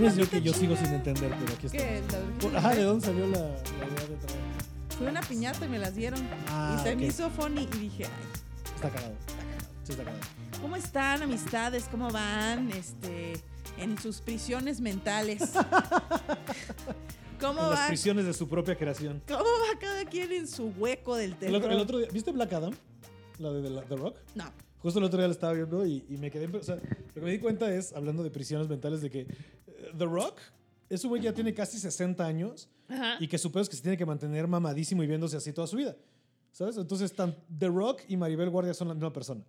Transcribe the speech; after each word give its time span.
bienvenidas. 0.00 0.08
Es 0.08 0.14
señal 0.14 0.16
bandita 0.18 0.30
que 0.30 0.42
yo 0.42 0.52
sigo 0.54 0.76
sin 0.76 0.86
entender, 0.94 1.34
pero 1.40 1.54
aquí 1.54 1.66
está. 1.66 2.48
La- 2.52 2.58
Ajá, 2.58 2.74
¿de 2.74 2.82
dónde 2.82 3.06
salió 3.06 3.26
la, 3.26 3.38
la 3.38 3.46
idea 3.46 4.06
de 4.08 4.16
traer? 4.16 4.40
Fue 4.98 5.06
una 5.08 5.20
piñata 5.20 5.66
y 5.66 5.68
me 5.68 5.78
las 5.78 5.94
dieron. 5.94 6.20
Ah, 6.48 6.76
y 6.78 6.82
se 6.82 6.96
me 6.96 7.04
ok. 7.04 7.10
hizo 7.10 7.30
funny 7.30 7.62
y 7.72 7.76
dije, 7.78 8.04
ay, 8.04 8.10
Está 8.74 8.90
cagado. 8.90 9.14
Sí, 9.84 9.92
está 9.92 10.04
cagado. 10.04 10.22
¿cómo 10.60 10.74
están, 10.76 11.22
amistades? 11.22 11.84
¿Cómo 11.90 12.10
van? 12.10 12.70
Este, 12.72 13.34
en 13.78 13.96
sus 13.98 14.20
prisiones 14.20 14.80
mentales. 14.80 15.40
¿Cómo 17.40 17.62
En 17.62 17.70
las 17.70 17.78
va? 17.80 17.86
prisiones 17.88 18.24
de 18.26 18.34
su 18.34 18.48
propia 18.48 18.76
creación. 18.76 19.22
¿Cómo 19.28 19.44
va 19.44 19.78
cada 19.80 20.04
quien 20.06 20.32
en 20.32 20.48
su 20.48 20.72
hueco 20.76 21.14
del 21.14 21.32
El 21.32 21.36
terror? 21.38 21.56
otro, 21.58 21.70
el 21.72 21.78
otro 21.78 21.98
día, 21.98 22.08
¿viste 22.12 22.32
Black 22.32 22.52
Adam? 22.52 22.72
La 23.38 23.50
de, 23.52 23.62
The- 23.62 23.82
The 23.88 23.96
Rock. 23.96 24.16
No. 24.34 24.44
Justo 24.80 24.98
el 24.98 25.04
otro 25.04 25.18
día 25.18 25.26
la 25.26 25.32
estaba 25.34 25.52
viendo 25.54 25.84
y, 25.86 26.04
y 26.08 26.16
me 26.16 26.30
quedé. 26.30 26.46
O 26.56 26.62
sea, 26.62 26.76
lo 26.76 27.14
que 27.14 27.20
me 27.20 27.30
di 27.32 27.38
cuenta 27.38 27.72
es, 27.74 27.92
hablando 27.92 28.22
de 28.22 28.30
prisiones 28.30 28.68
mentales, 28.68 29.00
de 29.00 29.10
que 29.10 29.20
eh, 29.20 29.26
The 29.96 30.04
Rock 30.04 30.38
es 30.88 31.04
un 31.04 31.10
güey 31.10 31.22
ya 31.22 31.32
tiene 31.34 31.52
casi 31.52 31.78
60 31.78 32.24
años 32.24 32.68
Ajá. 32.88 33.16
y 33.20 33.28
que 33.28 33.36
su 33.38 33.50
pedo 33.52 33.62
es 33.62 33.68
que 33.68 33.76
se 33.76 33.82
tiene 33.82 33.96
que 33.98 34.06
mantener 34.06 34.46
mamadísimo 34.46 35.02
y 35.02 35.06
viéndose 35.06 35.36
así 35.36 35.52
toda 35.52 35.66
su 35.66 35.76
vida. 35.76 35.96
¿Sabes? 36.52 36.76
Entonces, 36.78 37.12
tan 37.12 37.36
The 37.58 37.68
Rock 37.68 38.02
y 38.08 38.16
Maribel 38.16 38.48
Guardia 38.50 38.72
son 38.74 38.88
la 38.88 38.94
misma 38.94 39.12
persona. 39.12 39.44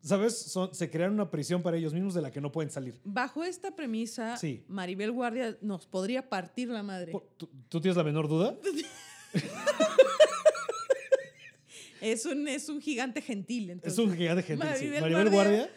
¿Sabes? 0.00 0.38
Son, 0.38 0.72
se 0.74 0.88
crearon 0.90 1.14
una 1.14 1.30
prisión 1.30 1.60
para 1.60 1.76
ellos 1.76 1.92
mismos 1.92 2.14
de 2.14 2.22
la 2.22 2.30
que 2.30 2.40
no 2.40 2.50
pueden 2.52 2.70
salir. 2.70 2.98
Bajo 3.04 3.42
esta 3.44 3.74
premisa, 3.74 4.36
Sí. 4.36 4.64
Maribel 4.68 5.10
Guardia 5.12 5.58
nos 5.60 5.86
podría 5.86 6.28
partir 6.28 6.68
la 6.68 6.82
madre. 6.84 7.12
¿Tú, 7.36 7.48
tú 7.68 7.80
tienes 7.80 7.96
la 7.96 8.04
menor 8.04 8.28
duda? 8.28 8.56
Es 12.00 12.24
un, 12.26 12.48
es 12.48 12.68
un 12.68 12.80
gigante 12.80 13.20
gentil. 13.20 13.70
Entonces. 13.70 13.92
Es 13.92 13.98
un 13.98 14.14
gigante 14.16 14.42
gente. 14.42 14.66
sí. 14.78 14.86
Maribel 14.86 15.30
Guardia. 15.30 15.30
Guardia. 15.30 15.70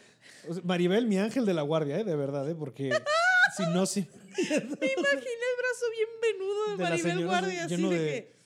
o 0.48 0.54
sea, 0.54 0.62
Maribel, 0.64 1.06
mi 1.06 1.18
ángel 1.18 1.46
de 1.46 1.54
la 1.54 1.62
guardia, 1.62 1.98
¿eh? 2.00 2.04
De 2.04 2.16
verdad, 2.16 2.48
¿eh? 2.48 2.54
Porque 2.54 2.90
si 3.56 3.62
no, 3.66 3.86
sí. 3.86 4.00
Me 4.00 4.46
imaginé 4.46 4.86
el 4.86 5.56
brazo 5.58 5.86
bien 5.96 6.08
venudo 6.22 6.76
de, 6.76 6.82
Maribel 6.84 7.26
Guardia, 7.26 7.64
así 7.64 7.76
de, 7.76 7.88
de- 7.88 8.06
que. 8.06 8.42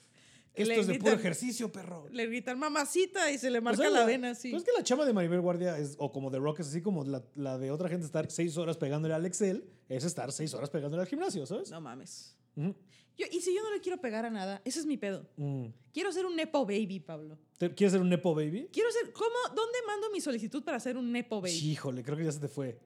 Esto 0.57 0.73
le 0.73 0.79
es 0.79 0.87
de 0.87 0.95
puro 0.95 1.13
ejercicio, 1.13 1.71
perro. 1.71 2.07
Le 2.09 2.25
gritan 2.25 2.57
mamacita 2.57 3.29
y 3.29 3.37
se 3.37 3.51
le 3.51 3.59
O 3.59 3.61
marca 3.61 3.83
sea, 3.83 3.91
la 3.91 4.05
vena 4.05 4.31
así. 4.31 4.49
Pues 4.49 4.63
es 4.63 4.65
que 4.67 4.75
la 4.75 4.83
chama 4.83 5.05
de 5.05 5.13
Maribel 5.13 5.39
Guardia 5.39 5.77
es, 5.77 5.93
o 5.99 6.11
como 6.11 6.31
de 6.31 6.39
Rock, 6.39 6.61
es 6.61 6.69
así 6.69 6.81
como 6.81 7.03
la, 7.03 7.23
la 7.35 7.59
de 7.59 7.69
otra 7.69 7.89
gente 7.89 8.07
estar 8.07 8.31
seis 8.31 8.57
horas 8.57 8.75
pegándole 8.75 9.13
al 9.13 9.23
Excel, 9.27 9.69
es 9.87 10.03
estar 10.03 10.31
seis 10.31 10.55
horas 10.55 10.71
pegándole 10.71 11.01
al 11.01 11.07
gimnasio, 11.07 11.45
¿sabes? 11.45 11.69
No 11.69 11.79
mames. 11.79 12.35
Ujú. 12.55 12.75
Yo, 13.17 13.25
y 13.31 13.41
si 13.41 13.53
yo 13.55 13.63
no 13.63 13.71
le 13.73 13.81
quiero 13.81 13.99
pegar 13.99 14.25
a 14.25 14.29
nada, 14.29 14.61
ese 14.63 14.79
es 14.79 14.85
mi 14.85 14.97
pedo. 14.97 15.25
Mm. 15.37 15.65
Quiero 15.91 16.11
ser 16.11 16.25
un 16.25 16.35
Nepo 16.35 16.65
Baby, 16.65 16.99
Pablo. 16.99 17.37
¿Te- 17.57 17.73
¿Quieres 17.73 17.91
ser 17.93 18.01
un 18.01 18.09
Nepo 18.09 18.35
Baby? 18.35 18.69
Quiero 18.71 18.91
ser. 18.91 19.11
¿Cómo? 19.11 19.35
¿Dónde 19.55 19.77
mando 19.87 20.11
mi 20.11 20.21
solicitud 20.21 20.63
para 20.63 20.79
ser 20.79 20.97
un 20.97 21.11
Nepo 21.11 21.41
Baby? 21.41 21.53
Híjole, 21.55 22.03
creo 22.03 22.15
que 22.17 22.25
ya 22.25 22.31
se 22.31 22.39
te 22.39 22.47
fue. 22.47 22.77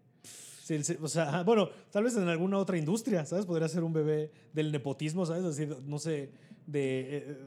Sí, 0.64 0.80
o 1.02 1.08
sea, 1.10 1.44
bueno, 1.44 1.70
tal 1.92 2.06
vez 2.06 2.16
en 2.16 2.30
alguna 2.30 2.58
otra 2.58 2.78
industria, 2.78 3.26
¿sabes? 3.26 3.46
Podría 3.46 3.68
ser 3.68 3.84
un 3.84 3.92
bebé 3.92 4.32
del 4.54 4.72
nepotismo, 4.72 5.26
¿sabes? 5.26 5.44
Así, 5.44 5.68
no 5.86 6.00
sé, 6.00 6.32
de, 6.66 7.18
eh, 7.18 7.38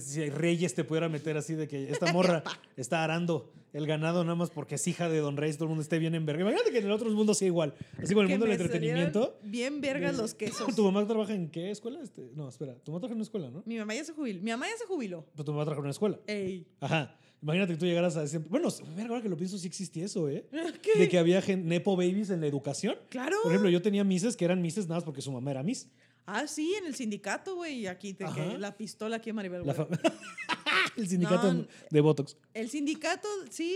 si 0.00 0.28
Reyes 0.30 0.74
te 0.74 0.84
pudiera 0.84 1.08
meter 1.08 1.36
así 1.36 1.54
de 1.54 1.68
que 1.68 1.90
esta 1.90 2.12
morra 2.12 2.42
está 2.76 3.04
arando 3.04 3.52
el 3.72 3.86
ganado 3.86 4.24
nada 4.24 4.36
más 4.36 4.48
porque 4.50 4.76
es 4.76 4.86
hija 4.88 5.08
de 5.10 5.18
Don 5.18 5.36
Reyes, 5.36 5.56
todo 5.56 5.64
el 5.66 5.68
mundo 5.70 5.82
esté 5.82 5.98
bien 5.98 6.14
en 6.14 6.24
verga. 6.24 6.42
Imagínate 6.42 6.70
que 6.70 6.78
en 6.78 6.86
el 6.86 6.92
otro 6.92 7.10
mundo 7.10 7.34
sea 7.34 7.46
igual. 7.46 7.74
Así 8.02 8.14
como 8.14 8.26
Que 8.26 8.32
el 8.32 8.38
mundo 8.38 8.46
del 8.46 8.60
entretenimiento. 8.60 9.38
Bien 9.42 9.80
vergas 9.80 10.16
los 10.16 10.34
quesos. 10.34 10.66
¿Tu 10.76 10.82
mamá 10.82 11.06
trabaja 11.06 11.34
en 11.34 11.50
qué 11.50 11.70
escuela? 11.70 12.00
Este, 12.02 12.30
no, 12.34 12.48
espera, 12.48 12.74
tu 12.82 12.90
mamá 12.92 13.00
trabaja 13.00 13.12
en 13.12 13.16
una 13.16 13.22
escuela, 13.24 13.50
¿no? 13.50 13.62
Mi 13.66 13.76
mamá 13.76 13.94
ya 13.94 14.04
se 14.04 14.12
jubiló. 14.12 14.40
Mi 14.42 14.50
mamá 14.50 14.66
ya 14.66 14.76
se 14.78 14.86
jubiló. 14.86 15.26
Pero 15.32 15.44
tu 15.44 15.52
mamá 15.52 15.64
trabaja 15.64 15.80
en 15.80 15.84
una 15.84 15.90
escuela. 15.90 16.18
Ey. 16.26 16.66
Ajá. 16.80 17.18
Imagínate 17.42 17.74
que 17.74 17.78
tú 17.78 17.84
llegaras 17.84 18.16
a 18.16 18.22
decir. 18.22 18.40
Bueno, 18.48 18.68
verga, 18.96 19.10
ahora 19.10 19.22
que 19.22 19.28
lo 19.28 19.36
pienso, 19.36 19.58
sí 19.58 19.66
existía 19.66 20.06
eso, 20.06 20.28
¿eh? 20.30 20.46
¿Qué? 20.82 20.98
De 20.98 21.08
que 21.08 21.18
había 21.18 21.42
gen- 21.42 21.66
Nepo 21.68 21.94
Babies 21.94 22.30
en 22.30 22.40
la 22.40 22.46
educación. 22.46 22.96
Claro. 23.10 23.36
Por 23.42 23.52
ejemplo, 23.52 23.68
yo 23.68 23.82
tenía 23.82 24.04
mises 24.04 24.36
que 24.38 24.46
eran 24.46 24.62
mises 24.62 24.86
nada 24.86 24.96
más 24.96 25.04
porque 25.04 25.20
su 25.20 25.30
mamá 25.30 25.50
era 25.50 25.62
miss. 25.62 25.90
Ah, 26.26 26.46
sí, 26.46 26.74
en 26.78 26.86
el 26.86 26.94
sindicato, 26.94 27.54
güey. 27.54 27.80
y 27.80 27.86
Aquí 27.86 28.12
te, 28.14 28.24
que 28.34 28.58
la 28.58 28.76
pistola 28.76 29.16
aquí 29.16 29.30
en 29.30 29.36
Maribel 29.36 29.62
el 30.96 31.08
sindicato 31.08 31.52
No, 31.52 31.66
de 31.90 32.00
Botox. 32.00 32.36
El 32.52 32.68
sindicato, 32.68 33.28
sí. 33.50 33.74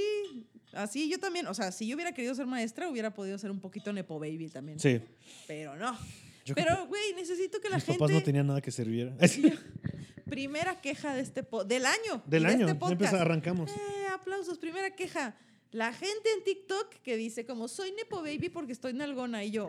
Así 0.73 1.09
yo 1.11 1.19
también. 1.19 1.47
O 1.47 1.55
sea, 1.55 1.71
si 1.73 1.87
yo 1.87 1.95
hubiera 1.97 2.13
querido 2.13 2.35
ser 2.35 2.47
maestra, 2.47 2.89
hubiera 2.89 3.13
podido 3.15 3.39
ser 3.39 3.51
un 3.51 3.61
poquito 3.61 3.93
Nepo 3.93 4.19
Baby 4.19 4.49
también. 4.49 4.79
Sí. 4.81 5.01
Pero 5.47 5.77
no. 5.77 5.97
Yo 6.45 6.55
Pero, 6.55 6.87
güey, 6.87 7.13
necesito 7.15 7.61
que 7.61 7.69
la 7.69 7.77
Mis 7.77 7.85
gente. 7.85 7.99
papás 7.99 8.15
no 8.15 8.23
tenían 8.23 8.47
nada 8.47 8.61
que 8.61 8.71
servir. 8.71 9.13
Primera 10.27 10.81
queja 10.81 11.15
de 11.15 11.23
este 11.23 11.43
po- 11.43 11.65
del 11.65 11.87
año. 11.87 12.23
Del 12.27 12.45
de 12.45 12.49
año. 12.49 12.67
Este 12.67 12.79
podcast. 12.79 13.15
arrancamos. 13.15 13.71
Eh, 13.71 14.07
aplausos. 14.13 14.59
Primera 14.59 14.91
queja. 14.95 15.37
La 15.73 15.93
gente 15.93 16.29
en 16.37 16.43
TikTok 16.43 16.95
que 17.03 17.17
dice 17.17 17.47
como 17.47 17.69
soy 17.69 17.93
Nepo 17.93 18.17
Baby 18.23 18.49
porque 18.49 18.73
estoy 18.73 18.93
nalgona 18.93 19.45
y 19.45 19.53
yo, 19.53 19.69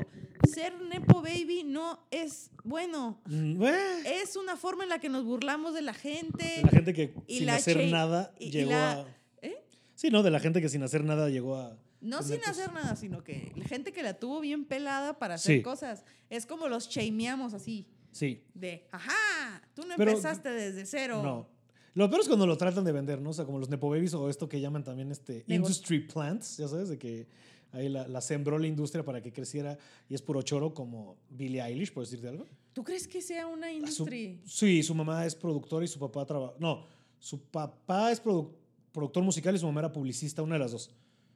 ser 0.52 0.80
Nepo 0.82 1.22
Baby 1.22 1.64
no 1.64 2.08
es 2.10 2.50
bueno. 2.64 3.22
Mm, 3.28 3.58
bueno, 3.58 3.78
Es 4.06 4.36
una 4.36 4.58
forma 4.58 4.84
en 4.84 4.90
la 4.90 5.00
que 5.00 5.10
nos 5.10 5.24
burlamos 5.26 5.76
de 5.76 5.84
la 5.84 5.94
gente. 5.94 6.62
La 6.64 6.70
gente 6.70 6.94
que 6.94 7.14
y 7.28 7.38
sin 7.38 7.46
la 7.46 7.56
hacer 7.56 7.92
nada 7.92 8.34
y- 8.40 8.48
y 8.48 8.52
llegó 8.52 8.72
la- 8.72 8.92
a. 9.02 9.06
¿Eh? 9.44 9.64
Sí, 9.94 10.10
no, 10.10 10.24
de 10.24 10.32
la 10.32 10.40
gente 10.40 10.60
que 10.60 10.70
sin 10.70 10.82
hacer 10.82 11.04
nada 11.04 11.30
llegó 11.30 11.56
a. 11.58 11.78
No 12.02 12.24
sin 12.24 12.38
cosas. 12.40 12.58
hacer 12.58 12.74
nada, 12.74 12.96
sino 12.96 13.24
que 13.24 13.52
la 13.56 13.66
gente 13.66 13.92
que 13.94 14.02
la 14.02 14.16
tuvo 14.20 14.40
bien 14.40 14.66
pelada 14.66 15.20
para 15.20 15.36
hacer 15.36 15.58
Sí. 15.58 15.62
cosas. 15.62 16.04
Es 16.32 16.48
como 16.48 16.68
los 16.68 16.90
chameamos 16.90 17.54
así. 17.54 17.86
Sí. 18.12 18.44
De, 18.56 18.88
ajá, 18.92 19.62
tú 19.76 19.84
no 19.86 19.94
Pero- 19.98 20.10
empezaste 20.12 20.50
desde 20.50 20.88
cero. 20.88 21.22
No. 21.22 21.48
Lo 21.94 22.10
peor 22.10 22.22
es 22.22 22.28
cuando 22.28 22.48
lo 22.48 22.58
tratan 22.58 22.84
de 22.86 22.92
vender, 22.92 23.22
¿no? 23.22 23.32
O 23.32 23.34
sea, 23.34 23.46
como 23.46 23.60
los 23.60 23.70
Nepo 23.70 23.90
Babies 23.90 24.14
o 24.14 24.30
esto 24.30 24.48
que 24.48 24.62
llaman 24.62 24.84
también 24.84 25.12
este 25.12 25.44
industry 25.48 26.00
plants, 26.08 26.58
ya 26.58 26.68
sabes, 26.68 26.88
de 26.90 26.98
que 26.98 27.28
ahí 27.74 27.90
la, 27.90 28.08
la 28.08 28.22
sembró 28.22 28.58
la 28.58 28.68
industria 28.68 29.04
para 29.04 29.22
que 29.22 29.32
creciera 29.34 29.78
y 30.10 30.16
es 30.16 30.22
puro 30.22 30.42
choro 30.42 30.74
como 30.74 31.18
Billie 31.30 31.62
Eilish, 31.62 31.92
por 31.94 32.04
decirte 32.04 32.28
algo. 32.30 32.48
¿Tú 32.74 32.84
crees 32.84 33.08
que 33.08 33.22
sea 33.22 33.48
una 33.48 33.68
Su- 33.68 33.74
industria? 33.74 34.38
sí, 34.46 34.84
su 34.84 34.96
mamá 34.96 35.26
es 35.26 35.36
productora 35.36 35.84
y 35.84 35.88
su 35.90 36.00
papá 36.00 36.26
trabaja. 36.26 36.54
No, 36.60 36.86
su 37.20 37.42
papá 37.42 38.12
es 38.12 38.24
produ- 38.24 38.52
productor 38.94 39.24
musical 39.24 39.54
y 39.56 39.60
su 39.60 39.66
mamá 39.66 39.82
era 39.82 39.92
publicista, 39.92 40.42
una 40.42 40.56
de 40.56 40.60
las 40.60 40.72
dos. 40.72 40.92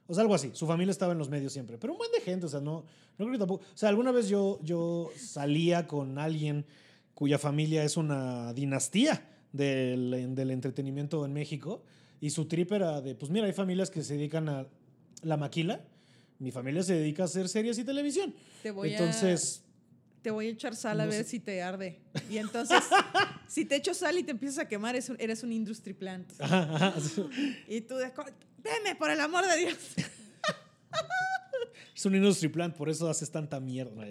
O 0.06 0.14
sea, 0.14 0.22
algo 0.22 0.34
así. 0.34 0.50
Su 0.54 0.66
familia 0.66 0.92
estaba 0.92 1.12
en 1.12 1.18
los 1.18 1.28
medios 1.28 1.52
siempre. 1.52 1.76
Pero 1.78 1.92
un 1.92 1.98
buen 1.98 2.12
de 2.12 2.20
gente, 2.20 2.46
o 2.46 2.48
sea, 2.48 2.60
no, 2.60 2.84
no 3.18 3.24
creo 3.26 3.32
que 3.32 3.38
tampoco. 3.38 3.64
O 3.64 3.76
sea, 3.76 3.88
alguna 3.90 4.12
vez 4.12 4.28
yo, 4.28 4.58
yo 4.62 5.10
salía 5.18 5.86
con 5.86 6.18
alguien 6.18 6.64
cuya 7.12 7.38
familia 7.38 7.82
es 7.84 7.96
una 7.96 8.52
dinastía 8.54 9.28
del, 9.52 10.34
del 10.34 10.50
entretenimiento 10.50 11.24
en 11.24 11.32
México 11.32 11.82
y 12.20 12.30
su 12.30 12.46
trip 12.46 12.72
era 12.72 13.00
de, 13.00 13.14
pues 13.14 13.30
mira, 13.30 13.46
hay 13.46 13.52
familias 13.52 13.90
que 13.90 14.02
se 14.02 14.14
dedican 14.16 14.48
a 14.48 14.66
la 15.22 15.36
maquila. 15.36 15.80
Mi 16.38 16.50
familia 16.50 16.82
se 16.82 16.94
dedica 16.94 17.22
a 17.22 17.26
hacer 17.26 17.48
series 17.48 17.78
y 17.78 17.84
televisión. 17.84 18.34
Te 18.62 18.70
voy 18.70 18.90
a- 18.94 18.98
Entonces, 18.98 19.62
Te 20.22 20.30
voy 20.30 20.48
a 20.48 20.50
echar 20.50 20.74
sal 20.76 21.00
a 21.00 21.04
No 21.04 21.10
ver 21.10 21.24
sé. 21.24 21.30
si 21.30 21.40
te 21.40 21.62
arde. 21.62 22.00
Y 22.30 22.38
entonces, 22.38 22.82
si 23.48 23.64
te 23.64 23.76
echo 23.76 23.94
sal 23.94 24.18
y 24.18 24.22
te 24.22 24.32
empiezas 24.32 24.58
a 24.58 24.68
quemar, 24.68 24.96
un- 25.08 25.16
eres 25.20 25.42
un 25.42 25.52
industry 25.52 25.92
plant. 25.94 26.30
ajá, 26.40 26.62
ajá, 26.74 26.94
Y 27.68 27.80
tú, 27.82 27.94
veme, 28.62 28.96
por 28.98 29.10
el 29.10 29.20
amor 29.20 29.46
de 29.46 29.56
Dios. 29.58 29.76
Es 31.94 32.04
un 32.04 32.14
industry 32.14 32.48
plant, 32.48 32.76
por 32.76 32.90
eso 32.90 33.08
haces 33.08 33.30
tanta 33.30 33.58
mierda. 33.58 34.04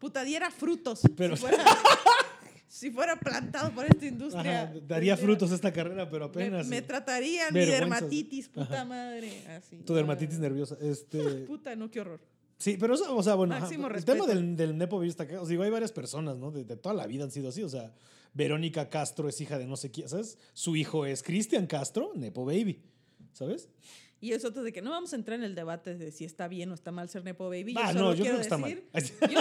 Puta, 0.00 0.24
diera 0.24 0.50
frutos. 0.50 1.02
Pero- 1.16 1.36
si, 1.36 1.42
fuera, 1.42 1.64
si 2.68 2.90
fuera 2.90 3.16
plantado 3.20 3.70
por 3.72 3.84
esta 3.84 4.06
industria. 4.06 4.62
Ajá, 4.62 4.72
daría 4.88 5.16
frutos 5.16 5.52
esta 5.52 5.72
carrera, 5.72 6.08
pero 6.10 6.24
Me, 6.26 6.30
apenas. 6.30 6.66
me 6.66 6.78
sí. 6.80 6.86
trataría 6.86 7.50
mi 7.52 7.60
dermatitis, 7.66 8.48
puta 8.48 8.84
madre. 8.84 9.46
Así. 9.48 9.76
Tu 9.84 9.94
dermatitis 9.94 10.38
nerviosa. 10.38 10.76
Este, 10.80 11.18
Puta, 11.46 11.76
no, 11.76 11.90
qué 11.90 12.00
horror. 12.00 12.20
sí, 12.58 12.76
pero 12.80 12.94
eso, 12.94 13.14
o 13.14 13.22
sea, 13.22 13.34
bueno, 13.34 13.54
ajá, 13.54 13.68
el 13.94 14.04
tema 14.04 14.26
del, 14.26 14.56
del 14.56 14.76
Nepo 14.76 14.96
Baby 14.96 15.08
está 15.10 15.24
acá. 15.24 15.40
Os 15.40 15.48
digo, 15.48 15.62
hay 15.62 15.70
varias 15.70 15.92
personas, 15.92 16.36
¿no? 16.36 16.50
De, 16.50 16.64
de 16.64 16.76
toda 16.76 16.94
la 16.94 17.06
vida 17.06 17.24
han 17.24 17.30
sido 17.30 17.50
así. 17.50 17.62
O 17.62 17.68
sea, 17.68 17.92
Verónica 18.32 18.88
Castro 18.88 19.28
es 19.28 19.40
hija 19.40 19.58
de 19.58 19.66
no 19.66 19.76
sé 19.76 19.90
quién, 19.90 20.08
¿sabes? 20.08 20.38
Su 20.54 20.76
hijo 20.76 21.04
es 21.04 21.22
Cristian 21.22 21.66
Castro, 21.66 22.12
Nepo 22.14 22.44
Baby, 22.44 22.80
¿sabes? 23.32 23.68
Y 24.20 24.32
eso 24.32 24.50
de 24.50 24.72
que 24.72 24.82
no 24.82 24.90
vamos 24.90 25.12
a 25.12 25.16
entrar 25.16 25.38
en 25.38 25.44
el 25.44 25.54
debate 25.54 25.96
de 25.96 26.10
si 26.12 26.24
está 26.24 26.46
bien 26.46 26.70
o 26.70 26.74
está 26.74 26.92
mal 26.92 27.08
ser 27.08 27.24
Nepo 27.24 27.48
Baby. 27.48 27.74
Yo 27.74 27.80
Ah, 27.82 27.92
solo 27.92 28.04
no, 28.04 28.14
yo 28.14 28.22
quiero 28.24 28.38
creo 28.38 28.48
que 28.48 28.64
está 28.92 29.00
decir, 29.00 29.20
mal. 29.22 29.30
Yo, 29.32 29.40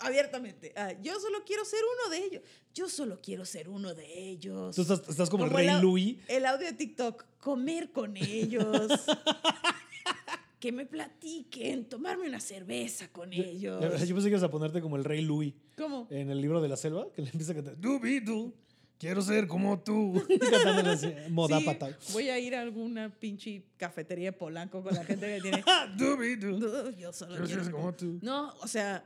abiertamente, 0.00 0.72
ah, 0.74 0.92
yo 1.00 1.20
solo 1.20 1.44
quiero 1.46 1.64
ser 1.64 1.78
uno 1.84 2.10
de 2.10 2.24
ellos. 2.24 2.42
Yo 2.74 2.88
solo 2.88 3.20
quiero 3.22 3.44
ser 3.44 3.68
uno 3.68 3.94
de 3.94 4.28
ellos. 4.30 4.74
Tú 4.74 4.82
estás, 4.82 5.08
estás 5.08 5.30
como, 5.30 5.44
el 5.44 5.50
rey 5.50 5.68
el 5.68 5.80
Louis. 5.80 6.16
El 6.26 6.44
audio 6.46 6.66
de 6.66 6.72
TikTok, 6.72 7.24
comer 7.38 7.92
con 7.92 8.16
ellos. 8.16 8.88
que 10.58 10.72
me 10.72 10.86
platiquen, 10.86 11.84
tomarme 11.88 12.28
una 12.28 12.40
cerveza 12.40 13.08
con 13.12 13.32
ellos. 13.32 13.80
Yo 13.82 13.90
pensé 14.14 14.22
que 14.24 14.30
ibas 14.30 14.42
a 14.44 14.50
ponerte 14.50 14.80
como 14.80 14.96
el 14.96 15.04
rey 15.04 15.20
Louis 15.20 15.54
¿Cómo? 15.76 16.06
en 16.10 16.30
el 16.30 16.40
libro 16.40 16.60
de 16.60 16.68
la 16.68 16.76
selva, 16.76 17.06
que 17.14 17.22
le 17.22 17.30
empieza 17.30 17.52
a 17.52 17.56
cantar. 17.56 17.80
Dubidu, 17.80 18.54
quiero 18.98 19.22
ser 19.22 19.46
como 19.46 19.80
tú. 19.80 20.22
Así, 20.86 21.14
moda 21.30 21.60
Sí, 21.98 22.12
voy 22.12 22.28
a 22.28 22.38
ir 22.38 22.54
a 22.54 22.60
alguna 22.60 23.10
pinche 23.10 23.64
cafetería 23.76 24.30
de 24.30 24.32
Polanco 24.32 24.82
con 24.82 24.94
la 24.94 25.04
gente 25.04 25.26
que 25.26 25.40
tiene. 25.40 25.64
Dubidu, 25.96 26.90
Yo 26.96 27.12
solo 27.12 27.32
quiero 27.32 27.46
quiero 27.46 27.64
ser 27.64 27.72
como 27.72 27.94
tú. 27.94 28.18
No, 28.22 28.54
o 28.60 28.68
sea, 28.68 29.04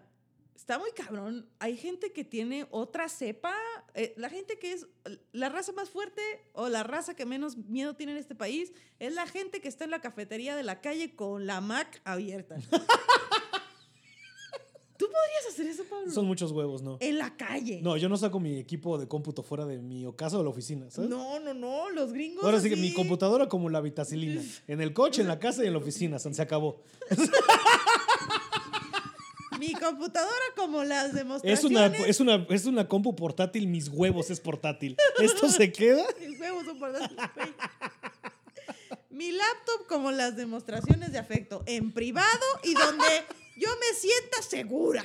Está 0.67 0.81
muy 0.81 0.91
cabrón. 0.91 1.49
Hay 1.61 1.77
gente 1.77 2.13
que 2.13 2.25
tiene 2.25 2.67
otra 2.73 3.09
cepa. 3.09 3.55
eh, 3.95 4.15
la 4.17 4.29
gente 4.29 4.59
que 4.59 4.73
es 4.73 4.89
la 5.31 5.49
raza 5.49 5.71
más 5.71 5.91
fuerte 5.91 6.21
o 6.55 6.69
la 6.69 6.83
raza 6.83 7.15
que 7.15 7.25
menos 7.25 7.57
miedo 7.57 7.95
tiene 7.95 8.11
en 8.13 8.19
este 8.19 8.35
país 8.35 8.73
es 8.99 9.15
la 9.15 9.29
gente 9.29 9.61
que 9.61 9.69
está 9.69 9.85
en 9.85 9.93
la 9.93 10.01
cafetería 10.01 10.57
de 10.57 10.65
la 10.65 10.81
calle 10.81 11.15
con 11.15 11.47
la 11.47 11.61
Mac 11.61 12.01
abierta. 12.05 12.57
¿Tú 14.99 15.07
podrías 15.07 15.47
hacer 15.53 15.67
eso, 15.67 15.85
Pablo? 15.89 16.11
Son 16.13 16.27
muchos 16.27 16.53
huevos, 16.53 16.83
¿no? 16.83 16.97
En 17.01 17.19
la 17.19 17.37
calle. 17.37 17.81
No, 17.83 17.97
yo 17.97 18.09
no 18.09 18.17
saco 18.17 18.41
mi 18.41 18.59
equipo 18.59 18.99
de 18.99 19.07
cómputo 19.09 19.43
fuera 19.43 19.65
de 19.67 19.79
mi 19.79 20.07
casa 20.17 20.39
o 20.39 20.43
la 20.43 20.51
oficina, 20.51 20.91
¿sabes? 20.91 21.11
no, 21.11 21.39
no, 21.41 21.55
no, 21.55 21.91
Los 21.91 22.13
gringos. 22.13 22.45
Ahora 22.45 22.61
sí 22.61 22.69
que 22.71 22.77
mi 22.77 22.93
computadora 22.93 23.49
como 23.49 23.69
la 23.69 23.81
vitacilina. 23.81 24.43
En 24.67 24.81
el 24.81 24.93
coche, 24.93 25.23
en 25.23 25.29
la 25.29 25.39
casa 25.39 25.65
y 25.65 25.67
en 25.67 25.73
la 25.75 25.79
oficina. 25.79 26.19
Se 26.19 26.43
acabó. 26.43 26.81
Mi 29.59 29.73
computadora 29.73 30.35
como 30.55 30.85
las 30.85 31.07
Es 31.09 31.15
demostraciones. 31.15 31.65
una, 31.65 31.87
es, 32.07 32.21
una, 32.21 32.47
es 32.51 32.67
una 32.67 32.89
compu 32.89 33.17
portátil, 33.17 33.67
mis 33.67 33.89
huevos 33.89 34.31
es 34.31 34.39
portátil. 34.41 34.97
Esto 35.19 35.49
se 35.49 35.73
queda. 35.73 36.05
Mis 36.21 36.39
huevos 36.39 36.65
son 36.67 36.79
portátiles. 36.79 37.25
Mi 39.09 39.33
laptop 39.33 39.87
como 39.89 40.11
las 40.13 40.37
demostraciones 40.37 41.11
de 41.11 41.19
afecto 41.19 41.63
en 41.67 41.91
privado 41.93 42.45
y 42.65 42.75
donde 42.75 43.07
yo 43.57 43.69
me 43.79 43.99
sienta 43.99 44.43
segura. 44.43 45.05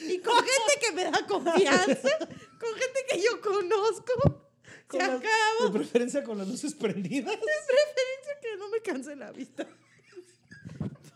Y 0.00 0.18
con 0.20 0.36
gente 0.36 0.72
que 0.80 0.92
me 0.92 1.04
da 1.04 1.26
confianza, 1.26 2.18
con 2.60 2.72
gente 2.74 3.04
que 3.10 3.20
yo 3.22 3.40
conozco, 3.40 4.42
se 4.64 4.86
con 4.86 4.98
las- 5.00 5.08
acabó. 5.20 5.72
De 5.72 5.78
preferencia 5.78 6.22
con 6.22 6.38
las 6.38 6.46
luces 6.48 6.74
prendidas. 6.74 7.34
preferencia 7.36 8.40
que 8.40 8.56
no 8.58 8.68
me 8.68 8.80
canse 8.80 9.16
la 9.16 9.32
vista. 9.32 9.66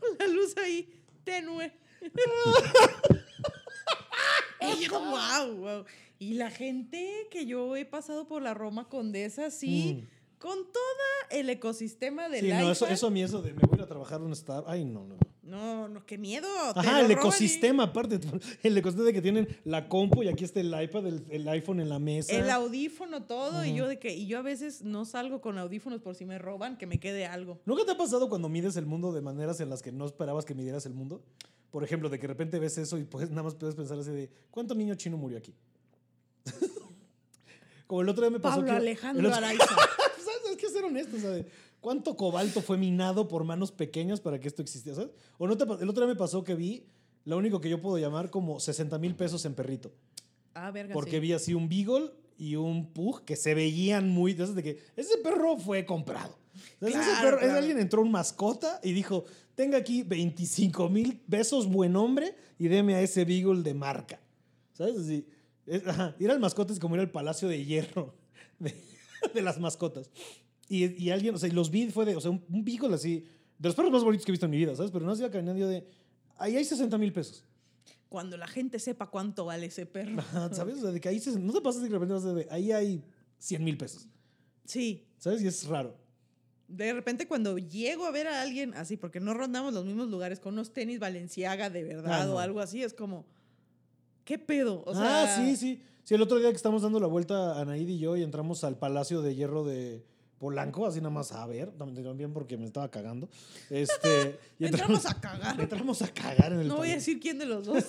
Con 0.00 0.18
la 0.18 0.26
luz 0.26 0.56
ahí, 0.56 1.00
tenue. 1.24 1.72
y 4.60 4.84
yo, 4.84 4.98
wow, 5.00 5.54
wow. 5.56 5.84
Y 6.22 6.34
la 6.34 6.50
gente 6.52 7.26
que 7.32 7.46
yo 7.46 7.74
he 7.74 7.84
pasado 7.84 8.28
por 8.28 8.42
la 8.42 8.54
Roma 8.54 8.88
Condesa, 8.88 9.50
sí, 9.50 10.04
con 10.38 10.56
todo 10.72 10.82
el 11.32 11.50
ecosistema 11.50 12.28
del 12.28 12.44
Mm. 12.44 12.48
Sí, 12.48 12.52
no, 12.62 12.70
eso, 12.70 12.86
eso 12.86 13.06
a 13.08 13.10
mí, 13.10 13.22
eso 13.24 13.42
de 13.42 13.52
me 13.52 13.62
voy 13.68 13.80
a 13.80 13.86
trabajar 13.86 14.20
a 14.20 14.24
un 14.24 14.30
star. 14.32 14.62
Ay, 14.68 14.84
no, 14.84 15.04
no. 15.04 15.16
No, 15.42 15.88
no, 15.88 16.06
qué 16.06 16.18
miedo. 16.18 16.46
Ajá, 16.76 17.00
el 17.00 17.10
y- 17.10 17.14
ecosistema, 17.14 17.82
aparte. 17.82 18.20
El 18.62 18.78
ecosistema 18.78 19.06
de 19.08 19.12
que 19.12 19.20
tienen 19.20 19.48
la 19.64 19.88
compu 19.88 20.22
y 20.22 20.28
aquí 20.28 20.44
está 20.44 20.60
el 20.60 20.68
iPad, 20.80 21.08
el, 21.08 21.24
el 21.28 21.48
iPhone 21.48 21.80
en 21.80 21.88
la 21.88 21.98
mesa. 21.98 22.32
El 22.32 22.48
audífono, 22.50 23.24
todo, 23.24 23.64
y 23.64 23.70
Ujú. 23.70 23.78
yo 23.78 23.88
de 23.88 23.98
que, 23.98 24.14
y 24.14 24.28
yo 24.28 24.38
a 24.38 24.42
veces 24.42 24.82
no 24.82 25.04
salgo 25.04 25.40
con 25.40 25.58
audífonos 25.58 26.00
por 26.00 26.14
si 26.14 26.24
me 26.24 26.38
roban, 26.38 26.78
que 26.78 26.86
me 26.86 27.00
quede 27.00 27.26
algo. 27.26 27.58
¿Nunca 27.66 27.84
te 27.84 27.90
ha 27.90 27.96
pasado 27.98 28.28
cuando 28.28 28.48
mides 28.48 28.76
el 28.76 28.86
mundo 28.86 29.12
de 29.12 29.20
maneras 29.22 29.58
en 29.60 29.70
las 29.70 29.82
que 29.82 29.90
no 29.90 30.06
esperabas 30.06 30.44
que 30.44 30.54
midieras 30.54 30.86
el 30.86 30.94
mundo? 30.94 31.24
Por 31.72 31.82
ejemplo, 31.82 32.08
de 32.08 32.18
que 32.18 32.22
de 32.28 32.34
repente 32.34 32.60
ves 32.60 32.78
eso 32.78 32.96
y 32.98 33.04
pues 33.04 33.28
nada 33.30 33.42
más 33.42 33.56
puedes 33.56 33.74
pensar 33.74 33.98
así 33.98 34.10
de, 34.12 34.30
¿cuánto 34.52 34.74
niño 34.76 34.94
chino 34.94 35.16
murió 35.16 35.38
aquí? 35.38 35.52
Como 37.92 38.00
el 38.00 38.08
otro 38.08 38.22
día 38.24 38.30
me 38.30 38.40
pasó 38.40 38.56
Pablo 38.60 38.70
que... 38.70 38.76
Alejandro 38.78 39.28
otro- 39.28 39.36
Araiza. 39.36 39.64
¿Sabes? 39.66 40.40
Hay 40.48 40.56
que 40.56 40.70
ser 40.70 40.82
honesto, 40.82 41.18
¿sabes? 41.20 41.44
¿Cuánto 41.78 42.16
cobalto 42.16 42.62
fue 42.62 42.78
minado 42.78 43.28
por 43.28 43.44
manos 43.44 43.70
pequeñas 43.70 44.18
para 44.18 44.40
que 44.40 44.48
esto 44.48 44.62
existiera? 44.62 44.96
¿sabes? 44.96 45.10
O 45.36 45.46
no 45.46 45.58
te 45.58 45.64
el 45.64 45.86
otro 45.90 46.06
día 46.06 46.06
me 46.06 46.16
pasó 46.18 46.42
que 46.42 46.54
vi 46.54 46.86
lo 47.26 47.36
único 47.36 47.60
que 47.60 47.68
yo 47.68 47.82
puedo 47.82 47.98
llamar 47.98 48.30
como 48.30 48.60
60 48.60 48.96
mil 48.98 49.14
pesos 49.14 49.44
en 49.44 49.52
perrito. 49.54 49.92
Ah, 50.54 50.70
verga, 50.70 50.94
Porque 50.94 51.10
sí. 51.10 51.20
vi 51.20 51.32
así 51.34 51.52
un 51.52 51.68
beagle 51.68 52.12
y 52.38 52.56
un 52.56 52.94
pug 52.94 53.26
que 53.26 53.36
se 53.36 53.54
veían 53.54 54.08
muy... 54.08 54.32
de 54.32 54.46
de 54.46 54.62
que 54.62 54.78
ese 54.96 55.18
perro 55.18 55.58
fue 55.58 55.84
comprado. 55.84 56.38
O 56.80 56.88
sea, 56.88 56.88
ese 56.88 56.98
Claro, 56.98 57.20
perro- 57.36 57.38
claro. 57.40 57.58
Alguien 57.58 57.78
entró 57.78 58.00
un 58.00 58.10
mascota 58.10 58.80
y 58.82 58.92
dijo, 58.92 59.26
tenga 59.54 59.76
aquí 59.76 60.02
25 60.02 60.88
mil 60.88 61.18
pesos, 61.28 61.66
buen 61.68 61.94
hombre, 61.96 62.34
y 62.58 62.68
deme 62.68 62.94
a 62.94 63.02
ese 63.02 63.26
beagle 63.26 63.62
de 63.62 63.74
marca. 63.74 64.18
¿Sabes? 64.72 64.96
Así, 64.96 65.26
es- 65.66 65.86
ajá, 65.86 66.14
ir 66.18 66.30
al 66.30 66.40
mascota 66.40 66.72
es 66.72 66.78
como 66.78 66.94
ir 66.96 67.00
al 67.00 67.10
palacio 67.10 67.48
de 67.48 67.64
hierro 67.64 68.14
de, 68.58 68.74
de 69.34 69.42
las 69.42 69.58
mascotas. 69.60 70.10
Y, 70.68 71.02
y 71.02 71.10
alguien, 71.10 71.34
o 71.34 71.38
sea, 71.38 71.52
los 71.52 71.70
vi, 71.70 71.90
fue 71.90 72.04
de, 72.04 72.16
o 72.16 72.20
sea, 72.20 72.30
un, 72.30 72.44
un 72.48 72.64
beagle 72.64 72.94
así, 72.94 73.26
de 73.58 73.68
los 73.68 73.74
perros 73.74 73.92
más 73.92 74.02
bonitos 74.04 74.24
que 74.24 74.30
he 74.32 74.34
visto 74.34 74.46
en 74.46 74.50
mi 74.52 74.56
vida, 74.58 74.74
¿sabes? 74.74 74.90
Pero 74.90 75.04
no 75.04 75.14
iba 75.16 75.30
caminando 75.30 75.68
de, 75.68 75.86
ahí 76.38 76.56
hay 76.56 76.64
60 76.64 76.96
mil 76.98 77.12
pesos. 77.12 77.44
Cuando 78.08 78.36
la 78.36 78.46
gente 78.46 78.78
sepa 78.78 79.06
cuánto 79.08 79.44
vale 79.46 79.66
ese 79.66 79.86
perro. 79.86 80.18
Ajá, 80.20 80.52
¿Sabes? 80.54 80.76
O 80.76 80.80
sea, 80.82 80.90
de 80.90 81.00
que 81.00 81.08
ahí 81.08 81.18
se- 81.20 81.38
no 81.38 81.52
te 81.52 81.60
pasa 81.60 81.78
así 81.78 81.88
que 81.88 81.92
de 81.94 81.98
repente 81.98 82.14
vas 82.14 82.34
de, 82.34 82.46
ahí 82.50 82.72
hay 82.72 83.04
100 83.38 83.64
mil 83.64 83.76
pesos. 83.78 84.06
Sí. 84.64 85.06
¿Sabes? 85.18 85.42
Y 85.42 85.46
es 85.46 85.66
raro. 85.66 85.96
De 86.68 86.92
repente 86.94 87.26
cuando 87.28 87.58
llego 87.58 88.06
a 88.06 88.10
ver 88.10 88.26
a 88.26 88.40
alguien 88.42 88.72
así, 88.74 88.96
porque 88.96 89.20
no 89.20 89.34
rondamos 89.34 89.74
los 89.74 89.84
mismos 89.84 90.08
lugares 90.08 90.40
con 90.40 90.54
unos 90.54 90.72
tenis 90.72 90.98
Valenciaga 90.98 91.68
de 91.70 91.84
verdad 91.84 92.22
Ah, 92.22 92.26
no. 92.26 92.34
o 92.34 92.38
algo 92.38 92.60
así, 92.60 92.82
es 92.82 92.94
como, 92.94 93.26
¿qué 94.24 94.38
pedo? 94.38 94.82
O 94.86 94.92
ah, 94.94 95.36
sí, 95.36 95.56
sí. 95.56 95.82
Sí, 96.04 96.14
el 96.14 96.22
otro 96.22 96.38
día 96.38 96.50
que 96.50 96.56
estamos 96.56 96.82
dando 96.82 96.98
la 96.98 97.06
vuelta, 97.06 97.60
Anaid 97.60 97.88
y 97.88 97.98
yo, 97.98 98.16
y 98.16 98.22
entramos 98.22 98.64
al 98.64 98.76
Palacio 98.76 99.22
de 99.22 99.36
Hierro 99.36 99.64
de 99.64 100.04
Polanco, 100.38 100.84
así 100.84 100.98
nada 100.98 101.10
más 101.10 101.30
a 101.30 101.46
ver, 101.46 101.70
también 101.70 102.32
porque 102.32 102.56
me 102.56 102.66
estaba 102.66 102.90
cagando. 102.90 103.28
Este, 103.70 104.36
y 104.58 104.64
Entramos 104.66 105.06
a 105.06 105.20
cagar. 105.20 105.60
entramos 105.60 106.02
a 106.02 106.08
cagar 106.08 106.52
en 106.52 106.60
el 106.60 106.68
No 106.68 106.78
voy 106.78 106.90
a 106.90 106.94
decir 106.94 107.20
quién 107.20 107.38
de 107.38 107.46
los 107.46 107.64
dos, 107.64 107.84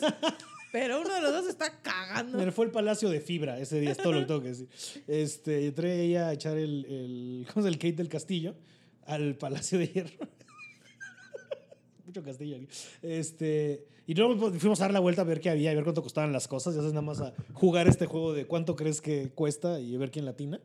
pero 0.71 1.01
uno 1.01 1.12
de 1.12 1.21
los 1.21 1.31
dos 1.31 1.47
está 1.47 1.81
cagando. 1.81 2.38
Pero 2.38 2.51
Fue 2.51 2.65
el 2.65 2.71
Palacio 2.71 3.09
de 3.09 3.19
Fibra 3.19 3.59
ese 3.59 3.79
día, 3.79 3.91
es 3.91 3.97
todo 3.97 4.13
lo 4.13 4.19
que 4.19 4.25
tengo 4.27 4.41
que 4.41 4.50
decir. 4.50 4.69
Este, 5.07 5.65
entré 5.65 6.01
ella 6.01 6.27
a 6.27 6.33
echar 6.33 6.56
el, 6.57 6.86
el, 6.86 7.47
¿cómo 7.51 7.63
se 7.63 7.69
llama? 7.69 7.69
el 7.69 7.79
Kate 7.79 7.94
del 7.94 8.09
Castillo 8.09 8.53
al 9.07 9.36
Palacio 9.36 9.79
de 9.79 9.88
Hierro. 9.88 10.27
Mucho 12.05 12.22
castillo 12.24 12.58
aquí. 12.58 12.67
Este, 13.01 13.88
y 14.05 14.13
luego 14.13 14.51
fuimos 14.53 14.79
a 14.81 14.86
dar 14.86 14.93
la 14.93 15.00
vuelta 15.00 15.22
a 15.22 15.25
ver 15.25 15.39
qué 15.39 15.50
había 15.50 15.72
y 15.72 15.75
ver 15.75 15.83
cuánto 15.83 16.01
costaban 16.01 16.31
las 16.31 16.48
cosas. 16.48 16.75
Ya 16.75 16.81
sabes, 16.81 16.93
nada 16.93 17.05
más 17.05 17.22
a 17.22 17.33
jugar 17.53 17.88
este 17.88 18.05
juego 18.05 18.33
de 18.33 18.45
cuánto 18.45 18.75
crees 18.75 19.01
que 19.01 19.29
cuesta 19.29 19.79
y 19.79 19.95
ver 19.98 20.12
quién 20.12 20.25
latina. 20.25 20.60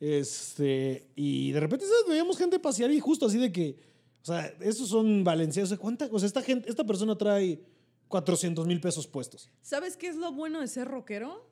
Este, 0.00 1.08
y 1.16 1.52
de 1.52 1.60
repente 1.60 1.84
¿sabes? 1.84 2.04
veíamos 2.08 2.38
gente 2.38 2.58
pasear 2.58 2.90
y 2.90 3.00
justo 3.00 3.26
así 3.26 3.38
de 3.38 3.52
que, 3.52 3.76
o 4.22 4.24
sea, 4.24 4.54
esos 4.60 4.88
son 4.88 5.24
valencianos. 5.24 5.70
O 5.70 5.74
sea, 5.74 5.78
¿cuánta, 5.78 6.08
o 6.10 6.18
sea, 6.18 6.26
esta, 6.26 6.42
gente, 6.42 6.70
esta 6.70 6.84
persona 6.84 7.16
trae 7.16 7.60
400 8.08 8.66
mil 8.66 8.80
pesos 8.80 9.06
puestos. 9.06 9.50
¿Sabes 9.62 9.96
qué 9.96 10.08
es 10.08 10.16
lo 10.16 10.32
bueno 10.32 10.60
de 10.60 10.68
ser 10.68 10.88
rockero? 10.88 11.46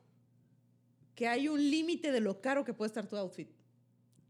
Que 1.15 1.29
hay 1.29 1.49
un 1.49 1.71
límite 1.71 2.13
de 2.13 2.21
lo 2.21 2.41
caro 2.41 2.65
que 2.65 2.75
puede 2.75 2.89
estar 2.89 3.07
tu 3.07 3.17
outfit. 3.17 3.49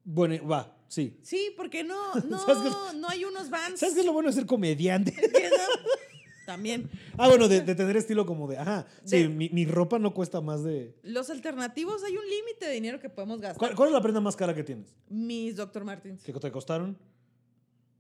Bueno, 0.05 0.47
va, 0.47 0.77
sí. 0.89 1.19
Sí, 1.23 1.53
porque 1.57 1.83
no, 1.83 2.15
no, 2.29 2.93
no 2.95 3.09
hay 3.09 3.25
unos 3.25 3.49
vans. 3.49 3.81
¿Sabes 3.81 3.95
qué 3.95 4.01
es 4.01 4.07
lo 4.07 4.13
bueno 4.13 4.29
de 4.29 4.35
ser 4.35 4.47
comediante? 4.47 5.15
También. 6.47 6.89
Ah, 7.19 7.29
bueno, 7.29 7.49
de, 7.49 7.61
de 7.61 7.75
tener 7.75 7.97
estilo 7.97 8.25
como 8.25 8.47
de, 8.49 8.57
ajá, 8.57 8.87
sí, 9.05 9.27
mi, 9.29 9.49
mi 9.51 9.67
ropa 9.67 9.99
no 9.99 10.15
cuesta 10.15 10.41
más 10.41 10.63
de... 10.63 10.95
Los 11.03 11.29
alternativos, 11.29 12.03
hay 12.05 12.17
un 12.17 12.25
límite 12.25 12.67
de 12.67 12.73
dinero 12.73 13.01
que 13.01 13.11
podemos 13.11 13.41
gastar. 13.41 13.59
¿Cuál, 13.59 13.75
cuál 13.75 13.89
es 13.89 13.93
la 13.93 14.01
prenda 14.01 14.21
más 14.21 14.37
cara 14.37 14.55
que 14.55 14.63
tienes? 14.63 14.95
Mis 15.09 15.57
Dr. 15.57 15.85
Martens, 15.85 16.23
¿Qué 16.23 16.33
te 16.33 16.51
costaron? 16.53 16.97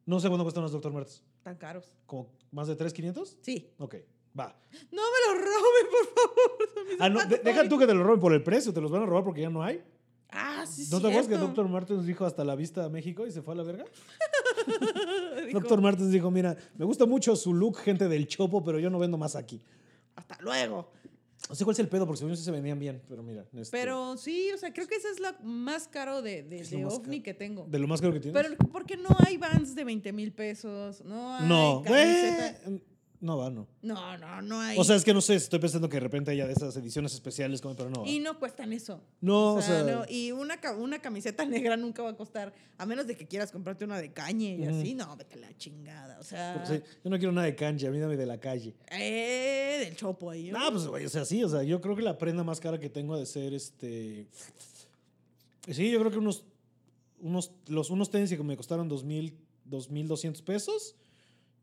No 0.06 0.20
sé 0.20 0.28
cuánto 0.28 0.44
cuestan 0.44 0.62
los 0.62 0.70
Dr. 0.72 0.92
Martens. 0.92 1.22
tan 1.42 1.56
caros. 1.56 1.92
¿Como 2.06 2.30
más 2.52 2.68
de 2.68 2.76
3,500? 2.76 3.36
Sí. 3.42 3.68
Ok, 3.78 3.96
va. 4.38 4.56
No 4.92 5.02
me 5.02 5.34
los 5.34 5.44
roben, 5.44 5.86
por 5.90 6.14
favor. 6.14 6.86
mis 6.88 7.00
Ah, 7.00 7.08
no, 7.08 7.24
de- 7.26 7.38
deja 7.38 7.68
tú 7.68 7.76
que 7.78 7.86
te 7.88 7.94
lo 7.94 8.04
roben 8.04 8.20
por 8.20 8.32
el 8.32 8.42
precio, 8.44 8.72
te 8.72 8.80
los 8.80 8.90
van 8.92 9.02
a 9.02 9.06
robar 9.06 9.24
porque 9.24 9.40
ya 9.40 9.50
no 9.50 9.62
hay. 9.64 9.82
Ah, 10.30 10.64
sí, 10.66 10.86
¿No 10.92 11.00
te 11.00 11.08
acuerdas 11.08 11.26
que. 11.28 11.36
Dr. 11.36 11.68
Martens 11.68 12.06
dijo 12.06 12.24
hasta 12.24 12.44
la 12.44 12.54
vista 12.54 12.84
a 12.84 12.88
México 12.88 13.26
y 13.26 13.32
se 13.32 13.42
fue 13.42 13.54
a 13.54 13.56
la 13.56 13.62
verga? 13.64 13.84
Dr. 15.52 15.80
Martens 15.80 16.10
dijo, 16.10 16.30
mira, 16.30 16.56
me 16.76 16.84
gusta 16.84 17.06
mucho 17.06 17.34
su 17.36 17.52
look, 17.54 17.76
gente 17.78 18.08
del 18.08 18.26
chopo, 18.26 18.62
pero 18.64 18.78
yo 18.78 18.90
no 18.90 18.98
vendo 18.98 19.18
más 19.18 19.36
aquí. 19.36 19.60
Hasta 20.14 20.36
luego. 20.40 20.90
No 21.48 21.54
sé 21.54 21.64
cuál 21.64 21.74
es 21.74 21.78
el 21.80 21.88
pedo, 21.88 22.06
porque 22.06 22.18
según 22.18 22.34
yo 22.34 22.40
se 22.40 22.50
vendían 22.50 22.78
bien, 22.78 23.00
pero 23.08 23.22
mira. 23.22 23.44
este, 23.54 23.76
Pero 23.76 24.16
sí, 24.16 24.50
o 24.52 24.58
sea, 24.58 24.72
creo 24.72 24.88
que 24.88 24.96
ese 24.96 25.10
es 25.10 25.20
lo 25.20 25.28
más 25.44 25.86
caro 25.86 26.22
de, 26.22 26.42
de, 26.42 26.64
de 26.64 26.84
OVNI 26.84 27.18
caro. 27.18 27.22
que 27.22 27.34
tengo. 27.34 27.66
De 27.68 27.78
lo 27.78 27.86
más 27.86 28.00
caro 28.00 28.12
que 28.14 28.20
tienes. 28.20 28.42
Pero 28.42 28.56
porque 28.72 28.96
no 28.96 29.10
hay 29.24 29.36
vans 29.36 29.74
de 29.74 29.84
20 29.84 30.12
mil 30.12 30.32
pesos, 30.32 31.04
no 31.04 31.34
hay 31.36 31.46
no, 31.48 31.82
camiseta- 31.84 32.80
no 33.20 33.38
va, 33.38 33.50
no. 33.50 33.66
No, 33.82 34.16
no, 34.18 34.42
no 34.42 34.60
hay. 34.60 34.78
O 34.78 34.84
sea, 34.84 34.96
es 34.96 35.04
que 35.04 35.14
no 35.14 35.20
sé, 35.20 35.34
estoy 35.36 35.58
pensando 35.58 35.88
que 35.88 35.96
de 35.96 36.00
repente 36.00 36.30
haya 36.30 36.46
de 36.46 36.52
esas 36.52 36.76
ediciones 36.76 37.14
especiales, 37.14 37.60
como, 37.60 37.74
pero 37.76 37.90
no. 37.90 38.02
va. 38.02 38.08
y 38.08 38.18
no 38.18 38.38
cuestan 38.38 38.72
eso. 38.72 39.00
No, 39.20 39.54
o 39.54 39.62
sea, 39.62 39.82
o 39.82 39.84
sea- 39.86 39.96
no, 39.96 40.04
y 40.08 40.32
una, 40.32 40.58
una 40.78 40.98
camiseta 41.00 41.44
negra 41.46 41.76
nunca 41.76 42.02
va 42.02 42.10
a 42.10 42.16
costar, 42.16 42.52
a 42.78 42.86
menos 42.86 43.06
de 43.06 43.16
que 43.16 43.26
quieras 43.26 43.50
comprarte 43.52 43.84
una 43.84 43.98
de 43.98 44.12
cañe 44.12 44.56
y 44.56 44.64
así, 44.64 44.94
no, 44.94 45.16
vete 45.16 45.34
a 45.34 45.38
la 45.38 45.56
chingada. 45.56 46.18
O 46.18 46.24
sea, 46.24 46.64
sí, 46.66 46.80
yo 47.04 47.10
no 47.10 47.16
quiero 47.18 47.32
nada 47.32 47.46
de 47.46 47.54
cancha, 47.54 47.88
a 47.88 47.90
mí 47.90 47.98
dame 47.98 48.16
de 48.16 48.26
la 48.26 48.38
calle. 48.38 48.74
eh, 48.90 49.78
del 49.84 49.96
chopo 49.96 50.30
ahí. 50.30 50.50
No, 50.50 50.70
pues, 50.70 50.86
güey, 50.86 51.04
o 51.06 51.08
sea, 51.08 51.24
sí, 51.24 51.42
o 51.42 51.48
sea, 51.48 51.62
yo 51.62 51.80
creo 51.80 51.96
que 51.96 52.02
la 52.02 52.18
prenda 52.18 52.44
más 52.44 52.60
cara 52.60 52.78
que 52.78 52.90
tengo 52.90 53.14
ha 53.14 53.18
de 53.18 53.26
ser 53.26 53.54
este. 53.54 54.26
Sí, 55.70 55.90
yo 55.90 55.98
creo 55.98 56.10
que 56.10 56.18
unos. 56.18 56.44
unos 57.20 57.50
los 57.66 57.90
unos 57.90 58.10
tenis 58.10 58.30
que 58.30 58.42
me 58.42 58.56
costaron 58.56 58.88
2.000, 58.88 59.32
2.200 59.68 60.42
pesos. 60.44 60.94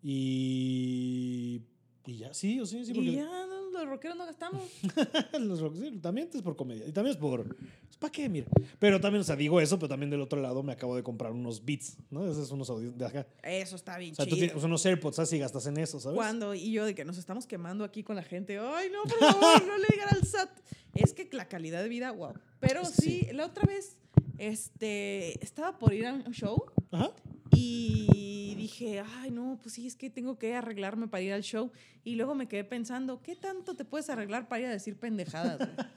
Y. 0.04 1.62
Y 2.06 2.18
ya, 2.18 2.34
sí, 2.34 2.60
o 2.60 2.66
sí, 2.66 2.86
sí, 2.86 2.94
porque. 2.94 3.10
y 3.12 3.16
ya, 3.16 3.24
no, 3.26 3.62
lo 3.72 3.80
los 3.80 3.88
rockeros 3.88 4.18
no 4.18 4.26
gastamos. 4.26 4.62
Los 5.40 5.62
rock- 5.62 5.76
sí, 5.78 5.92
también 6.02 6.30
es 6.34 6.42
por 6.42 6.56
comedia. 6.56 6.86
Y 6.88 6.92
también 6.92 7.16
es 7.16 7.18
por. 7.18 7.56
¿Para 8.00 8.12
qué? 8.12 8.28
Mira. 8.28 8.48
Pero 8.78 9.00
también, 9.00 9.22
o 9.22 9.24
sea, 9.24 9.36
digo 9.38 9.62
eso, 9.62 9.78
pero 9.80 9.88
también 9.90 10.10
del 10.10 10.20
otro 10.22 10.42
lado 10.42 10.62
me 10.64 10.74
acabo 10.74 10.96
de 10.98 11.04
comprar 11.04 11.32
unos 11.32 11.64
Beats, 11.64 11.96
¿no? 12.12 12.30
Esos 12.30 12.50
son 12.50 12.56
unos 12.58 12.70
audios 12.70 12.98
de 12.98 13.06
acá. 13.06 13.26
Eso 13.42 13.78
está 13.78 13.98
bien 13.98 14.12
O 14.12 14.16
sea, 14.16 14.26
tú 14.26 14.36
tienes 14.36 14.62
unos 14.62 14.86
AirPods 14.86 15.20
así 15.20 15.40
gastas 15.40 15.66
en 15.68 15.78
eso, 15.78 16.00
¿sabes? 16.02 16.16
Cuando, 16.18 16.54
y 16.54 16.72
yo 16.74 16.84
de 16.86 16.94
que 16.94 17.06
nos 17.06 17.18
estamos 17.18 17.48
quemando 17.48 17.86
aquí 17.86 18.04
con 18.04 18.18
la 18.18 18.24
gente. 18.24 18.60
Ay, 18.60 18.90
no, 18.92 19.04
por 19.04 19.20
favor, 19.20 19.66
no 19.66 19.78
le 19.78 19.88
digan 19.90 20.10
al 20.12 20.24
SAT. 20.28 20.50
Es 20.96 21.14
que 21.14 21.30
la 21.32 21.48
calidad 21.48 21.82
de 21.82 21.88
vida, 21.90 22.12
wow. 22.12 22.34
Pero 22.60 22.84
sí, 22.86 23.22
Sí. 23.22 23.28
la 23.34 23.46
otra 23.46 23.64
vez, 23.66 23.96
este, 24.38 25.42
estaba 25.44 25.78
por 25.80 25.94
ir 25.94 26.06
a 26.06 26.14
un 26.14 26.34
show 26.34 26.66
Ajá. 26.92 27.12
y 27.56 28.23
dije, 28.64 29.04
ay, 29.20 29.32
no, 29.32 29.60
pues 29.62 29.76
sí, 29.76 29.88
es 29.88 29.96
que 29.96 30.10
tengo 30.10 30.38
que 30.38 30.56
arreglarme 30.56 31.08
para 31.08 31.22
ir 31.22 31.34
al 31.34 31.44
show. 31.44 31.72
Y 32.04 32.16
luego 32.16 32.36
me 32.36 32.48
quedé 32.48 32.64
pensando, 32.64 33.22
¿qué 33.22 33.36
tanto 33.36 33.76
te 33.76 33.86
puedes 33.86 34.10
arreglar 34.10 34.48
para 34.48 34.62
ir 34.62 34.68
a 34.68 34.72
decir 34.72 34.98
pendejadas? 34.98 35.58
güey? 35.58 35.88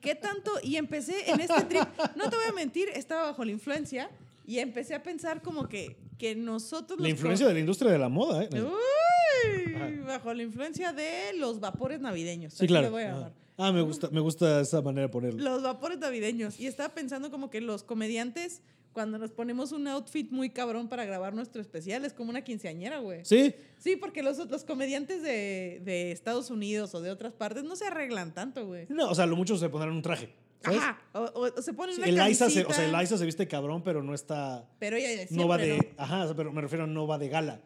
¿Qué 0.00 0.14
tanto? 0.14 0.50
Y 0.62 0.76
empecé 0.76 1.30
en 1.30 1.40
este 1.40 1.62
trip, 1.62 1.84
no 2.16 2.28
te 2.28 2.36
voy 2.36 2.44
a 2.48 2.52
mentir, 2.52 2.88
estaba 2.94 3.22
bajo 3.22 3.44
la 3.44 3.50
influencia 3.50 4.10
y 4.46 4.58
empecé 4.58 4.94
a 4.94 5.02
pensar 5.02 5.40
como 5.40 5.68
que, 5.68 5.96
que 6.18 6.34
nosotros... 6.34 7.00
La 7.00 7.08
influencia 7.08 7.46
de 7.46 7.54
la 7.54 7.60
industria 7.60 7.90
de 7.90 7.98
la 7.98 8.10
moda, 8.10 8.44
¿eh? 8.44 8.48
Uy, 8.52 9.96
bajo 10.06 10.34
la 10.34 10.42
influencia 10.42 10.92
de 10.92 11.32
los 11.36 11.60
vapores 11.60 12.00
navideños. 12.00 12.54
Sí, 12.54 12.66
claro. 12.66 12.90
voy 12.90 13.04
a 13.04 13.10
Ajá. 13.10 13.14
llamar. 13.16 13.44
Ah, 13.56 13.72
me 13.72 13.82
gusta, 13.82 14.10
me 14.10 14.20
gusta 14.20 14.60
esa 14.60 14.82
manera 14.82 15.06
de 15.06 15.12
ponerlo. 15.12 15.42
Los 15.42 15.62
vapores 15.62 15.98
navideños. 15.98 16.58
Y 16.58 16.66
estaba 16.66 16.92
pensando 16.92 17.30
como 17.30 17.50
que 17.50 17.60
los 17.60 17.84
comediantes, 17.84 18.62
cuando 18.94 19.18
nos 19.18 19.30
ponemos 19.32 19.72
un 19.72 19.86
outfit 19.88 20.30
muy 20.30 20.48
cabrón 20.48 20.88
para 20.88 21.04
grabar 21.04 21.34
nuestro 21.34 21.60
especial, 21.60 22.04
es 22.06 22.14
como 22.14 22.30
una 22.30 22.42
quinceañera, 22.42 23.00
güey. 23.00 23.24
Sí, 23.26 23.54
Sí, 23.78 23.96
porque 23.96 24.22
los, 24.22 24.38
los 24.48 24.64
comediantes 24.64 25.22
de, 25.22 25.82
de 25.84 26.10
Estados 26.12 26.48
Unidos 26.50 26.94
o 26.94 27.02
de 27.02 27.10
otras 27.10 27.34
partes 27.34 27.64
no 27.64 27.76
se 27.76 27.84
arreglan 27.86 28.32
tanto, 28.32 28.66
güey. 28.66 28.86
no, 28.88 29.10
o 29.10 29.14
sea, 29.14 29.26
lo 29.26 29.36
mucho 29.36 29.58
se 29.58 29.68
pondrán 29.68 29.92
un 29.94 30.00
traje. 30.00 30.30
¿sabes? 30.62 30.78
Ajá. 30.78 30.98
O, 31.12 31.18
o- 31.20 31.58
o 31.58 31.60
se 31.62 31.74
ponen 31.74 31.94
Sí, 31.96 32.00
una 32.00 32.08
el 32.22 32.28
Liza 32.30 32.48
se, 32.48 32.64
o 32.64 32.72
sea, 32.72 32.86
el 32.86 32.92
Liza 32.92 33.18
se 33.18 33.26
viste 33.26 33.46
cabrón, 33.46 33.82
pero 33.82 34.02
no 34.02 34.14
está. 34.14 34.66
Pero 34.78 34.96
ella 34.96 35.08
siempre, 35.26 35.36
no 35.36 35.48
va 35.48 35.58
de. 35.58 35.76
¿no? 35.76 35.84
Ajá, 35.98 36.32
pero 36.34 36.50
me 36.54 36.62
refiero 36.62 36.84
a 36.84 36.86
no 36.86 37.06
va 37.06 37.18
de 37.18 37.28
gala. 37.28 37.60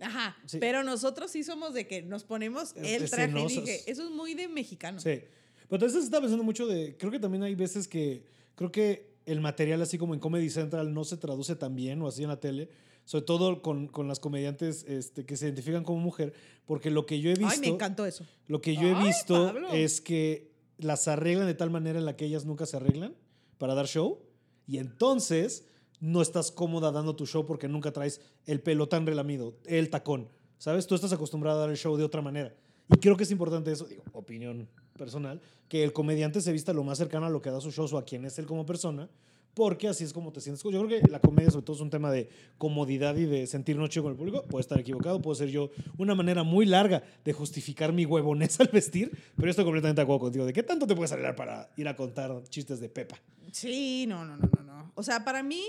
Ajá. 0.00 0.36
Sí. 0.44 0.58
Pero 0.58 0.82
nosotros 0.82 1.30
sí 1.30 1.42
somos 1.44 1.72
de 1.72 1.86
que 1.86 2.02
nos 2.02 2.24
ponemos 2.24 2.74
el 2.76 3.08
traje. 3.08 3.40
Y 3.40 3.46
dije, 3.46 3.90
eso 3.90 4.04
es 4.04 4.10
muy 4.10 4.34
de 4.34 4.48
mexicano. 4.48 5.00
Sí. 5.00 5.20
Pero 5.68 5.76
entonces 5.86 6.04
estaba 6.04 6.20
pensando 6.22 6.44
mucho 6.44 6.66
de. 6.66 6.94
Creo 6.98 7.10
que 7.10 7.18
también 7.18 7.42
hay 7.44 7.54
veces 7.54 7.88
que. 7.88 8.26
Creo 8.56 8.70
que 8.70 9.13
el 9.26 9.40
material, 9.40 9.82
así 9.82 9.98
como 9.98 10.14
en 10.14 10.20
Comedy 10.20 10.50
Central, 10.50 10.92
no 10.92 11.04
se 11.04 11.16
traduce 11.16 11.56
tan 11.56 11.74
bien 11.74 12.02
o 12.02 12.08
así 12.08 12.22
en 12.22 12.28
la 12.28 12.40
tele. 12.40 12.68
Sobre 13.04 13.24
todo 13.24 13.60
con, 13.60 13.86
con 13.88 14.08
las 14.08 14.18
comediantes 14.18 14.84
este, 14.88 15.26
que 15.26 15.36
se 15.36 15.46
identifican 15.46 15.84
como 15.84 15.98
mujer. 16.00 16.32
Porque 16.64 16.90
lo 16.90 17.04
que 17.04 17.20
yo 17.20 17.30
he 17.30 17.34
visto. 17.34 17.52
Ay, 17.52 17.60
me 17.60 17.68
encantó 17.68 18.06
eso. 18.06 18.24
Lo 18.46 18.60
que 18.60 18.76
yo 18.76 18.88
he 18.88 18.94
visto 19.04 19.46
Pablo. 19.46 19.72
es 19.72 20.00
que 20.00 20.52
las 20.78 21.06
arreglan 21.08 21.46
de 21.46 21.54
tal 21.54 21.70
manera 21.70 21.98
en 21.98 22.06
la 22.06 22.16
que 22.16 22.24
ellas 22.24 22.46
nunca 22.46 22.64
se 22.66 22.76
arreglan 22.76 23.14
para 23.58 23.74
dar 23.74 23.86
show. 23.86 24.20
Y 24.66 24.78
entonces 24.78 25.66
no 26.00 26.22
estás 26.22 26.50
cómoda 26.50 26.92
dando 26.92 27.14
tu 27.14 27.26
show 27.26 27.46
porque 27.46 27.68
nunca 27.68 27.92
traes 27.92 28.20
el 28.46 28.60
pelo 28.60 28.88
tan 28.88 29.06
relamido, 29.06 29.58
el 29.66 29.90
tacón. 29.90 30.28
¿Sabes? 30.56 30.86
Tú 30.86 30.94
estás 30.94 31.12
acostumbrada 31.12 31.58
a 31.58 31.60
dar 31.60 31.70
el 31.70 31.76
show 31.76 31.96
de 31.96 32.04
otra 32.04 32.22
manera. 32.22 32.54
Y 32.88 32.98
creo 32.98 33.16
que 33.16 33.24
es 33.24 33.30
importante 33.30 33.70
eso, 33.72 33.84
digo, 33.86 34.02
opinión 34.12 34.68
personal, 34.98 35.40
que 35.68 35.84
el 35.84 35.92
comediante 35.92 36.40
se 36.40 36.52
vista 36.52 36.72
lo 36.72 36.84
más 36.84 36.98
cercano 36.98 37.26
a 37.26 37.30
lo 37.30 37.42
que 37.42 37.50
da 37.50 37.60
su 37.60 37.70
show 37.70 37.88
o 37.90 37.98
a 37.98 38.04
quien 38.04 38.24
es 38.24 38.38
él 38.38 38.46
como 38.46 38.64
persona, 38.64 39.08
porque 39.54 39.88
así 39.88 40.04
es 40.04 40.12
como 40.12 40.32
te 40.32 40.40
sientes. 40.40 40.62
Yo 40.62 40.70
creo 40.70 40.88
que 40.88 41.08
la 41.08 41.20
comedia 41.20 41.50
sobre 41.50 41.64
todo 41.64 41.76
es 41.76 41.82
un 41.82 41.90
tema 41.90 42.10
de 42.10 42.28
comodidad 42.58 43.16
y 43.16 43.24
de 43.24 43.46
sentirnos 43.46 43.88
chido 43.88 44.04
con 44.04 44.12
el 44.12 44.18
público. 44.18 44.42
Puede 44.42 44.62
estar 44.62 44.78
equivocado, 44.78 45.22
puedo 45.22 45.34
ser 45.34 45.48
yo 45.48 45.70
una 45.96 46.14
manera 46.14 46.42
muy 46.42 46.66
larga 46.66 47.02
de 47.24 47.32
justificar 47.32 47.92
mi 47.92 48.04
huevonés 48.04 48.58
al 48.60 48.68
vestir, 48.68 49.10
pero 49.36 49.46
yo 49.46 49.50
estoy 49.50 49.64
completamente 49.64 50.00
de 50.00 50.02
acuerdo 50.02 50.20
contigo. 50.20 50.44
¿De 50.44 50.52
qué 50.52 50.62
tanto 50.62 50.86
te 50.86 50.94
puedes 50.94 51.12
arreglar 51.12 51.36
para 51.36 51.70
ir 51.76 51.86
a 51.88 51.94
contar 51.96 52.42
chistes 52.48 52.80
de 52.80 52.88
Pepa? 52.88 53.16
Sí, 53.52 54.06
no, 54.08 54.24
no, 54.24 54.36
no, 54.36 54.48
no, 54.56 54.62
no. 54.62 54.92
O 54.94 55.02
sea, 55.02 55.24
para 55.24 55.42
mí. 55.42 55.62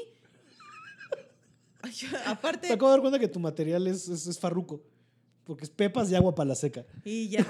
Aparte. 2.25 2.67
Te 2.67 2.73
acabo 2.73 2.89
de 2.89 2.97
dar 2.97 3.01
cuenta 3.01 3.19
que 3.19 3.27
tu 3.27 3.39
material 3.39 3.85
es, 3.87 4.07
es, 4.07 4.25
es 4.25 4.39
farruco, 4.39 4.81
porque 5.43 5.63
es 5.63 5.69
pepas 5.69 6.09
y 6.11 6.15
agua 6.15 6.33
para 6.33 6.49
la 6.49 6.55
seca. 6.55 6.85
Y 7.03 7.29
ya. 7.29 7.45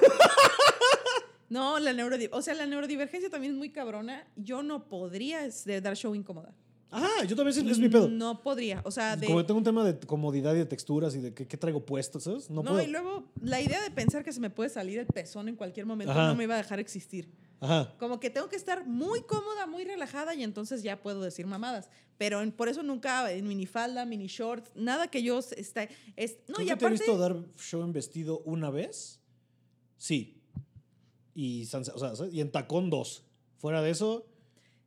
No, 1.50 1.80
la 1.80 1.94
neurodi 1.94 2.28
o 2.32 2.42
sea, 2.42 2.54
la 2.56 2.66
neurodivergencia 2.66 3.30
también 3.30 3.54
es 3.54 3.58
muy 3.58 3.70
cabrona. 3.72 4.28
Yo 4.36 4.64
no 4.64 4.88
podría 4.88 5.46
es, 5.46 5.64
de 5.66 5.80
dar 5.82 5.96
show 5.96 6.16
incómoda. 6.16 6.54
Ah, 6.92 7.24
yo 7.28 7.36
también 7.36 7.50
es, 7.66 7.72
es 7.72 7.80
mi 7.80 7.90
pedo. 7.90 8.08
No 8.08 8.42
podría. 8.42 8.82
O 8.86 8.92
sea, 8.92 9.16
de. 9.18 9.28
Como 9.28 9.46
tengo 9.46 9.58
un 9.58 9.64
tema 9.64 9.84
de 9.84 10.00
comodidad 10.00 10.54
y 10.56 10.60
de 10.60 10.66
texturas 10.66 11.14
y 11.16 11.20
de 11.20 11.34
qué, 11.34 11.46
qué 11.48 11.58
traigo 11.58 11.86
puesto, 11.86 12.20
¿sabes? 12.20 12.50
No, 12.50 12.64
No, 12.64 12.72
puedo. 12.72 12.84
y 12.84 12.88
luego 12.88 13.26
la 13.42 13.60
idea 13.60 13.82
de 13.82 13.92
pensar 13.92 14.24
que 14.24 14.32
se 14.32 14.40
me 14.40 14.50
puede 14.50 14.70
salir 14.70 15.00
el 15.00 15.06
pezón 15.08 15.50
en 15.50 15.56
cualquier 15.56 15.86
momento 15.86 16.12
Ajá. 16.14 16.28
no 16.28 16.36
me 16.36 16.46
iba 16.46 16.54
a 16.54 16.58
dejar 16.58 16.80
existir. 16.80 17.30
Ajá. 17.60 17.94
Como 18.00 18.20
que 18.20 18.30
tengo 18.30 18.48
que 18.50 18.56
estar 18.56 18.86
muy 18.86 19.22
cómoda, 19.24 19.66
muy 19.68 19.84
relajada 19.84 20.36
y 20.36 20.44
entonces 20.44 20.84
ya 20.84 21.02
puedo 21.02 21.22
decir 21.22 21.46
mamadas. 21.48 21.90
Pero 22.18 22.42
en- 22.42 22.52
por 22.52 22.70
eso 22.70 22.82
nunca 22.82 23.30
en 23.32 23.48
minifalda, 23.48 24.06
mini 24.06 24.28
shorts, 24.28 24.72
nada 24.76 25.08
que 25.10 25.22
yo 25.22 25.40
está 25.40 25.88
es 26.16 26.38
no 26.48 26.56
Creo 26.56 26.66
y 26.66 26.70
que 26.70 26.76
te 26.78 26.86
he 26.86 26.88
aparte 26.88 27.04
visto 27.04 27.18
dar 27.18 27.36
show 27.58 27.84
en 27.84 27.92
vestido 27.94 28.40
una 28.46 28.70
vez. 28.70 29.20
Sí. 29.98 30.35
Y, 31.36 31.66
san- 31.66 31.84
o 31.94 32.16
sea, 32.16 32.28
y 32.32 32.42
en 32.42 32.52
tacón 32.52 32.90
dos. 32.90 33.24
Fuera 33.58 33.82
de 33.84 33.92
eso, 33.92 34.26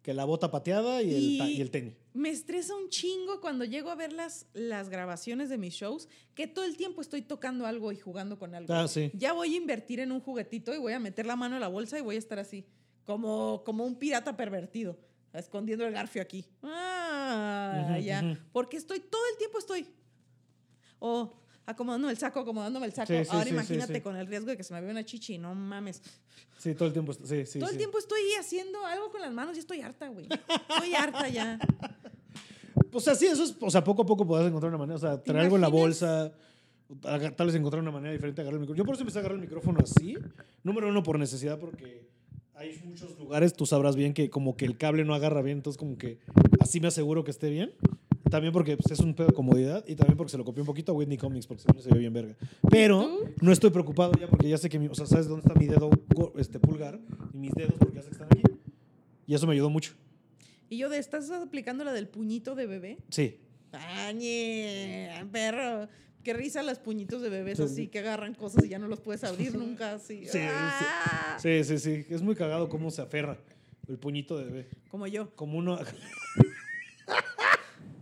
que 0.02 0.14
la 0.14 0.24
bota 0.24 0.50
pateada 0.50 1.02
y, 1.02 1.14
el, 1.14 1.38
ta- 1.38 1.48
Y- 1.48 1.58
y 1.58 1.60
el 1.60 1.70
tenis. 1.70 1.94
me 2.14 2.30
estresa 2.30 2.74
un 2.74 2.88
chingo 2.88 3.40
cuando 3.40 3.64
llego 3.64 3.90
a 3.90 3.94
ver 3.94 4.12
las, 4.12 4.46
las 4.54 4.88
grabaciones 4.88 5.50
de 5.50 5.58
mis 5.58 5.74
shows, 5.74 6.08
que 6.34 6.46
todo 6.46 6.64
el 6.64 6.76
tiempo 6.76 7.00
estoy 7.02 7.22
tocando 7.22 7.66
algo 7.66 7.92
y 7.92 7.96
jugando 7.98 8.38
con 8.38 8.54
algo. 8.54 8.72
Ah, 8.72 8.88
sí. 8.88 9.10
Ya 9.14 9.32
voy 9.34 9.54
a 9.54 9.56
invertir 9.58 10.00
en 10.00 10.10
un 10.10 10.20
juguetito 10.20 10.74
y 10.74 10.78
voy 10.78 10.94
a 10.94 10.98
meter 10.98 11.26
la 11.26 11.36
mano 11.36 11.54
en 11.56 11.60
la 11.60 11.68
bolsa 11.68 11.98
y 11.98 12.02
voy 12.02 12.16
a 12.16 12.18
estar 12.18 12.38
así, 12.38 12.64
como, 13.04 13.62
como 13.64 13.84
un 13.84 13.96
pirata 13.98 14.36
pervertido, 14.36 14.96
escondiendo 15.34 15.84
el 15.86 15.92
garfio 15.92 16.22
aquí. 16.22 16.46
Ah, 16.62 17.90
Ujú, 17.92 18.00
ya. 18.00 18.22
ujú. 18.24 18.40
Porque 18.52 18.76
estoy, 18.78 19.00
todo 19.00 19.22
el 19.32 19.38
tiempo 19.38 19.58
estoy. 19.58 19.86
O 21.00 21.34
acomodando 21.68 22.08
el 22.08 22.16
saco, 22.16 22.40
acomodándome 22.40 22.86
el 22.86 22.92
saco. 22.92 23.12
Sí, 23.12 23.24
sí, 23.24 23.30
Ahora 23.30 23.44
sí, 23.44 23.50
imagínate 23.50 24.02
con 24.02 24.16
el 24.16 24.26
riesgo 24.26 24.48
de 24.50 24.56
que 24.56 24.64
se 24.64 24.72
me 24.72 24.80
vea 24.80 24.90
una 24.90 25.04
chichi, 25.04 25.36
no 25.36 25.54
mames. 25.54 26.02
Sí, 26.56 26.74
todo 26.74 26.86
el 26.88 26.92
tiempo. 26.92 27.12
Sí, 27.12 27.44
sí, 27.46 27.58
todo 27.58 27.70
el 27.70 27.76
tiempo 27.76 27.98
estoy 27.98 28.20
haciendo 28.40 28.84
algo 28.86 29.10
con 29.10 29.20
las 29.20 29.32
manos 29.32 29.56
y 29.56 29.60
estoy 29.60 29.82
harta, 29.82 30.08
güey. 30.08 30.28
Estoy 30.68 30.94
harta 30.94 31.28
ya. 31.28 31.58
O 32.90 33.00
sea, 33.00 33.14
sí, 33.14 33.26
eso 33.26 33.44
es. 33.44 33.54
O 33.60 33.70
sea, 33.70 33.84
poco 33.84 34.02
a 34.02 34.06
poco 34.06 34.26
puedes 34.26 34.48
encontrar 34.48 34.70
una 34.70 34.78
manera. 34.78 34.96
O 34.96 34.98
sea, 34.98 35.22
traer 35.22 35.44
algo 35.44 35.56
en 35.56 35.62
la 35.62 35.68
bolsa. 35.68 36.32
Tal 37.02 37.46
vez 37.46 37.54
encontrar 37.54 37.82
una 37.82 37.90
manera 37.90 38.12
diferente 38.12 38.40
de 38.40 38.42
agarrar 38.42 38.54
el 38.54 38.60
micrófono. 38.60 38.78
Yo 38.78 38.86
por 38.86 38.94
eso 38.94 39.02
empecé 39.02 39.18
a 39.18 39.20
agarrar 39.20 39.36
el 39.36 39.42
micrófono 39.42 39.80
así. 39.82 40.16
Número 40.62 40.88
uno, 40.88 41.02
por 41.02 41.18
necesidad, 41.18 41.58
porque 41.58 42.08
hay 42.54 42.80
muchos 42.84 43.18
lugares, 43.18 43.52
tú 43.52 43.66
sabrás 43.66 43.94
bien 43.94 44.14
que 44.14 44.30
como 44.30 44.56
que 44.56 44.64
el 44.64 44.78
cable 44.78 45.04
no 45.04 45.14
agarra 45.14 45.42
bien. 45.42 45.58
Entonces, 45.58 45.78
como 45.78 45.98
que 45.98 46.18
así 46.60 46.80
me 46.80 46.88
aseguro 46.88 47.24
que 47.24 47.30
esté 47.30 47.50
bien. 47.50 47.74
También 48.30 48.52
porque 48.52 48.76
pues, 48.76 48.90
es 48.92 49.00
un 49.00 49.14
pedo 49.14 49.28
de 49.28 49.32
comodidad 49.34 49.84
y 49.86 49.94
también 49.94 50.16
porque 50.16 50.30
se 50.30 50.38
lo 50.38 50.44
copié 50.44 50.60
un 50.62 50.66
poquito 50.66 50.92
a 50.92 50.94
Whitney 50.94 51.16
Comics 51.16 51.46
porque 51.46 51.62
según 51.62 51.82
se 51.82 51.90
ve 51.90 51.98
bien 51.98 52.12
verga. 52.12 52.34
Pero 52.70 53.08
no 53.40 53.52
estoy 53.52 53.70
preocupado 53.70 54.12
ya 54.18 54.26
porque 54.26 54.48
ya 54.48 54.58
sé 54.58 54.68
que 54.68 54.78
mi, 54.78 54.86
o 54.88 54.94
sea, 54.94 55.06
sabes 55.06 55.26
dónde 55.28 55.46
está 55.46 55.58
mi 55.58 55.66
dedo 55.66 55.90
este 56.36 56.58
pulgar 56.58 56.98
y 57.32 57.38
mis 57.38 57.52
dedos 57.54 57.74
porque 57.78 57.96
ya 57.96 58.02
sé 58.02 58.08
que 58.08 58.14
están 58.14 58.28
aquí. 58.30 58.42
Y 59.26 59.34
eso 59.34 59.46
me 59.46 59.52
ayudó 59.54 59.70
mucho. 59.70 59.92
Y 60.70 60.76
yo 60.78 60.88
de, 60.88 60.98
¿estás 60.98 61.30
aplicando 61.30 61.84
la 61.84 61.92
del 61.92 62.08
puñito 62.08 62.54
de 62.54 62.66
bebé? 62.66 62.98
Sí. 63.08 63.38
Añe, 63.72 65.10
perro. 65.32 65.88
Qué 66.24 66.34
risa 66.34 66.62
los 66.62 66.78
puñitos 66.78 67.22
de 67.22 67.30
bebés 67.30 67.56
Sí. 67.58 67.62
así 67.64 67.88
que 67.88 68.00
agarran 68.00 68.34
cosas 68.34 68.64
y 68.64 68.68
ya 68.68 68.78
no 68.78 68.88
los 68.88 69.00
puedes 69.00 69.24
abrir 69.24 69.54
nunca 69.58 69.94
así. 69.94 70.24
Sí, 70.24 70.30
sí. 70.32 70.38
¡Ah! 70.42 71.36
Sí, 71.40 71.64
sí, 71.64 71.78
sí. 71.78 72.04
Es 72.10 72.20
muy 72.22 72.34
cagado 72.34 72.68
cómo 72.68 72.90
se 72.90 73.00
aferra 73.00 73.38
el 73.88 73.98
puñito 73.98 74.36
de 74.36 74.44
bebé. 74.44 74.68
Como 74.90 75.06
yo. 75.06 75.34
Como 75.34 75.56
uno. 75.58 75.78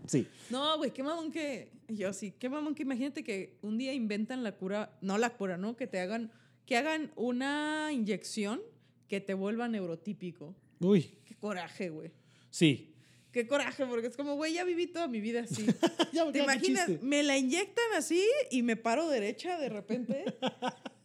sí. 0.06 0.26
No, 0.50 0.78
güey, 0.78 0.92
qué 0.92 1.02
mamón 1.02 1.30
que. 1.30 1.72
Yo 1.88 2.12
sí, 2.12 2.32
qué 2.32 2.48
mamón 2.48 2.74
que 2.74 2.82
imagínate 2.82 3.22
que 3.22 3.58
un 3.62 3.78
día 3.78 3.92
inventan 3.92 4.42
la 4.42 4.52
cura. 4.52 4.96
No 5.00 5.18
la 5.18 5.30
cura, 5.30 5.56
¿no? 5.56 5.76
Que 5.76 5.86
te 5.86 6.00
hagan. 6.00 6.32
Que 6.64 6.76
hagan 6.76 7.12
una 7.14 7.90
inyección 7.92 8.60
que 9.08 9.20
te 9.20 9.34
vuelva 9.34 9.68
neurotípico. 9.68 10.54
Uy. 10.80 11.18
Qué 11.24 11.34
coraje, 11.36 11.90
güey. 11.90 12.10
Sí. 12.50 12.92
Qué 13.32 13.46
coraje, 13.46 13.84
porque 13.84 14.06
es 14.06 14.16
como, 14.16 14.34
güey, 14.36 14.54
ya 14.54 14.64
viví 14.64 14.86
toda 14.86 15.08
mi 15.08 15.20
vida 15.20 15.42
así. 15.42 15.66
ya, 16.12 16.30
¿Te 16.32 16.38
ya, 16.38 16.44
imaginas? 16.44 17.02
Me 17.02 17.22
la 17.22 17.36
inyectan 17.36 17.84
así 17.94 18.24
y 18.50 18.62
me 18.62 18.76
paro 18.76 19.08
derecha 19.08 19.58
de 19.58 19.68
repente 19.68 20.24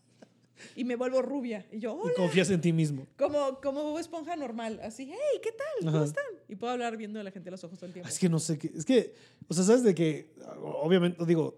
y 0.76 0.84
me 0.84 0.96
vuelvo 0.96 1.22
rubia. 1.22 1.66
Y 1.72 1.80
yo, 1.80 1.96
Y 1.98 2.02
hola. 2.06 2.14
confías 2.16 2.50
en 2.50 2.62
ti 2.62 2.74
mismo. 2.74 3.08
Como, 3.18 3.60
como 3.62 3.84
Bob 3.84 3.98
esponja 4.00 4.36
normal, 4.36 4.80
así, 4.84 5.08
hey, 5.10 5.40
¿qué 5.42 5.52
tal? 5.52 5.86
¿Cómo 5.86 5.98
Ajá. 5.98 6.06
están? 6.06 6.24
Y 6.48 6.56
puedo 6.56 6.74
hablar 6.74 6.98
viendo 6.98 7.20
a 7.20 7.24
la 7.24 7.32
gente 7.32 7.50
a 7.50 7.52
los 7.52 7.64
ojos 7.64 7.78
todo 7.80 7.88
el 7.88 7.94
tiempo. 7.94 8.10
Es 8.10 8.20
que 8.20 8.30
no 8.30 8.40
sé 8.40 8.58
qué. 8.58 8.72
Es 8.76 8.86
que, 8.86 9.14
o 9.48 9.54
sea, 9.54 9.64
sabes 9.64 9.84
de 9.84 9.94
que, 9.96 10.34
obviamente, 10.62 11.24
digo, 11.26 11.58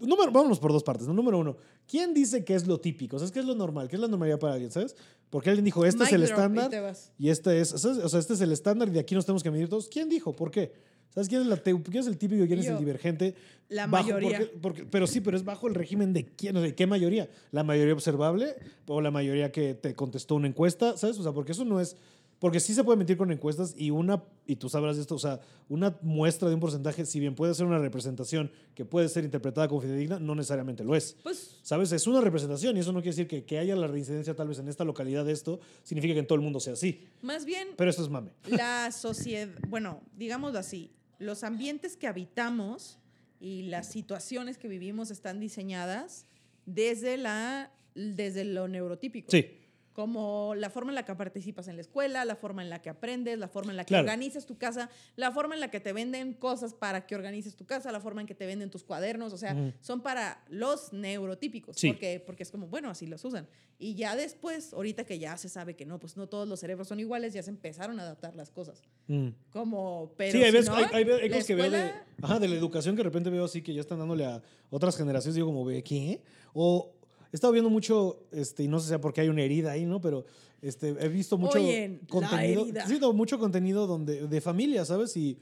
número, 0.00 0.30
vámonos 0.32 0.58
por 0.58 0.72
dos 0.72 0.82
partes. 0.82 1.06
¿no? 1.06 1.12
Número 1.14 1.38
uno, 1.38 1.56
¿quién 1.86 2.14
dice 2.14 2.44
que 2.44 2.54
es 2.54 2.66
lo 2.66 2.78
típico? 2.80 3.16
O 3.16 3.18
sea, 3.18 3.28
¿qué 3.30 3.40
es 3.40 3.44
lo 3.46 3.54
normal? 3.54 3.88
¿Qué 3.88 3.96
es 3.96 4.00
la 4.02 4.08
normalidad 4.08 4.38
para 4.38 4.54
alguien? 4.54 4.70
¿Sabes? 4.70 4.96
Porque 5.28 5.50
alguien 5.50 5.64
dijo, 5.64 5.84
este 5.84 6.04
es 6.04 6.12
el 6.12 6.22
y 6.22 6.24
estándar 6.24 6.82
vas. 6.82 7.12
y 7.18 7.28
este 7.30 7.60
es, 7.60 7.68
¿sabes? 7.68 7.98
o 7.98 8.08
sea, 8.08 8.18
este 8.18 8.32
es 8.34 8.40
el 8.40 8.50
estándar 8.52 8.88
y 8.88 8.92
de 8.92 9.00
aquí 9.00 9.14
nos 9.14 9.24
tenemos 9.26 9.42
que 9.42 9.50
medir 9.50 9.68
todos. 9.68 9.88
¿Quién 9.88 10.08
dijo? 10.08 10.34
¿Por 10.34 10.50
qué? 10.50 10.72
¿Sabes 11.14 11.28
quién 11.28 11.42
es, 11.42 11.46
la 11.48 11.56
quién 11.58 11.82
es 11.96 12.06
el 12.06 12.16
típico 12.18 12.44
y 12.44 12.46
quién 12.46 12.60
es 12.60 12.66
el 12.66 12.74
Yo. 12.74 12.78
divergente? 12.78 13.34
La 13.68 13.86
Bajo- 13.86 14.04
mayoría. 14.08 14.38
porque- 14.38 14.56
porque- 14.60 14.84
pero 14.84 15.06
sí, 15.06 15.20
pero 15.20 15.36
es 15.36 15.44
bajo 15.44 15.66
el 15.68 15.74
régimen 15.74 16.12
de 16.12 16.26
quién, 16.26 16.56
o 16.56 16.60
sea, 16.62 16.74
¿qué 16.74 16.86
mayoría? 16.86 17.28
¿La 17.52 17.62
mayoría 17.64 17.94
observable 17.94 18.54
o 18.86 19.00
la 19.00 19.10
mayoría 19.10 19.50
que 19.52 19.74
te 19.74 19.94
contestó 19.94 20.34
una 20.36 20.46
encuesta? 20.48 20.96
¿Sabes? 20.96 21.18
O 21.18 21.22
sea, 21.22 21.32
porque 21.32 21.52
eso 21.52 21.64
no 21.64 21.80
es... 21.80 21.96
Porque 22.38 22.58
sí 22.58 22.72
se 22.72 22.82
puede 22.82 22.96
mentir 22.96 23.18
con 23.18 23.30
encuestas 23.30 23.74
y 23.76 23.90
una, 23.90 24.22
y 24.46 24.56
tú 24.56 24.70
sabrás 24.70 24.96
de 24.96 25.02
esto, 25.02 25.14
o 25.14 25.18
sea, 25.18 25.40
una 25.68 25.98
muestra 26.00 26.48
de 26.48 26.54
un 26.54 26.60
porcentaje, 26.60 27.04
si 27.04 27.20
bien 27.20 27.34
puede 27.34 27.52
ser 27.54 27.66
una 27.66 27.78
representación 27.78 28.50
que 28.74 28.86
puede 28.86 29.10
ser 29.10 29.24
interpretada 29.24 29.68
como 29.68 29.82
fidedigna, 29.82 30.18
no 30.18 30.34
necesariamente 30.34 30.82
lo 30.82 30.96
es. 30.96 31.16
Pues 31.22 31.58
¿Sabes? 31.62 31.92
Es 31.92 32.06
una 32.06 32.22
representación 32.22 32.78
y 32.78 32.80
eso 32.80 32.92
no 32.92 33.02
quiere 33.02 33.10
decir 33.14 33.26
que, 33.28 33.44
que 33.44 33.58
haya 33.58 33.76
la 33.76 33.88
reincidencia 33.88 34.34
tal 34.34 34.48
vez 34.48 34.58
en 34.58 34.68
esta 34.68 34.84
localidad 34.86 35.26
de 35.26 35.32
esto, 35.32 35.60
significa 35.82 36.14
que 36.14 36.20
en 36.20 36.26
todo 36.26 36.36
el 36.36 36.40
mundo 36.42 36.60
sea 36.60 36.72
así. 36.72 37.06
más 37.20 37.44
bien 37.44 37.68
Pero 37.76 37.90
esto 37.90 38.02
es 38.02 38.08
mame. 38.08 38.30
la 38.48 38.90
sociedad, 38.90 39.48
bueno, 39.68 40.00
digámoslo 40.16 40.58
así, 40.58 40.90
los 41.20 41.44
ambientes 41.44 41.96
que 41.96 42.08
habitamos 42.08 42.98
y 43.40 43.62
las 43.62 43.88
situaciones 43.88 44.58
que 44.58 44.66
vivimos 44.66 45.10
están 45.12 45.38
diseñadas 45.38 46.26
desde, 46.66 47.16
la, 47.16 47.72
desde 47.94 48.44
lo 48.44 48.66
neurotípico. 48.66 49.30
Sí. 49.30 49.59
Como 50.00 50.54
la 50.56 50.70
forma 50.70 50.92
en 50.92 50.94
la 50.94 51.04
que 51.04 51.14
participas 51.14 51.68
en 51.68 51.76
la 51.76 51.82
escuela, 51.82 52.24
la 52.24 52.34
forma 52.34 52.62
en 52.62 52.70
la 52.70 52.80
que 52.80 52.88
aprendes, 52.88 53.38
la 53.38 53.48
forma 53.48 53.70
en 53.72 53.76
la 53.76 53.84
que 53.84 53.88
Claro. 53.88 54.04
organizas 54.04 54.46
tu 54.46 54.56
casa, 54.56 54.88
la 55.16 55.30
forma 55.30 55.52
en 55.54 55.60
la 55.60 55.70
que 55.70 55.78
te 55.78 55.92
venden 55.92 56.32
cosas 56.32 56.72
para 56.72 57.06
que 57.06 57.14
organices 57.14 57.54
tu 57.54 57.66
casa, 57.66 57.92
la 57.92 58.00
forma 58.00 58.22
en 58.22 58.26
que 58.26 58.34
te 58.34 58.46
venden 58.46 58.70
tus 58.70 58.82
cuadernos, 58.82 59.34
o 59.34 59.36
sea, 59.36 59.74
son 59.82 60.00
para 60.00 60.42
los 60.48 60.94
neurotípicos, 60.94 61.76
Sí. 61.76 61.88
porque, 61.88 62.18
porque 62.24 62.44
es 62.44 62.50
como, 62.50 62.66
bueno, 62.66 62.88
así 62.88 63.06
los 63.06 63.22
usan. 63.26 63.46
Y 63.78 63.94
ya 63.94 64.16
después, 64.16 64.72
ahorita 64.72 65.04
que 65.04 65.18
ya 65.18 65.36
se 65.36 65.50
sabe 65.50 65.76
que 65.76 65.84
no, 65.84 65.98
pues 65.98 66.16
no 66.16 66.28
todos 66.30 66.48
los 66.48 66.60
cerebros 66.60 66.88
son 66.88 66.98
iguales, 66.98 67.34
ya 67.34 67.42
se 67.42 67.50
empezaron 67.50 68.00
a 68.00 68.04
adaptar 68.04 68.34
las 68.36 68.50
cosas. 68.50 68.80
Mm. 69.06 69.28
Como, 69.52 70.14
pero 70.16 70.32
sí, 70.32 70.42
hay, 70.42 70.50
si 70.62 70.68
no, 70.68 70.76
hay, 70.76 71.28
cosas 71.28 71.46
que 71.46 71.54
veo 71.54 71.70
de, 71.70 71.76
escuela- 71.78 72.04
ajá, 72.22 72.38
de 72.38 72.48
la 72.48 72.54
educación 72.56 72.96
que 72.96 73.00
de 73.00 73.04
repente 73.10 73.28
veo 73.28 73.44
así 73.44 73.60
que 73.60 73.74
ya 73.74 73.82
están 73.82 73.98
dándole 73.98 74.24
a 74.24 74.40
otras 74.70 74.96
generaciones. 74.96 75.34
Digo, 75.34 75.46
como, 75.48 75.62
ve, 75.66 75.82
¿qué? 75.82 76.22
O 76.54 76.94
he 77.32 77.36
estado 77.36 77.52
viendo 77.52 77.70
mucho, 77.70 78.24
este, 78.32 78.64
y 78.64 78.68
no 78.68 78.78
sé 78.78 78.84
si 78.84 78.88
sea 78.90 79.00
porque 79.00 79.20
hay 79.20 79.28
una 79.28 79.42
herida 79.42 79.72
ahí, 79.72 79.86
¿no? 79.86 80.00
Pero 80.00 80.24
este, 80.62 80.88
he 80.88 81.08
visto 81.08 81.38
mucho 81.38 81.58
Oye, 81.58 82.00
contenido. 82.08 82.62
herida. 82.62 82.86
Sí, 82.86 82.98
no, 83.00 83.12
mucho 83.12 83.38
contenido 83.38 83.86
donde, 83.86 84.26
de 84.26 84.40
familia, 84.40 84.84
¿sabes? 84.84 85.16
Y 85.16 85.38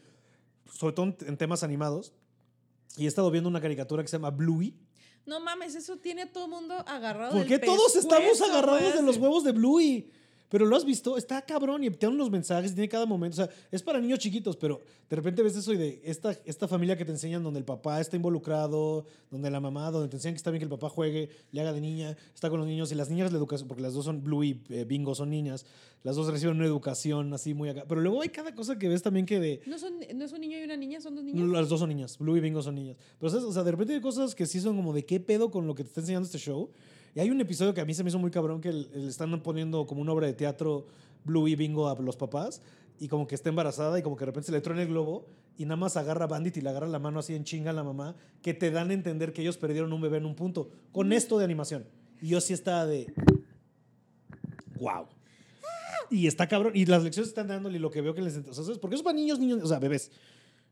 sobre 0.72 0.94
todo 0.94 1.14
en, 1.26 1.36
temas 1.36 1.62
animados. 1.62 2.12
Y 2.96 3.04
he 3.04 3.08
estado 3.08 3.30
viendo 3.30 3.48
una 3.48 3.60
caricatura 3.60 4.02
que 4.02 4.08
se 4.08 4.16
llama 4.16 4.30
Bluey. 4.30 4.74
No 5.24 5.40
mames, 5.40 5.74
eso 5.74 5.98
tiene 5.98 6.22
a 6.22 6.32
todo 6.32 6.48
mundo 6.48 6.74
agarrado 6.86 7.32
¿Por 7.32 7.40
del 7.40 7.48
qué 7.48 7.58
todos 7.58 7.96
estamos 7.96 8.40
agarrados 8.40 8.94
de 8.94 9.02
los 9.02 9.16
huevos 9.18 9.44
de 9.44 9.52
Bluey? 9.52 10.10
Pero 10.48 10.64
lo 10.64 10.76
has 10.76 10.84
visto, 10.84 11.16
está 11.16 11.42
cabrón 11.42 11.84
y 11.84 11.90
te 11.90 12.06
dan 12.06 12.14
unos 12.14 12.30
mensajes, 12.30 12.74
tiene 12.74 12.88
cada 12.88 13.06
momento. 13.06 13.42
O 13.42 13.46
sea, 13.46 13.54
es 13.70 13.82
para 13.82 14.00
niños 14.00 14.18
chiquitos, 14.18 14.56
pero 14.56 14.80
de 15.08 15.16
repente 15.16 15.42
ves 15.42 15.56
eso 15.56 15.72
y 15.72 15.76
de 15.76 16.00
esta, 16.04 16.36
esta 16.44 16.66
familia 16.66 16.96
que 16.96 17.04
te 17.04 17.10
enseñan 17.10 17.42
donde 17.42 17.58
el 17.58 17.64
papá 17.64 18.00
está 18.00 18.16
involucrado, 18.16 19.04
donde 19.30 19.50
la 19.50 19.60
mamá, 19.60 19.90
donde 19.90 20.08
te 20.08 20.16
enseñan 20.16 20.34
que 20.34 20.38
está 20.38 20.50
bien 20.50 20.60
que 20.60 20.64
el 20.64 20.70
papá 20.70 20.88
juegue, 20.88 21.28
le 21.52 21.60
haga 21.60 21.72
de 21.72 21.80
niña, 21.80 22.16
está 22.34 22.48
con 22.48 22.58
los 22.58 22.68
niños 22.68 22.90
y 22.92 22.94
las 22.94 23.10
niñas 23.10 23.30
la 23.30 23.38
educación, 23.38 23.68
porque 23.68 23.82
las 23.82 23.94
dos 23.94 24.04
son 24.04 24.22
Bluey 24.22 24.62
y 24.68 24.74
eh, 24.74 24.84
Bingo 24.84 25.14
son 25.14 25.30
niñas, 25.30 25.66
las 26.02 26.16
dos 26.16 26.30
reciben 26.30 26.56
una 26.56 26.66
educación 26.66 27.32
así 27.34 27.54
muy 27.54 27.68
acá. 27.68 27.84
Pero 27.88 28.00
luego 28.00 28.22
hay 28.22 28.28
cada 28.28 28.54
cosa 28.54 28.78
que 28.78 28.88
ves 28.88 29.02
también 29.02 29.26
que 29.26 29.40
de. 29.40 29.60
¿No, 29.66 29.78
son, 29.78 29.94
¿No 30.14 30.24
es 30.24 30.32
un 30.32 30.40
niño 30.40 30.58
y 30.58 30.62
una 30.62 30.76
niña? 30.76 31.00
¿Son 31.00 31.14
dos 31.14 31.24
niñas? 31.24 31.48
Las 31.48 31.68
dos 31.68 31.80
son 31.80 31.88
niñas. 31.88 32.16
Blue 32.18 32.36
y 32.36 32.40
Bingo 32.40 32.62
son 32.62 32.76
niñas. 32.76 32.96
Pero, 33.18 33.30
¿sabes? 33.30 33.44
O 33.44 33.52
sea, 33.52 33.64
de 33.64 33.72
repente 33.72 33.94
hay 33.94 34.00
cosas 34.00 34.34
que 34.34 34.46
sí 34.46 34.60
son 34.60 34.76
como 34.76 34.92
de 34.92 35.04
qué 35.04 35.18
pedo 35.20 35.50
con 35.50 35.66
lo 35.66 35.74
que 35.74 35.82
te 35.82 35.88
está 35.88 36.00
enseñando 36.00 36.26
este 36.26 36.38
show. 36.38 36.70
Y 37.14 37.20
hay 37.20 37.30
un 37.30 37.40
episodio 37.40 37.74
que 37.74 37.80
a 37.80 37.84
mí 37.84 37.94
se 37.94 38.02
me 38.04 38.10
hizo 38.10 38.18
muy 38.18 38.30
cabrón 38.30 38.60
que 38.60 38.72
le 38.72 39.08
están 39.08 39.40
poniendo 39.42 39.86
como 39.86 40.00
una 40.00 40.12
obra 40.12 40.26
de 40.26 40.34
teatro 40.34 40.86
Blue 41.24 41.48
y 41.48 41.56
Bingo 41.56 41.88
a 41.88 41.94
los 42.00 42.16
papás. 42.16 42.62
Y 43.00 43.08
como 43.08 43.26
que 43.26 43.34
está 43.34 43.48
embarazada 43.48 43.98
y 43.98 44.02
como 44.02 44.16
que 44.16 44.20
de 44.20 44.26
repente 44.26 44.46
se 44.46 44.52
le 44.52 44.60
truena 44.60 44.82
el 44.82 44.88
globo 44.88 45.26
y 45.56 45.64
nada 45.64 45.76
más 45.76 45.96
agarra 45.96 46.24
a 46.24 46.28
Bandit 46.28 46.56
y 46.56 46.60
le 46.60 46.70
agarra 46.70 46.86
la 46.86 46.98
mano 46.98 47.18
así 47.18 47.34
en 47.34 47.44
chinga 47.44 47.70
a 47.70 47.72
la 47.72 47.82
mamá, 47.82 48.16
que 48.42 48.54
te 48.54 48.70
dan 48.70 48.90
a 48.90 48.94
entender 48.94 49.32
que 49.32 49.42
ellos 49.42 49.56
perdieron 49.56 49.92
un 49.92 50.00
bebé 50.00 50.18
en 50.18 50.26
un 50.26 50.34
punto. 50.34 50.70
Con 50.92 51.12
esto 51.12 51.38
de 51.38 51.44
animación. 51.44 51.84
Y 52.20 52.28
yo 52.28 52.40
sí 52.40 52.52
estaba 52.52 52.86
de. 52.86 53.12
¡Wow! 54.80 55.06
Y 56.10 56.26
está 56.26 56.48
cabrón. 56.48 56.72
Y 56.74 56.86
las 56.86 57.02
lecciones 57.02 57.28
están 57.28 57.48
dándole 57.48 57.76
y 57.76 57.80
lo 57.80 57.90
que 57.90 58.00
veo 58.00 58.14
que 58.14 58.22
les. 58.22 58.36
O 58.36 58.54
sea, 58.54 58.64
¿sabes? 58.64 58.78
Porque 58.78 58.94
eso 58.94 59.02
es 59.02 59.04
para 59.04 59.16
niños, 59.16 59.38
niños, 59.38 59.60
o 59.62 59.66
sea, 59.66 59.78
bebés. 59.78 60.10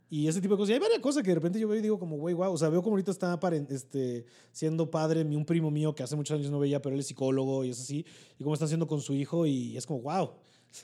Y 0.08 0.28
ese 0.28 0.40
tipo 0.40 0.54
de 0.54 0.58
cosas. 0.58 0.70
Y 0.70 0.72
hay 0.74 0.78
varias 0.78 1.00
cosas 1.00 1.22
que 1.22 1.30
de 1.30 1.34
repente 1.34 1.58
yo 1.58 1.66
veo 1.66 1.78
y 1.78 1.82
digo 1.82 1.98
como, 1.98 2.16
güey, 2.16 2.32
wow. 2.34 2.52
O 2.52 2.56
sea, 2.58 2.68
veo 2.68 2.80
como 2.82 2.94
ahorita 2.94 3.10
está 3.10 3.38
este, 3.70 4.24
siendo 4.52 4.88
padre 4.90 5.24
mi- 5.24 5.34
un 5.34 5.44
primo 5.44 5.70
mío 5.70 5.94
que 5.94 6.02
hace 6.04 6.14
muchos 6.14 6.38
años 6.38 6.50
no 6.50 6.60
veía, 6.60 6.80
pero 6.80 6.94
él 6.94 7.00
es 7.00 7.06
psicólogo 7.08 7.64
y 7.64 7.70
es 7.70 7.80
así. 7.80 8.06
Y 8.38 8.42
cómo 8.44 8.54
está 8.54 8.66
haciendo 8.66 8.86
con 8.86 9.00
su 9.00 9.14
hijo 9.14 9.46
y 9.46 9.76
es 9.76 9.84
como, 9.84 10.02
wow. 10.02 10.30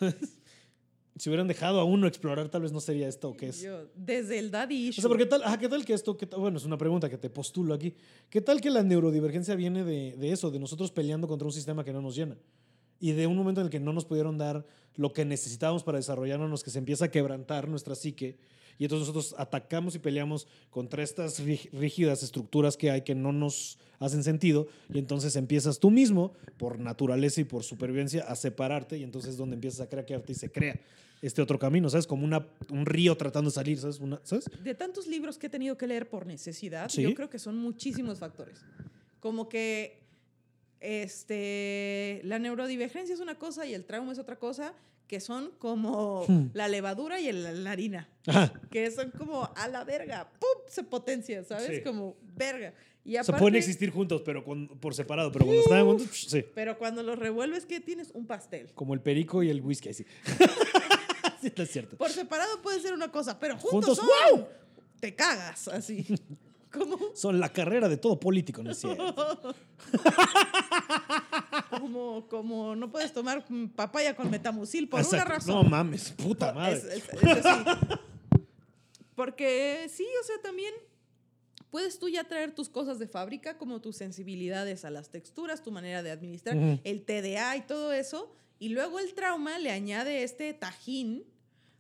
si 1.16 1.28
hubieran 1.28 1.46
dejado 1.46 1.78
a 1.78 1.84
uno 1.84 2.06
explorar, 2.06 2.48
tal 2.48 2.62
vez 2.62 2.72
no 2.72 2.80
sería 2.80 3.06
esto 3.06 3.28
o 3.30 3.36
qué 3.36 3.48
es. 3.50 3.60
Yo, 3.60 3.86
desde 3.94 4.38
el 4.38 4.50
daddy 4.50 4.86
O 4.86 4.88
issue. 4.90 5.02
sea, 5.02 5.08
porque 5.08 5.26
tal, 5.26 5.42
ajá, 5.44 5.58
¿qué 5.58 5.68
tal 5.68 5.84
que 5.84 5.92
esto, 5.92 6.16
qué 6.16 6.26
tal- 6.26 6.40
bueno, 6.40 6.56
es 6.58 6.64
una 6.64 6.78
pregunta 6.78 7.08
que 7.08 7.18
te 7.18 7.30
postulo 7.30 7.74
aquí. 7.74 7.94
¿Qué 8.30 8.40
tal 8.40 8.60
que 8.60 8.70
la 8.70 8.82
neurodivergencia 8.82 9.54
viene 9.54 9.84
de, 9.84 10.16
de 10.16 10.32
eso, 10.32 10.50
de 10.50 10.58
nosotros 10.58 10.90
peleando 10.90 11.28
contra 11.28 11.46
un 11.46 11.52
sistema 11.52 11.84
que 11.84 11.92
no 11.92 12.00
nos 12.00 12.16
llena? 12.16 12.36
Y 12.98 13.12
de 13.12 13.26
un 13.26 13.36
momento 13.36 13.60
en 13.60 13.66
el 13.66 13.70
que 13.70 13.78
no 13.80 13.92
nos 13.92 14.04
pudieron 14.04 14.38
dar 14.38 14.64
lo 14.94 15.12
que 15.12 15.24
necesitábamos 15.24 15.84
para 15.84 15.98
desarrollarnos, 15.98 16.62
que 16.64 16.70
se 16.70 16.78
empieza 16.78 17.04
a 17.06 17.10
quebrantar 17.10 17.68
nuestra 17.68 17.94
psique. 17.94 18.38
Y 18.78 18.84
entonces 18.84 19.06
nosotros 19.08 19.34
atacamos 19.38 19.94
y 19.94 19.98
peleamos 19.98 20.46
contra 20.70 21.02
estas 21.02 21.38
rí- 21.40 21.68
rígidas 21.72 22.22
estructuras 22.22 22.76
que 22.76 22.90
hay 22.90 23.02
que 23.02 23.14
no 23.14 23.32
nos 23.32 23.78
hacen 24.00 24.24
sentido. 24.24 24.66
Y 24.92 24.98
entonces 24.98 25.36
empiezas 25.36 25.78
tú 25.78 25.90
mismo, 25.90 26.32
por 26.56 26.78
naturaleza 26.78 27.40
y 27.40 27.44
por 27.44 27.62
supervivencia, 27.64 28.22
a 28.24 28.34
separarte. 28.34 28.98
Y 28.98 29.02
entonces 29.04 29.32
es 29.32 29.36
donde 29.36 29.54
empiezas 29.54 29.80
a 29.80 29.88
craquearte 29.88 30.32
y 30.32 30.34
se 30.34 30.50
crea 30.50 30.80
este 31.20 31.40
otro 31.40 31.56
camino, 31.58 31.88
¿sabes? 31.88 32.06
Como 32.08 32.24
una, 32.24 32.44
un 32.70 32.84
río 32.84 33.16
tratando 33.16 33.50
de 33.50 33.54
salir, 33.54 33.78
¿sabes? 33.78 34.00
Una, 34.00 34.20
¿sabes? 34.24 34.46
de 34.64 34.74
tantos 34.74 35.06
libros 35.06 35.38
que 35.38 35.46
he 35.46 35.50
tenido 35.50 35.78
que 35.78 35.86
leer 35.86 36.08
por 36.08 36.26
necesidad, 36.26 36.88
Sí. 36.88 37.02
yo 37.02 37.14
creo 37.14 37.30
que 37.30 37.38
son 37.38 37.56
muchísimos 37.58 38.18
factores. 38.18 38.58
Como 39.20 39.48
que 39.48 40.02
este, 40.80 42.20
la 42.24 42.38
neurodivergencia 42.38 43.14
es 43.14 43.20
una 43.20 43.36
cosa 43.38 43.66
y 43.66 43.74
el 43.74 43.84
trauma 43.84 44.12
es 44.12 44.18
otra 44.18 44.36
cosa, 44.36 44.74
que 45.12 45.20
son 45.20 45.50
como 45.58 46.24
Hmm. 46.26 46.46
la 46.54 46.68
levadura 46.68 47.20
y 47.20 47.28
el- 47.28 47.64
la 47.64 47.70
harina, 47.72 48.08
Ajá. 48.26 48.50
que 48.70 48.90
son 48.90 49.10
como 49.10 49.46
a 49.54 49.68
la 49.68 49.84
verga, 49.84 50.26
¡pum! 50.40 50.62
se 50.70 50.82
potencia, 50.84 51.44
¿sabes? 51.44 51.66
Sí. 51.66 51.82
Como 51.82 52.16
verga. 52.34 52.72
Y 53.04 53.10
O 53.10 53.12
sea, 53.12 53.20
aparte, 53.20 53.40
pueden 53.40 53.56
existir 53.56 53.90
juntos, 53.90 54.22
pero 54.24 54.42
con- 54.42 54.68
por 54.80 54.94
separado. 54.94 55.30
Pero 55.30 55.44
cuando 55.44 55.60
están 55.64 55.84
juntos, 55.84 56.06
psh, 56.10 56.28
sí. 56.30 56.44
Pero 56.54 56.78
cuando 56.78 57.02
los 57.02 57.18
revuelves, 57.18 57.66
¿qué 57.66 57.78
tienes? 57.78 58.10
Un 58.14 58.26
pastel. 58.26 58.72
Como 58.74 58.94
el 58.94 59.00
perico 59.02 59.42
y 59.42 59.50
el 59.50 59.60
whisky, 59.60 59.90
así. 59.90 60.06
sí, 61.42 61.46
está 61.48 61.66
cierto. 61.66 61.98
Por 61.98 62.08
separado 62.08 62.62
puede 62.62 62.80
ser 62.80 62.94
una 62.94 63.12
cosa, 63.12 63.38
pero 63.38 63.58
juntos, 63.58 63.98
Juntos, 63.98 63.98
son, 63.98 64.38
¡wow! 64.38 64.48
Te 64.98 65.14
cagas, 65.14 65.68
así. 65.68 66.06
Son 67.14 67.38
la 67.38 67.52
carrera 67.52 67.88
de 67.88 67.96
todo 67.96 68.18
político, 68.18 68.62
¿no 68.62 68.70
es 68.72 68.78
cierto? 68.78 69.54
como, 71.70 72.26
como 72.28 72.74
no 72.76 72.90
puedes 72.90 73.12
tomar 73.12 73.44
papaya 73.74 74.14
con 74.16 74.30
metamucil 74.30 74.88
por 74.88 75.00
una 75.06 75.24
razón. 75.24 75.54
No 75.54 75.64
mames, 75.64 76.10
puta 76.12 76.52
madre. 76.52 76.76
Es- 76.76 76.84
es-. 76.84 77.44
Porque 79.14 79.88
sí, 79.92 80.06
o 80.22 80.26
sea, 80.26 80.36
también 80.42 80.72
puedes 81.70 81.98
tú 81.98 82.08
ya 82.08 82.24
traer 82.24 82.54
tus 82.54 82.68
cosas 82.68 82.98
de 82.98 83.06
fábrica, 83.08 83.58
como 83.58 83.80
tus 83.80 83.96
sensibilidades 83.96 84.84
a 84.84 84.90
las 84.90 85.10
texturas, 85.10 85.62
tu 85.62 85.70
manera 85.70 86.02
de 86.02 86.10
administrar, 86.10 86.56
el 86.84 87.04
TDA 87.04 87.56
y 87.56 87.62
todo 87.62 87.92
eso, 87.92 88.30
y 88.58 88.70
luego 88.70 88.98
el 88.98 89.14
trauma 89.14 89.58
le 89.58 89.70
añade 89.70 90.22
este 90.22 90.52
tajín 90.54 91.24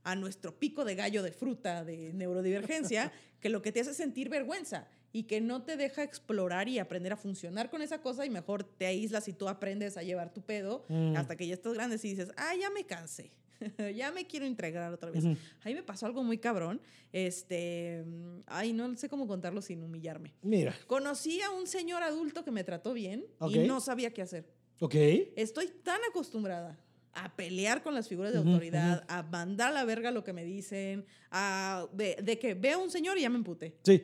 a 0.04 0.14
nuestro 0.16 0.58
pico 0.58 0.84
de 0.84 0.94
gallo 0.94 1.22
de 1.22 1.32
fruta 1.32 1.84
de 1.84 2.12
neurodivergencia, 2.12 3.12
que 3.40 3.48
lo 3.48 3.62
que 3.62 3.72
te 3.72 3.80
hace 3.80 3.94
sentir 3.94 4.28
vergüenza 4.28 4.88
y 5.12 5.24
que 5.24 5.40
no 5.40 5.62
te 5.62 5.76
deja 5.76 6.02
explorar 6.02 6.68
y 6.68 6.78
aprender 6.78 7.12
a 7.12 7.16
funcionar 7.16 7.68
con 7.70 7.82
esa 7.82 8.00
cosa 8.00 8.24
y 8.24 8.30
mejor 8.30 8.64
te 8.64 8.86
aíslas 8.86 9.28
y 9.28 9.32
tú 9.34 9.48
aprendes 9.48 9.96
a 9.96 10.02
llevar 10.02 10.32
tu 10.32 10.40
pedo 10.42 10.84
Mm. 10.88 11.16
hasta 11.16 11.36
que 11.36 11.46
ya 11.46 11.54
estás 11.54 11.74
grande 11.74 11.96
y 12.02 12.08
dices, 12.08 12.30
ah, 12.36 12.54
ya 12.58 12.70
me 12.70 12.84
cansé, 12.86 13.30
ya 13.94 14.10
me 14.10 14.26
quiero 14.26 14.46
entregar 14.46 14.92
otra 14.92 15.10
vez. 15.10 15.22
Ujú. 15.24 15.36
A 15.62 15.68
mí 15.68 15.74
me 15.74 15.82
pasó 15.82 16.06
algo 16.06 16.22
muy 16.24 16.38
cabrón, 16.38 16.80
este, 17.12 18.02
mm, 18.06 18.40
ay, 18.46 18.72
no 18.72 18.96
sé 18.96 19.08
cómo 19.08 19.26
contarlo 19.26 19.60
sin 19.62 19.82
humillarme. 19.82 20.34
Mira, 20.42 20.74
Conocí 20.86 21.40
a 21.42 21.50
un 21.50 21.66
señor 21.66 22.02
adulto 22.02 22.42
que 22.44 22.50
me 22.50 22.64
trató 22.64 22.92
bien 22.92 23.24
y 23.50 23.58
no 23.60 23.80
sabía 23.80 24.12
qué 24.12 24.22
hacer. 24.22 24.46
ok. 24.80 24.94
Estoy 25.36 25.68
tan 25.82 26.00
acostumbrada 26.10 26.78
a 27.14 27.34
pelear 27.36 27.82
con 27.82 27.94
las 27.94 28.08
figuras 28.08 28.32
de 28.32 28.38
autoridad, 28.38 29.04
a 29.08 29.22
mandar 29.22 29.68
a 29.68 29.72
la 29.72 29.84
verga 29.84 30.10
lo 30.10 30.24
que 30.24 30.32
me 30.32 30.44
dicen, 30.44 31.04
a 31.30 31.86
de, 31.92 32.16
de 32.22 32.38
que 32.38 32.54
veo 32.54 32.82
un 32.82 32.90
señor 32.90 33.18
y 33.18 33.22
ya 33.22 33.30
me 33.30 33.36
emputé. 33.36 33.76
Sí. 33.82 34.02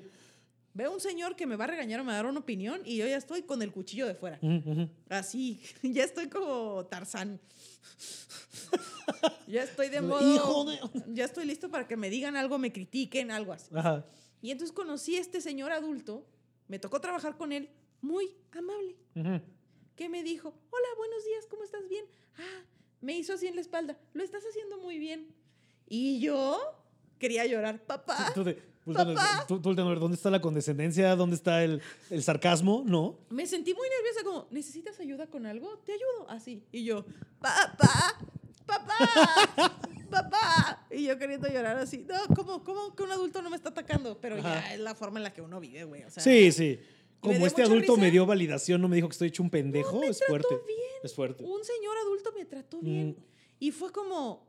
Veo 0.75 0.93
un 0.93 1.01
señor 1.01 1.35
que 1.35 1.47
me 1.47 1.57
va 1.57 1.65
a 1.65 1.69
regañar 1.69 2.01
o 2.01 2.05
me 2.05 2.09
va 2.09 2.15
a 2.19 2.23
dar 2.23 2.27
una 2.27 2.39
opinión 2.41 2.83
y 2.85 2.97
yo 2.99 3.07
ya 3.07 3.17
estoy 3.17 3.43
con 3.43 3.63
el 3.63 3.73
cuchillo 3.73 4.07
de 4.07 4.15
fuera. 4.15 4.39
Así, 5.09 5.61
ya 5.83 6.05
estoy 6.05 6.29
como 6.29 6.87
Tarzán. 6.87 7.41
ya 9.47 9.63
estoy 9.65 9.89
de 9.89 10.01
modo. 10.03 10.35
Hijo 10.35 10.65
de- 10.65 10.79
Ya 11.15 11.25
estoy 11.25 11.47
listo 11.47 11.71
para 11.71 11.89
que 11.89 11.97
me 11.97 12.11
digan 12.11 12.37
algo, 12.37 12.59
me 12.59 12.73
critiquen, 12.73 13.31
algo 13.31 13.53
así. 13.53 13.71
Ajá. 13.75 14.05
Y 14.41 14.51
entonces 14.53 14.73
conocí 14.75 15.17
a 15.17 15.21
este 15.21 15.41
señor 15.41 15.73
adulto, 15.73 16.27
me 16.69 16.79
tocó 16.79 17.01
trabajar 17.01 17.37
con 17.37 17.51
él, 17.53 17.71
muy 18.01 18.31
amable, 18.53 18.95
que 19.97 20.09
me 20.09 20.23
dijo, 20.23 20.55
hola, 20.71 20.87
buenos 20.97 21.25
días, 21.25 21.47
¿cómo 21.51 21.65
estás? 21.65 21.89
Bien. 21.89 22.05
Ah, 22.39 22.63
me 23.01 23.17
hizo 23.17 23.33
así 23.35 23.47
en 23.47 23.55
la 23.55 23.61
espalda, 23.61 23.99
lo 24.13 24.23
estás 24.23 24.43
haciendo 24.49 24.79
muy 24.79 24.99
bien. 24.99 25.29
Y 25.89 26.21
yo, 26.21 26.59
quería 27.19 27.47
llorar. 27.47 27.83
Papá. 27.85 28.33
Tú, 28.35 28.45
te- 28.45 28.59
volteando- 28.85 29.15
Papá. 29.15 29.45
tú- 29.49 29.61
tú 29.61 29.75
¿Dónde 29.75 30.15
está 30.17 30.31
la 30.31 30.41
condescendencia? 30.41 31.15
¿Dónde 31.17 31.37
está 31.37 31.63
el, 31.65 31.81
el 32.11 32.23
sarcasmo? 32.23 32.83
No. 32.87 33.19
Me 33.31 33.47
sentí 33.47 33.73
muy 33.75 33.89
nerviosa, 33.89 34.23
como, 34.25 34.47
¿necesitas 34.51 34.99
ayuda 35.01 35.27
con 35.29 35.47
algo? 35.47 35.79
Te 35.85 35.93
ayudo. 35.93 36.29
Así. 36.29 36.63
Y 36.73 36.85
yo, 36.85 37.05
papá, 37.41 38.19
papá, 38.67 38.95
papá. 40.11 40.87
Y 40.91 41.05
yo 41.07 41.19
queriendo 41.19 41.49
llorar 41.49 41.79
así. 41.79 42.05
No, 42.09 42.35
¿cómo, 42.35 42.65
cómo 42.65 42.95
que 42.95 43.03
un 43.03 43.13
adulto 43.13 43.41
no 43.43 43.51
me 43.51 43.57
está 43.57 43.71
atacando? 43.71 44.19
Pero 44.21 44.39
ya 44.39 44.75
es 44.75 44.81
la 44.81 44.95
forma 44.95 45.19
en 45.19 45.25
la 45.25 45.33
que 45.33 45.41
uno 45.43 45.61
vive, 45.61 45.85
güey. 45.85 46.05
O 46.05 46.11
sea, 46.11 46.23
Sí, 46.23 46.53
sí. 46.53 46.79
Como 47.21 47.47
este 47.47 47.63
adulto 47.63 47.93
risa. 47.95 48.01
me 48.01 48.11
dio 48.11 48.27
validación, 48.27 48.81
no 48.81 48.89
me 48.89 48.97
dijo 48.97 49.09
que 49.09 49.13
estoy 49.13 49.29
hecho 49.29 49.43
un 49.43 49.51
pendejo, 49.51 50.03
es 50.05 50.19
trató 50.19 50.31
fuerte. 50.31 50.55
bien. 50.67 50.79
Es 51.03 51.15
fuerte. 51.15 51.45
Un 51.45 51.65
señor 51.65 51.97
adulto 51.99 52.33
me 52.37 52.45
trató 52.45 52.81
bien. 52.81 53.09
Mm. 53.11 53.17
Y 53.61 53.73
fue 53.73 53.91
como, 53.93 54.47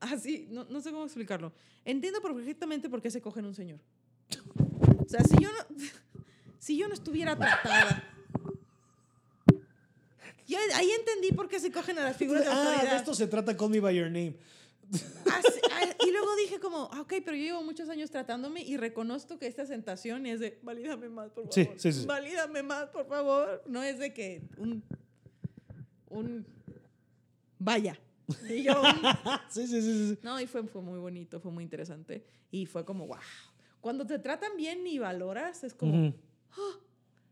así, 0.00 0.46
no, 0.50 0.64
no 0.64 0.80
sé 0.80 0.90
cómo 0.92 1.04
explicarlo. 1.04 1.52
Entiendo 1.84 2.20
perfectamente 2.22 2.88
por 2.88 3.02
qué 3.02 3.10
se 3.10 3.20
cogen 3.20 3.44
un 3.46 3.54
señor. 3.54 3.80
O 5.04 5.08
sea, 5.08 5.22
si 5.24 5.36
yo 5.42 5.50
no, 5.50 5.76
si 6.58 6.76
yo 6.78 6.86
no 6.88 6.94
estuviera 6.94 7.36
tratada. 7.36 8.10
Yo 10.46 10.58
ahí 10.74 10.90
entendí 10.90 11.32
por 11.32 11.48
qué 11.48 11.58
se 11.58 11.72
cogen 11.72 11.98
a 11.98 12.04
las 12.04 12.16
figuras 12.16 12.44
de 12.44 12.50
Ah, 12.50 12.54
autoridad. 12.72 12.90
de 12.92 12.96
esto 12.98 13.14
se 13.14 13.26
trata 13.26 13.56
Call 13.56 13.70
Me 13.70 13.80
By 13.80 13.96
Your 13.96 14.06
Name. 14.06 14.36
Así- 14.92 15.60
ah, 15.72 15.94
y 16.06 16.10
luego 16.10 16.34
dije 16.36 16.58
como, 16.60 16.88
ah, 16.92 17.00
ok, 17.02 17.14
pero 17.24 17.36
yo 17.36 17.42
llevo 17.44 17.62
muchos 17.62 17.88
años 17.88 18.10
tratándome 18.10 18.62
y 18.62 18.76
reconozco 18.76 19.38
que 19.38 19.46
esta 19.46 19.66
sentación 19.66 20.26
es 20.26 20.40
de, 20.40 20.58
valídame 20.62 21.08
más, 21.08 21.30
por 21.30 21.44
favor. 21.44 21.52
Sí, 21.54 21.68
sí, 21.76 21.92
sí. 22.00 22.06
Valídame 22.06 22.62
más, 22.62 22.88
por 22.90 23.06
favor. 23.06 23.62
No 23.66 23.82
es 23.82 23.98
de 23.98 24.12
que 24.12 24.42
un, 24.58 24.82
un, 26.10 26.46
vaya. 27.58 27.98
Y 28.48 28.62
yo, 28.62 28.80
un- 28.82 29.02
sí, 29.50 29.66
sí, 29.66 29.82
sí, 29.82 30.08
sí. 30.14 30.18
no, 30.22 30.40
y 30.40 30.46
fue, 30.46 30.62
fue 30.66 30.80
muy 30.82 30.98
bonito, 30.98 31.40
fue 31.40 31.50
muy 31.52 31.64
interesante. 31.64 32.24
Y 32.50 32.66
fue 32.66 32.84
como, 32.84 33.06
wow. 33.06 33.18
Cuando 33.80 34.06
te 34.06 34.18
tratan 34.18 34.56
bien 34.56 34.86
y 34.86 34.98
valoras, 34.98 35.62
es 35.64 35.74
como, 35.74 36.08
Ujú. 36.08 36.16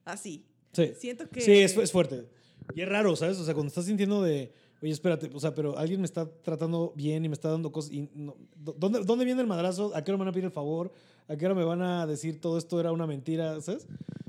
así. 0.04 0.46
Sí. 0.72 0.92
Siento 0.98 1.28
que... 1.28 1.40
Sí, 1.40 1.52
es, 1.58 1.76
es 1.76 1.92
fuerte. 1.92 2.28
Y 2.74 2.82
es 2.82 2.88
raro, 2.88 3.14
¿sabes? 3.16 3.38
O 3.38 3.44
sea, 3.44 3.54
cuando 3.54 3.68
estás 3.68 3.86
sintiendo 3.86 4.22
de, 4.22 4.52
oye, 4.82 4.90
espérate, 4.92 5.30
o 5.32 5.38
sea, 5.40 5.54
pero 5.54 5.78
alguien 5.78 6.00
me 6.00 6.06
está 6.06 6.28
tratando 6.42 6.92
bien 6.96 7.24
y 7.24 7.28
me 7.28 7.34
está 7.34 7.50
dando 7.50 7.70
cosas. 7.72 7.92
Y 7.92 8.08
no- 8.14 8.36
¿dó- 8.56 8.74
¿dónde, 8.78 9.04
¿Dónde 9.04 9.24
viene 9.24 9.40
el 9.40 9.46
madrazo? 9.46 9.92
¿A 9.94 10.02
qué 10.02 10.10
hora 10.10 10.18
me 10.18 10.24
van 10.24 10.28
a 10.28 10.32
pedir 10.32 10.44
el 10.46 10.50
favor? 10.50 10.92
¿A 11.28 11.36
qué 11.36 11.46
hora 11.46 11.54
me 11.54 11.64
van 11.64 11.82
a 11.82 12.06
decir 12.06 12.40
todo 12.40 12.58
esto 12.58 12.78
era 12.80 12.90
una 12.92 13.06
mentira? 13.06 13.60
¿Sabes? 13.60 13.86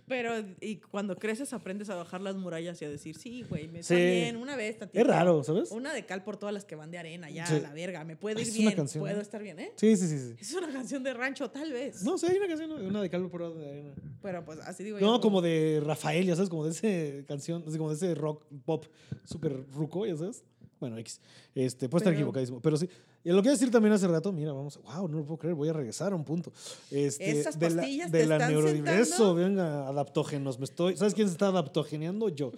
Pero 0.07 0.33
y 0.59 0.77
cuando 0.77 1.15
creces 1.15 1.53
aprendes 1.53 1.89
a 1.89 1.95
bajar 1.95 2.19
las 2.21 2.35
murallas 2.35 2.81
y 2.81 2.85
a 2.85 2.89
decir, 2.89 3.15
sí, 3.17 3.43
güey, 3.49 3.67
me 3.69 3.83
Sí. 3.83 3.93
está 3.93 4.05
bien, 4.05 4.35
una 4.37 4.55
vez 4.55 4.77
tantito. 4.77 4.99
Es 5.01 5.07
raro, 5.07 5.43
¿sabes? 5.43 5.71
Una 5.71 5.93
de 5.93 6.05
cal 6.05 6.23
por 6.23 6.35
todas 6.37 6.53
las 6.53 6.65
que 6.65 6.75
van 6.75 6.91
de 6.91 6.97
arena, 6.97 7.29
ya, 7.29 7.45
Sí. 7.47 7.55
a 7.55 7.59
la 7.59 7.73
verga, 7.73 8.03
me 8.03 8.15
puede 8.17 8.41
ir 8.41 8.47
Es 8.47 8.53
una 8.53 8.59
bien, 8.69 8.75
canción, 8.75 9.01
puedo 9.01 9.15
¿no? 9.15 9.21
estar 9.21 9.41
bien, 9.41 9.59
¿eh? 9.59 9.71
Sí, 9.77 9.95
sí, 9.95 10.07
sí. 10.07 10.19
sí. 10.19 10.35
Es 10.39 10.53
una 10.53 10.71
canción 10.71 11.03
de 11.03 11.13
rancho, 11.13 11.49
tal 11.49 11.71
vez. 11.71 12.03
No, 12.03 12.17
sí, 12.17 12.25
hay 12.29 12.37
una 12.37 12.47
canción, 12.47 12.71
una 12.71 13.01
de 13.01 13.09
Calvo 13.09 13.29
por 13.29 13.55
de 13.55 13.69
arena. 13.69 13.93
Pero 14.21 14.43
pues 14.45 14.59
así 14.59 14.83
digo 14.83 14.99
yo. 14.99 15.05
No, 15.05 15.21
como 15.21 15.41
de 15.41 15.81
Rafael, 15.85 16.25
ya 16.25 16.35
sabes, 16.35 16.49
como 16.49 16.65
de 16.65 16.71
ese 16.71 17.23
canción, 17.27 17.63
así 17.67 17.77
como 17.77 17.89
de 17.89 17.95
ese 17.95 18.15
rock 18.15 18.43
pop 18.65 18.85
súper 19.25 19.65
ruco, 19.71 20.05
ya 20.05 20.15
sabes. 20.17 20.43
Bueno, 20.83 20.97
X. 20.97 21.21
Este, 21.55 21.87
puede 21.87 22.01
estar 22.01 22.13
equivocadísimo. 22.13 22.59
Pero 22.61 22.75
sí. 22.75 22.89
Y 23.23 23.29
lo 23.29 23.41
que 23.41 23.47
iba 23.47 23.51
a 23.53 23.55
decir 23.55 23.71
también 23.71 23.93
hace 23.93 24.05
rato, 24.05 24.33
mira, 24.33 24.51
vamos, 24.51 24.81
wow, 24.83 25.07
no 25.07 25.19
lo 25.19 25.23
puedo 25.23 25.37
creer, 25.37 25.55
voy 25.55 25.69
a 25.69 25.73
regresar 25.73 26.11
a 26.11 26.15
un 26.17 26.25
punto. 26.25 26.51
Este, 26.91 27.39
Esas 27.39 27.57
de 27.57 27.69
la, 27.69 27.75
pastillas 27.77 28.11
de 28.11 28.19
te 28.19 28.25
la 28.27 28.49
neurodiverso, 28.49 29.33
venga, 29.33 29.87
adaptógenos, 29.87 30.59
me 30.59 30.65
estoy. 30.65 30.97
¿Sabes 30.97 31.13
quién 31.13 31.27
se 31.29 31.31
está 31.31 31.47
adaptogeneando? 31.47 32.27
Yo. 32.27 32.51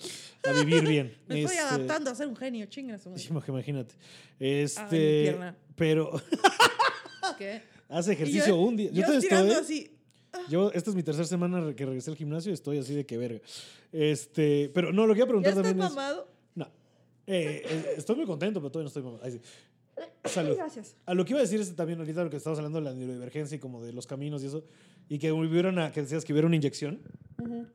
A 0.44 0.54
vivir 0.54 0.84
bien. 0.88 1.16
Me 1.28 1.42
estoy 1.44 1.58
Este, 1.58 1.68
adaptando 1.70 2.10
a 2.10 2.16
ser 2.16 2.28
un 2.28 2.36
genio, 2.36 2.66
chingas. 2.66 3.04
Imagínate. 3.48 3.94
Este, 4.40 4.84
mi 4.84 5.24
pierna. 5.30 5.56
pero 5.76 6.12
¿Qué? 7.38 7.62
hace 7.88 8.14
ejercicio 8.14 8.56
un 8.56 8.76
día. 8.76 8.90
Yo, 8.92 9.04
yo 9.04 9.08
te 9.12 9.18
estoy. 9.18 9.52
así. 9.52 9.92
Yo, 10.50 10.72
esta 10.74 10.90
es 10.90 10.96
mi 10.96 11.04
tercera 11.04 11.26
semana 11.28 11.74
que 11.76 11.86
regresé 11.86 12.10
al 12.12 12.18
gimnasio 12.18 12.50
y 12.52 12.56
estoy 12.56 12.80
así 12.80 12.94
de 12.94 13.06
que 13.06 13.18
verga. 13.18 13.40
Este, 13.92 14.70
pero 14.74 14.92
no, 14.92 15.06
lo 15.08 15.14
que 15.14 15.20
iba 15.20 15.26
a 15.26 15.28
¿Ya 15.28 15.30
preguntar 15.30 15.52
estás 15.52 15.64
también 15.64 15.86
es. 15.88 15.94
mamado? 15.94 16.28
Eh, 17.28 17.64
eh, 17.66 17.94
estoy 17.98 18.16
muy 18.16 18.26
contento, 18.26 18.60
pero 18.60 18.72
todavía 18.72 18.92
no 18.94 19.18
estoy. 19.18 19.42
Salud. 20.26 20.56
Gracias. 20.56 20.96
A 21.06 21.14
lo 21.14 21.24
que 21.24 21.32
iba 21.32 21.40
a 21.40 21.44
decir 21.44 21.60
es 21.62 21.76
también 21.76 22.00
ahorita 22.00 22.24
lo 22.24 22.30
que 22.30 22.38
estabas 22.38 22.60
hablando 22.60 22.80
de 22.80 22.86
la 22.86 22.94
neurodivergencia 22.94 23.56
y 23.56 23.60
como 23.60 23.84
de 23.84 23.94
los 23.94 24.08
caminos 24.08 24.44
y 24.44 24.48
eso, 24.48 24.66
y 25.08 25.20
que 25.20 25.32
hubiera 25.32 25.70
una, 25.70 25.92
que 25.92 26.02
decías 26.02 26.26
que 26.26 26.34
hubiera 26.34 26.48
una 26.48 26.56
inyección. 26.56 27.02
Ujú. 27.42 27.68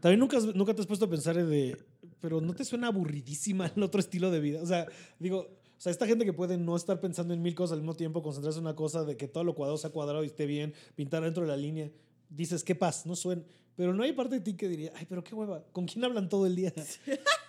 También 0.00 0.20
nunca, 0.20 0.38
nunca 0.54 0.74
te 0.74 0.82
has 0.82 0.86
puesto 0.86 1.06
a 1.06 1.10
pensar 1.10 1.34
de, 1.34 1.76
pero 2.20 2.40
¿no 2.40 2.54
te 2.54 2.64
suena 2.64 2.88
aburridísima 2.88 3.72
el 3.74 3.82
otro 3.82 4.00
estilo 4.00 4.30
de 4.30 4.40
vida? 4.40 4.62
O 4.62 4.66
sea, 4.66 4.86
digo, 5.18 5.38
o 5.38 5.80
sea, 5.80 5.90
esta 5.90 6.06
gente 6.06 6.24
que 6.24 6.32
puede 6.32 6.56
no 6.56 6.76
estar 6.76 7.00
pensando 7.00 7.34
en 7.34 7.42
mil 7.42 7.54
cosas 7.54 7.72
al 7.72 7.80
mismo 7.80 7.94
tiempo, 7.94 8.22
concentrarse 8.22 8.58
en 8.58 8.66
una 8.66 8.76
cosa, 8.76 9.04
de 9.04 9.16
que 9.16 9.28
todo 9.28 9.44
lo 9.44 9.54
cuadrado 9.54 9.78
sea 9.78 9.90
cuadrado 9.90 10.22
y 10.22 10.26
esté 10.28 10.46
bien, 10.46 10.74
pintar 10.94 11.22
dentro 11.22 11.42
de 11.42 11.48
la 11.48 11.56
línea, 11.56 11.90
dices, 12.28 12.62
qué 12.62 12.74
paz, 12.74 13.06
no 13.06 13.16
suena. 13.16 13.42
Pero 13.76 13.92
no 13.92 14.02
hay 14.02 14.12
parte 14.12 14.36
de 14.36 14.40
ti 14.40 14.54
que 14.54 14.68
diría, 14.68 14.92
ay, 14.94 15.06
pero 15.08 15.24
qué 15.24 15.34
hueva, 15.34 15.64
¿con 15.72 15.86
quién 15.86 16.04
hablan 16.04 16.28
todo 16.28 16.46
el 16.46 16.54
día? 16.54 16.72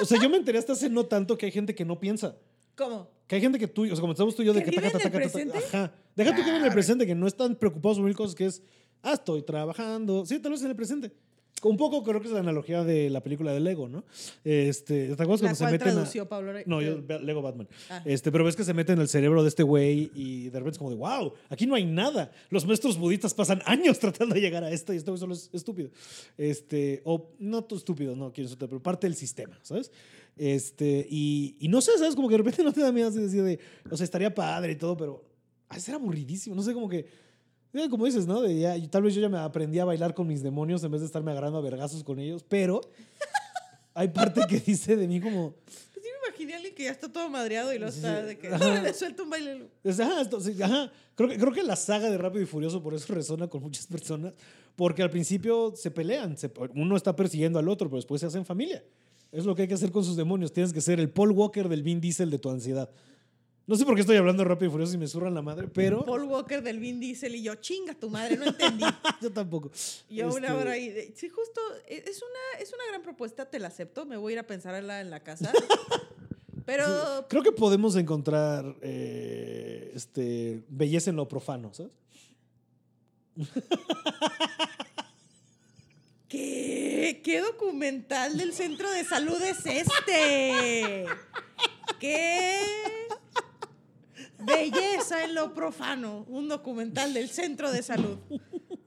o 0.00 0.04
sea, 0.04 0.20
yo 0.20 0.28
me 0.28 0.36
enteré 0.36 0.58
hasta 0.58 0.72
hace 0.72 0.88
no 0.88 1.04
tanto 1.06 1.36
que 1.36 1.46
hay 1.46 1.52
gente 1.52 1.74
que 1.74 1.84
no 1.84 1.98
piensa. 1.98 2.36
¿Cómo? 2.76 3.10
Que 3.26 3.36
hay 3.36 3.40
gente 3.40 3.58
que 3.58 3.68
tú, 3.68 3.84
o 3.84 3.86
sea, 3.86 4.00
como 4.00 4.12
estamos 4.12 4.34
tú 4.34 4.42
y 4.42 4.46
yo, 4.46 4.52
de 4.52 4.64
¿Que 4.64 4.72
taca, 4.72 4.90
taca, 4.90 5.10
taca, 5.10 5.30
taca? 5.30 5.58
Ajá. 5.58 5.94
Deja 6.16 6.34
tú 6.34 6.42
que 6.42 6.50
en 6.50 6.64
el 6.64 6.72
presente, 6.72 7.06
que 7.06 7.14
no 7.14 7.26
están 7.26 7.54
preocupados 7.56 7.98
por 7.98 8.06
mil 8.06 8.16
cosas, 8.16 8.34
que 8.34 8.46
es, 8.46 8.62
ah, 9.02 9.12
estoy 9.12 9.42
trabajando. 9.42 10.24
Sí, 10.26 10.38
tal 10.38 10.52
vez 10.52 10.62
en 10.62 10.70
el 10.70 10.76
presente. 10.76 11.12
Un 11.62 11.76
poco 11.76 12.02
creo 12.02 12.20
que 12.20 12.28
es 12.28 12.32
la 12.32 12.40
analogía 12.40 12.84
de 12.84 13.10
la 13.10 13.22
película 13.22 13.52
de 13.52 13.60
Lego, 13.60 13.88
¿no? 13.88 14.04
Este, 14.44 15.08
¿Te 15.08 15.12
acuerdas 15.12 15.40
cuando 15.40 15.56
se 15.56 15.64
meten 15.66 15.98
a- 15.98 16.28
Pablo 16.28 16.52
Rey. 16.52 16.64
No, 16.66 16.80
yo 16.80 17.00
Lego 17.20 17.42
Batman. 17.42 17.68
Ah. 17.90 18.02
Este, 18.04 18.32
pero 18.32 18.44
ves 18.44 18.56
que 18.56 18.64
se 18.64 18.72
mete 18.74 18.92
en 18.92 19.00
el 19.00 19.08
cerebro 19.08 19.42
de 19.42 19.48
este 19.48 19.62
güey 19.62 20.10
y 20.14 20.44
de 20.44 20.58
repente 20.58 20.72
es 20.72 20.78
como 20.78 20.90
de, 20.90 20.96
wow, 20.96 21.32
aquí 21.48 21.66
no 21.66 21.74
hay 21.74 21.84
nada. 21.84 22.30
Los 22.50 22.66
maestros 22.66 22.98
budistas 22.98 23.34
pasan 23.34 23.62
años 23.66 23.98
tratando 24.00 24.34
de 24.34 24.40
llegar 24.40 24.64
a 24.64 24.70
esto 24.70 24.92
y 24.92 24.96
este 24.96 25.10
güey 25.10 25.20
solo 25.20 25.34
es 25.34 25.50
estúpido. 25.52 25.90
Este, 26.38 27.02
o 27.04 27.30
no 27.38 27.64
tú 27.64 27.76
estúpido, 27.76 28.16
no 28.16 28.32
quiero 28.32 28.46
insultar, 28.46 28.68
pero 28.68 28.82
parte 28.82 29.06
del 29.06 29.16
sistema, 29.16 29.58
¿sabes? 29.62 29.90
Este, 30.36 31.06
y, 31.10 31.56
y 31.60 31.68
no 31.68 31.80
sé, 31.80 31.98
¿sabes? 31.98 32.14
Como 32.14 32.28
que 32.28 32.34
de 32.34 32.38
repente 32.38 32.62
no 32.64 32.72
te 32.72 32.80
da 32.80 32.92
miedo 32.92 33.08
así 33.08 33.18
decir 33.18 33.42
de, 33.42 33.58
o 33.90 33.96
sea, 33.96 34.04
estaría 34.04 34.34
padre 34.34 34.72
y 34.72 34.76
todo, 34.76 34.96
pero 34.96 35.24
a 35.68 35.78
ser 35.78 35.94
aburridísimo, 35.94 36.56
no 36.56 36.62
sé, 36.62 36.72
como 36.72 36.88
que, 36.88 36.98
eh, 36.98 37.06
como 37.90 38.06
dices, 38.06 38.26
¿no? 38.26 38.40
De 38.40 38.58
ya, 38.58 38.90
tal 38.90 39.02
vez 39.02 39.14
yo 39.14 39.20
ya 39.20 39.28
me 39.28 39.38
aprendí 39.38 39.78
a 39.78 39.84
bailar 39.84 40.14
con 40.14 40.26
mis 40.26 40.42
demonios 40.42 40.82
en 40.84 40.90
vez 40.90 41.00
de 41.00 41.06
estarme 41.06 41.30
agarrando 41.30 41.58
a 41.58 41.60
vergazos 41.62 42.02
con 42.04 42.18
ellos, 42.18 42.44
pero 42.48 42.80
hay 43.94 44.08
parte 44.08 44.40
que 44.48 44.58
dice 44.60 44.96
de 44.96 45.06
mí 45.06 45.20
como, 45.20 45.54
Sí 45.94 46.00
me 46.02 46.28
imaginé 46.28 46.54
a 46.54 46.56
alguien 46.56 46.74
que 46.74 46.84
ya 46.84 46.90
está 46.90 47.10
todo 47.12 47.28
madreado 47.28 47.72
y 47.72 47.78
lo 47.78 47.88
está 47.88 48.22
de 48.22 48.38
que 48.38 48.48
ajá. 48.48 48.82
le 48.82 48.94
suelta 48.94 49.22
un 49.22 49.30
baile. 49.30 49.68
Ajá, 49.84 50.20
esto- 50.22 50.40
sí, 50.40 50.60
ajá. 50.62 50.90
Creo, 51.14 51.28
que, 51.28 51.38
creo 51.38 51.52
que 51.52 51.62
la 51.62 51.76
saga 51.76 52.10
de 52.10 52.16
Rápido 52.16 52.42
y 52.42 52.46
Furioso 52.46 52.82
por 52.82 52.94
eso 52.94 53.12
resuena 53.12 53.46
con 53.48 53.62
muchas 53.62 53.86
personas, 53.86 54.32
porque 54.74 55.02
al 55.02 55.10
principio 55.10 55.72
se 55.76 55.90
pelean, 55.90 56.36
se- 56.38 56.50
uno 56.74 56.96
está 56.96 57.14
persiguiendo 57.14 57.58
al 57.58 57.68
otro, 57.68 57.88
pero 57.88 57.96
después 57.96 58.20
se 58.20 58.26
hacen 58.26 58.44
familia. 58.46 58.82
Es 59.30 59.44
lo 59.44 59.54
que 59.54 59.62
hay 59.62 59.68
que 59.68 59.74
hacer 59.74 59.92
con 59.92 60.02
sus 60.04 60.16
demonios, 60.16 60.52
tienes 60.52 60.72
que 60.72 60.80
ser 60.80 60.98
el 60.98 61.10
Paul 61.10 61.30
Walker 61.32 61.68
del 61.68 61.82
Vin 61.82 62.00
Diesel 62.00 62.30
de 62.30 62.38
tu 62.38 62.50
ansiedad. 62.50 62.90
No 63.70 63.76
sé 63.76 63.84
por 63.84 63.94
qué 63.94 64.00
estoy 64.00 64.16
hablando 64.16 64.42
Rápido 64.42 64.68
y 64.68 64.72
Furioso 64.72 64.94
y 64.94 64.98
me 64.98 65.06
zurran 65.06 65.32
la 65.32 65.42
madre, 65.42 65.68
pero 65.68 66.04
Paul 66.04 66.24
Walker 66.24 66.60
del 66.60 66.80
Vin 66.80 66.98
Diesel 66.98 67.36
y 67.36 67.42
yo, 67.44 67.54
chinga 67.54 67.94
tu 67.94 68.10
madre, 68.10 68.36
no 68.36 68.46
entendí. 68.46 68.84
yo 69.22 69.30
tampoco. 69.32 69.70
Yo 70.08 70.26
una 70.34 70.48
Este, 70.48 70.60
hora 70.60 70.72
ahí. 70.72 70.88
de- 70.88 71.12
sí, 71.14 71.28
justo, 71.28 71.60
e- 71.86 72.02
es 72.04 72.20
una, 72.20 72.60
es 72.60 72.72
una 72.72 72.84
gran 72.88 73.00
propuesta, 73.02 73.48
te 73.48 73.60
la 73.60 73.68
acepto. 73.68 74.04
Me 74.06 74.16
voy 74.16 74.32
a 74.32 74.34
ir 74.34 74.38
a 74.40 74.42
pensarla 74.42 75.00
en 75.00 75.10
la 75.10 75.20
casa. 75.20 75.52
Pero 76.66 76.84
sí, 76.84 77.24
creo 77.28 77.44
que 77.44 77.52
podemos 77.52 77.94
encontrar 77.94 78.74
eh, 78.82 79.92
este, 79.94 80.64
belleza 80.68 81.10
en 81.10 81.16
lo 81.16 81.28
profano, 81.28 81.72
¿sabes? 81.72 81.92
¿qué, 86.28 87.20
¿qué 87.22 87.40
documental 87.40 88.36
del 88.36 88.52
centro 88.52 88.90
de 88.90 89.04
salud 89.04 89.40
es 89.42 89.64
este? 89.64 91.06
¿Qué 92.00 92.60
belleza 94.44 95.24
en 95.24 95.34
lo 95.34 95.54
profano? 95.54 96.24
Un 96.28 96.48
documental 96.48 97.12
del 97.14 97.28
centro 97.28 97.70
de 97.72 97.82
salud. 97.82 98.18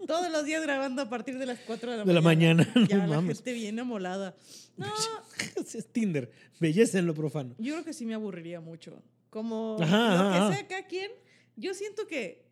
Todos 0.07 0.29
los 0.31 0.43
días 0.45 0.61
grabando 0.61 1.01
a 1.01 1.09
partir 1.09 1.37
de 1.39 1.45
las 1.45 1.59
4 1.59 1.91
de 1.91 1.97
la 1.97 2.03
De 2.03 2.13
la 2.13 2.21
mañana. 2.21 2.63
mañana, 2.75 2.81
no 2.81 2.87
Ya 2.87 2.97
la 3.07 3.15
mames. 3.15 3.37
gente 3.37 3.53
viene 3.53 3.81
amolada. 3.81 4.35
No, 4.75 4.87
es 5.73 5.87
Tinder, 5.91 6.31
belleza 6.59 6.99
en 6.99 7.05
lo 7.05 7.13
profano. 7.13 7.55
Yo 7.57 7.73
creo 7.73 7.85
que 7.85 7.93
sí 7.93 8.05
me 8.05 8.13
aburriría 8.13 8.59
mucho. 8.59 9.01
Como 9.29 9.77
Ajá, 9.81 9.97
lo 10.15 10.29
ajá, 10.29 10.49
que 10.49 10.55
sea 10.55 10.67
cada 10.67 10.87
quien, 10.87 11.11
yo 11.55 11.73
siento 11.73 12.05
que 12.05 12.45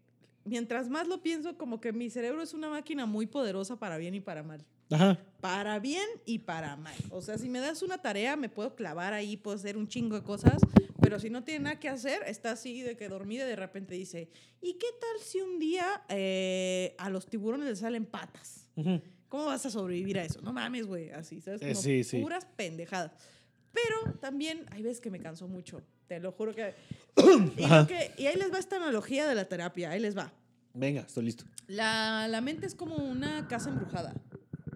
mientras 0.45 0.89
más 0.89 1.07
lo 1.07 1.21
pienso, 1.21 1.57
como 1.57 1.79
que 1.81 1.91
mi 1.93 2.09
cerebro 2.09 2.41
es 2.41 2.53
una 2.53 2.69
máquina 2.69 3.05
muy 3.05 3.27
poderosa 3.27 3.77
para 3.77 3.97
bien 3.97 4.15
y 4.15 4.19
para 4.21 4.43
mal. 4.43 4.63
Ajá. 4.89 5.19
Para 5.41 5.79
bien 5.79 6.05
y 6.25 6.39
para 6.39 6.75
mal. 6.75 6.95
O 7.11 7.21
sea, 7.21 7.37
si 7.37 7.49
me 7.49 7.59
das 7.59 7.81
una 7.81 7.97
tarea, 7.99 8.35
me 8.35 8.49
puedo 8.49 8.75
clavar 8.75 9.13
ahí, 9.13 9.37
puedo 9.37 9.55
hacer 9.55 9.77
un 9.77 9.87
chingo 9.87 10.15
de 10.15 10.23
cosas, 10.23 10.61
pero 11.11 11.19
si 11.19 11.29
no 11.29 11.43
tiene 11.43 11.65
nada 11.65 11.77
que 11.77 11.89
hacer, 11.89 12.23
está 12.25 12.51
así 12.51 12.83
de 12.83 12.95
que 12.95 13.09
dormida 13.09 13.43
y 13.43 13.49
de 13.49 13.57
repente 13.57 13.95
dice, 13.95 14.29
¿y 14.61 14.75
qué 14.75 14.87
tal 14.97 15.21
si 15.21 15.41
un 15.41 15.59
día 15.59 16.03
eh, 16.07 16.95
a 16.97 17.09
los 17.09 17.25
tiburones 17.27 17.67
les 17.67 17.79
salen 17.79 18.05
patas? 18.05 18.69
Ujú. 18.77 19.01
¿Cómo 19.27 19.47
vas 19.47 19.65
a 19.65 19.69
sobrevivir 19.69 20.17
a 20.19 20.23
eso? 20.23 20.39
No 20.41 20.53
mames, 20.53 20.87
güey, 20.87 21.09
así, 21.09 21.41
¿sabes? 21.41 21.61
Eh, 21.63 21.71
Como 21.73 21.81
sí, 21.81 22.05
sí. 22.05 22.21
puras 22.21 22.45
pendejadas. 22.55 23.11
Pero 23.73 24.13
también 24.21 24.65
hay 24.71 24.83
veces 24.83 25.01
que 25.01 25.11
me 25.11 25.19
canso 25.19 25.49
mucho 25.49 25.81
Te 26.07 26.21
lo 26.21 26.31
juro 26.31 26.55
que. 26.55 26.75
y, 27.57 27.67
lo 27.67 27.87
que- 27.87 28.11
y 28.17 28.27
ahí 28.27 28.37
les 28.37 28.49
va 28.53 28.59
esta 28.59 28.77
analogía 28.77 29.27
de 29.27 29.35
la 29.35 29.49
terapia. 29.49 29.89
Ahí 29.91 29.99
les 29.99 30.17
va. 30.17 30.31
Venga, 30.73 31.01
estoy 31.01 31.25
listo. 31.25 31.43
La, 31.67 32.29
la 32.29 32.39
mente 32.39 32.65
es 32.67 32.73
como 32.73 32.95
una 32.95 33.49
casa 33.49 33.67
embrujada. 33.67 34.13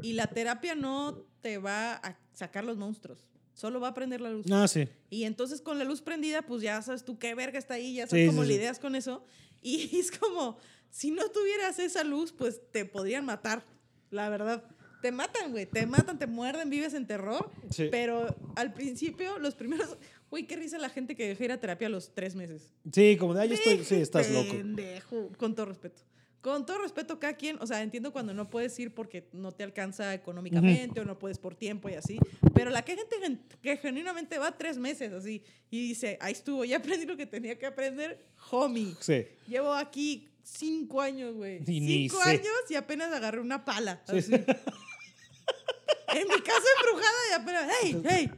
Y 0.01 0.11
la 0.13 0.27
terapia 0.27 0.75
no 0.75 1.13
te 1.39 1.59
va 1.59 1.93
a 1.93 2.19
sacar 2.33 2.65
los 2.65 2.75
monstruos. 2.75 3.29
Solo 3.55 3.79
va 3.79 3.87
a 3.87 3.93
prender 3.93 4.19
la 4.21 4.29
luz. 4.29 4.45
Ah, 4.51 4.67
sí. 4.67 4.87
Y 5.09 5.23
entonces 5.23 5.61
con 5.61 5.79
la 5.79 5.85
luz 5.85 6.01
prendida, 6.01 6.41
pues 6.43 6.61
ya 6.61 6.79
sabes 6.81 7.03
tú 7.05 7.17
qué 7.17 7.33
verga 7.33 7.57
está 7.57 7.73
ahí, 7.75 7.95
ya 7.95 8.05
sabes 8.05 8.25
Sí, 8.25 8.27
cómo 8.27 8.43
sí, 8.43 8.49
sí. 8.49 8.53
lidias 8.53 8.77
con 8.79 8.95
eso. 8.95 9.25
Y 9.63 9.97
es 9.97 10.11
como, 10.11 10.57
si 10.91 11.09
no 11.09 11.27
tuvieras 11.31 11.79
esa 11.79 12.03
luz, 12.03 12.31
pues 12.33 12.61
te 12.71 12.85
podrían 12.85 13.25
matar, 13.25 13.63
la 14.11 14.29
verdad. 14.29 14.63
Te 15.01 15.11
matan, 15.11 15.51
güey, 15.51 15.65
te 15.65 15.85
matan, 15.87 16.19
te 16.19 16.27
muerden, 16.27 16.69
vives 16.69 16.93
en 16.95 17.07
terror. 17.07 17.49
Sí. 17.71 17.87
Pero 17.89 18.35
al 18.55 18.73
principio, 18.73 19.39
los 19.39 19.55
primeros... 19.55 19.97
Güey, 20.29 20.47
qué 20.47 20.55
risa 20.57 20.77
la 20.79 20.89
gente 20.89 21.15
que 21.15 21.27
dejó 21.27 21.43
ir 21.45 21.51
a 21.51 21.59
terapia 21.59 21.87
a 21.87 21.91
los 21.91 22.13
tres 22.13 22.35
meses. 22.35 22.73
Sí, 22.91 23.15
como 23.17 23.33
de, 23.35 23.47
yo 23.47 23.53
estoy, 23.53 23.85
sí, 23.85 23.95
estás 23.95 24.29
loco. 24.31 24.51
Pendejo. 24.51 25.29
Con 25.37 25.55
todo 25.55 25.67
respeto. 25.67 26.01
Con 26.45 26.63
todo 26.63 26.77
respeto, 26.77 27.19
cada 27.19 27.33
quien, 27.33 27.57
o 27.59 27.65
sea, 27.65 27.81
entiendo 27.81 28.13
cuando 28.13 28.31
no 28.31 28.47
puedes 28.51 28.77
ir 28.77 28.93
porque 28.93 29.27
no 29.33 29.51
te 29.51 29.63
alcanza 29.63 30.13
económicamente 30.13 30.99
o 30.99 31.03
no 31.03 31.17
puedes 31.17 31.39
por 31.39 31.55
tiempo 31.55 31.89
y 31.89 31.95
así, 31.95 32.19
pero 32.53 32.69
la 32.69 32.85
que 32.85 32.95
gente 32.95 33.15
gen- 33.19 33.41
que 33.63 33.77
genuinamente 33.77 34.37
va 34.37 34.55
tres 34.55 34.77
meses 34.77 35.11
así 35.11 35.41
y 35.71 35.87
dice, 35.87 36.19
ahí 36.21 36.33
estuvo, 36.33 36.63
ya 36.63 36.77
aprendí 36.77 37.07
lo 37.07 37.17
que 37.17 37.25
tenía 37.25 37.57
que 37.57 37.65
aprender, 37.65 38.23
homie. 38.51 38.93
Sí. 38.99 39.25
Llevo 39.47 39.73
aquí 39.73 40.29
cinco 40.43 41.01
años, 41.01 41.33
güey. 41.33 41.65
Cinco 41.65 42.21
sé. 42.21 42.29
años 42.29 42.53
y 42.69 42.75
apenas 42.75 43.11
agarré 43.11 43.39
una 43.41 43.65
pala. 43.65 44.03
Sí. 44.07 44.17
así. 44.19 44.33
en 44.33 46.27
mi 46.27 46.41
casa 46.41 46.67
embrujada 46.79 47.21
y 47.31 47.33
apenas, 47.33 47.71
hey, 47.81 48.03
hey. 48.07 48.31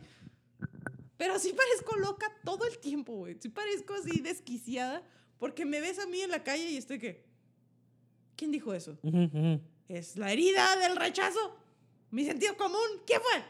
Pero 1.17 1.37
sí 1.39 1.51
parezco 1.51 1.97
loca 1.97 2.31
todo 2.45 2.65
el 2.67 2.77
tiempo, 2.79 3.15
güey. 3.17 3.35
Sí 3.37 3.49
parezco 3.49 3.95
así 3.95 4.21
desquiciada 4.21 5.03
porque 5.39 5.65
me 5.65 5.81
ves 5.81 5.99
a 5.99 6.05
mí 6.07 6.21
en 6.21 6.31
la 6.31 6.41
calle 6.43 6.69
y 6.69 6.77
estoy 6.77 6.99
que... 6.99 7.26
¿Quién 8.37 8.51
dijo 8.51 8.73
eso? 8.73 8.97
Ujú, 9.01 9.23
ujú. 9.23 9.59
¿Es 9.89 10.15
la 10.15 10.31
herida 10.31 10.77
del 10.77 10.95
rechazo? 10.95 11.57
¿Mi 12.11 12.23
sentido 12.23 12.55
común? 12.55 13.01
¿Quién 13.05 13.19
fue? 13.21 13.43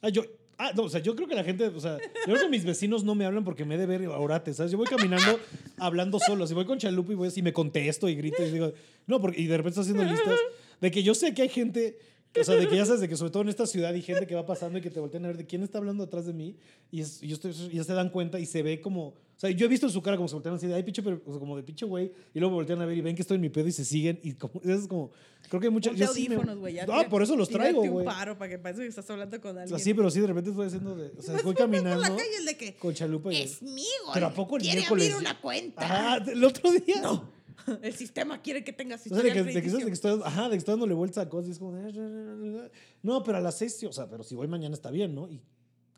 Ah, 0.00 0.08
yo, 0.08 0.22
ah, 0.56 0.72
no, 0.74 0.84
o 0.84 0.88
sea, 0.88 1.00
yo 1.00 1.14
creo 1.16 1.26
que 1.26 1.34
la 1.34 1.44
gente, 1.44 1.66
o 1.66 1.80
sea, 1.80 1.98
yo 1.98 2.32
creo 2.34 2.40
que 2.40 2.48
mis 2.48 2.64
vecinos 2.64 3.02
no 3.02 3.14
me 3.14 3.26
hablan 3.26 3.44
porque 3.44 3.64
me 3.64 3.74
he 3.74 3.78
de 3.78 3.86
ver 3.86 4.06
orate, 4.08 4.54
¿sabes? 4.54 4.72
Yo 4.72 4.78
voy 4.78 4.86
caminando 4.86 5.38
hablando 5.78 6.18
solo, 6.18 6.46
si 6.46 6.54
voy 6.54 6.64
con 6.64 6.78
Chalupa 6.78 7.12
y 7.12 7.16
voy 7.16 7.28
así, 7.28 7.42
me 7.42 7.52
contesto 7.52 8.08
y 8.08 8.14
grito 8.14 8.42
y 8.44 8.50
digo, 8.50 8.72
no, 9.06 9.20
porque, 9.20 9.40
y 9.40 9.46
de 9.46 9.56
repente 9.56 9.80
estoy 9.80 9.94
haciendo 9.94 10.12
listas 10.12 10.38
de 10.80 10.90
que 10.90 11.02
yo 11.02 11.14
sé 11.14 11.34
que 11.34 11.42
hay 11.42 11.48
gente, 11.48 11.98
o 12.40 12.44
sea, 12.44 12.54
de 12.56 12.66
que 12.68 12.76
ya 12.76 12.86
sabes, 12.86 13.00
de 13.00 13.08
que 13.08 13.16
sobre 13.16 13.30
todo 13.30 13.42
en 13.42 13.48
esta 13.50 13.66
ciudad 13.66 13.90
hay 13.92 14.02
gente 14.02 14.26
que 14.26 14.34
va 14.34 14.46
pasando 14.46 14.78
y 14.78 14.82
que 14.82 14.90
te 14.90 15.00
voltean 15.00 15.24
a 15.24 15.28
ver 15.28 15.36
de 15.36 15.46
quién 15.46 15.62
está 15.62 15.78
hablando 15.78 16.04
atrás 16.04 16.24
de 16.26 16.32
mí 16.32 16.56
y, 16.90 17.00
es- 17.00 17.22
y 17.22 17.28
yo 17.28 17.34
estoy, 17.34 17.52
y 17.70 17.76
ya 17.76 17.84
se 17.84 17.92
dan 17.92 18.08
cuenta 18.10 18.38
y 18.40 18.46
se 18.46 18.62
ve 18.62 18.80
como, 18.80 19.08
o 19.08 19.14
sea, 19.36 19.50
yo 19.50 19.66
he 19.66 19.68
visto 19.68 19.86
en 19.86 19.92
su 19.92 20.00
cara 20.02 20.16
como 20.16 20.28
se 20.28 20.34
voltean 20.34 20.54
así 20.54 20.66
de, 20.66 20.74
ay, 20.74 20.82
pinche, 20.82 21.02
pero, 21.02 21.20
o 21.26 21.30
sea, 21.30 21.38
como 21.38 21.56
de 21.56 21.62
pinche 21.62 21.84
güey, 21.84 22.10
y 22.32 22.38
luego 22.40 22.50
me 22.52 22.56
voltean 22.56 22.80
a 22.80 22.86
ver 22.86 22.96
y 22.96 23.00
ven 23.02 23.14
que 23.14 23.22
estoy 23.22 23.34
en 23.34 23.40
mi 23.42 23.48
pedo 23.50 23.68
y 23.68 23.72
se 23.72 23.84
siguen 23.84 24.18
y 24.22 24.32
como, 24.32 24.60
es 24.64 24.86
como, 24.86 25.10
creo 25.48 25.60
que 25.60 25.68
mucha... 25.70 25.90
Ponte 25.90 26.04
yo 26.06 26.12
sí 26.12 26.28
me- 26.28 26.36
audífonos, 26.36 26.58
güey. 26.58 26.74
ya 26.74 26.86
Ah, 26.88 27.06
por 27.10 27.22
eso 27.22 27.36
los 27.36 27.48
traigo, 27.48 27.82
un 27.82 27.88
güey. 27.90 28.06
paro 28.06 28.38
para 28.38 28.50
que 28.50 28.58
parezca 28.58 28.82
que 28.82 28.88
estás 28.88 29.08
hablando 29.10 29.38
con 29.40 29.56
O 29.56 29.60
alguien. 29.60 29.78
sea, 29.78 29.84
sí, 29.84 29.92
pero 29.92 30.10
sí, 30.10 30.20
de 30.20 30.26
repente 30.28 30.50
estoy 30.50 30.66
haciendo 30.68 30.96
de. 30.96 31.12
O 31.18 31.22
sea, 31.22 31.34
voy 31.34 31.42
Por 31.42 31.54
caminando 31.56 32.00
la 32.00 32.08
calle 32.08 32.36
el 32.38 32.46
de 32.46 32.56
que... 32.56 32.74
con 32.76 32.94
chalupa 32.94 33.32
y. 33.32 33.42
Es 33.42 33.60
mío. 33.62 33.84
Pero 34.14 34.26
¿a 34.26 34.32
poco 34.32 34.56
el 34.56 34.62
Quiere 34.62 34.78
miércoles? 34.78 35.12
abrir 35.12 35.20
una 35.28 35.40
cuenta. 35.40 35.82
Ajá, 35.84 36.30
el 36.30 36.42
otro 36.44 36.70
día. 36.72 37.02
No. 37.02 37.28
El 37.82 37.92
sistema 37.94 38.40
quiere 38.42 38.64
que 38.64 38.72
tengas 38.72 39.00
O 39.06 39.08
sea, 39.08 39.16
de 39.18 39.22
que, 39.24 39.28
historial 39.28 39.44
de 39.46 39.52
que, 39.52 39.60
de 39.90 40.00
que 40.18 40.24
ajá, 40.24 40.48
de 40.48 40.58
que 40.58 40.64
dándole 40.64 40.94
vueltas 40.94 41.26
a 41.26 41.28
cosas 41.28 41.48
y 41.48 41.52
es 41.52 41.58
como. 41.58 41.76
de, 41.76 42.70
No, 43.02 43.22
pero 43.22 43.38
a 43.38 43.40
las 43.40 43.58
seis, 43.58 43.82
o 43.84 43.92
sea, 43.92 44.08
pero 44.08 44.22
si 44.22 44.34
voy 44.34 44.48
mañana 44.48 44.74
está 44.74 44.90
bien, 44.90 45.14
¿no? 45.14 45.28
Y 45.28 45.42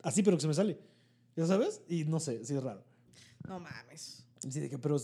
así, 0.03 0.23
pero 0.23 0.37
que 0.37 0.43
se 0.43 0.49
me 0.49 0.55
sale. 0.55 0.79
¿Ya 1.37 1.47
sabes? 1.47 1.83
Y 1.89 2.05
no 2.05 2.21
sé, 2.21 2.45
sí 2.45 2.55
es 2.55 2.63
raro. 2.63 2.85
No 3.49 3.59
mames. 3.61 4.21
Sí, 4.39 4.61
de 4.61 4.69
que, 4.69 4.79
pero, 4.79 4.97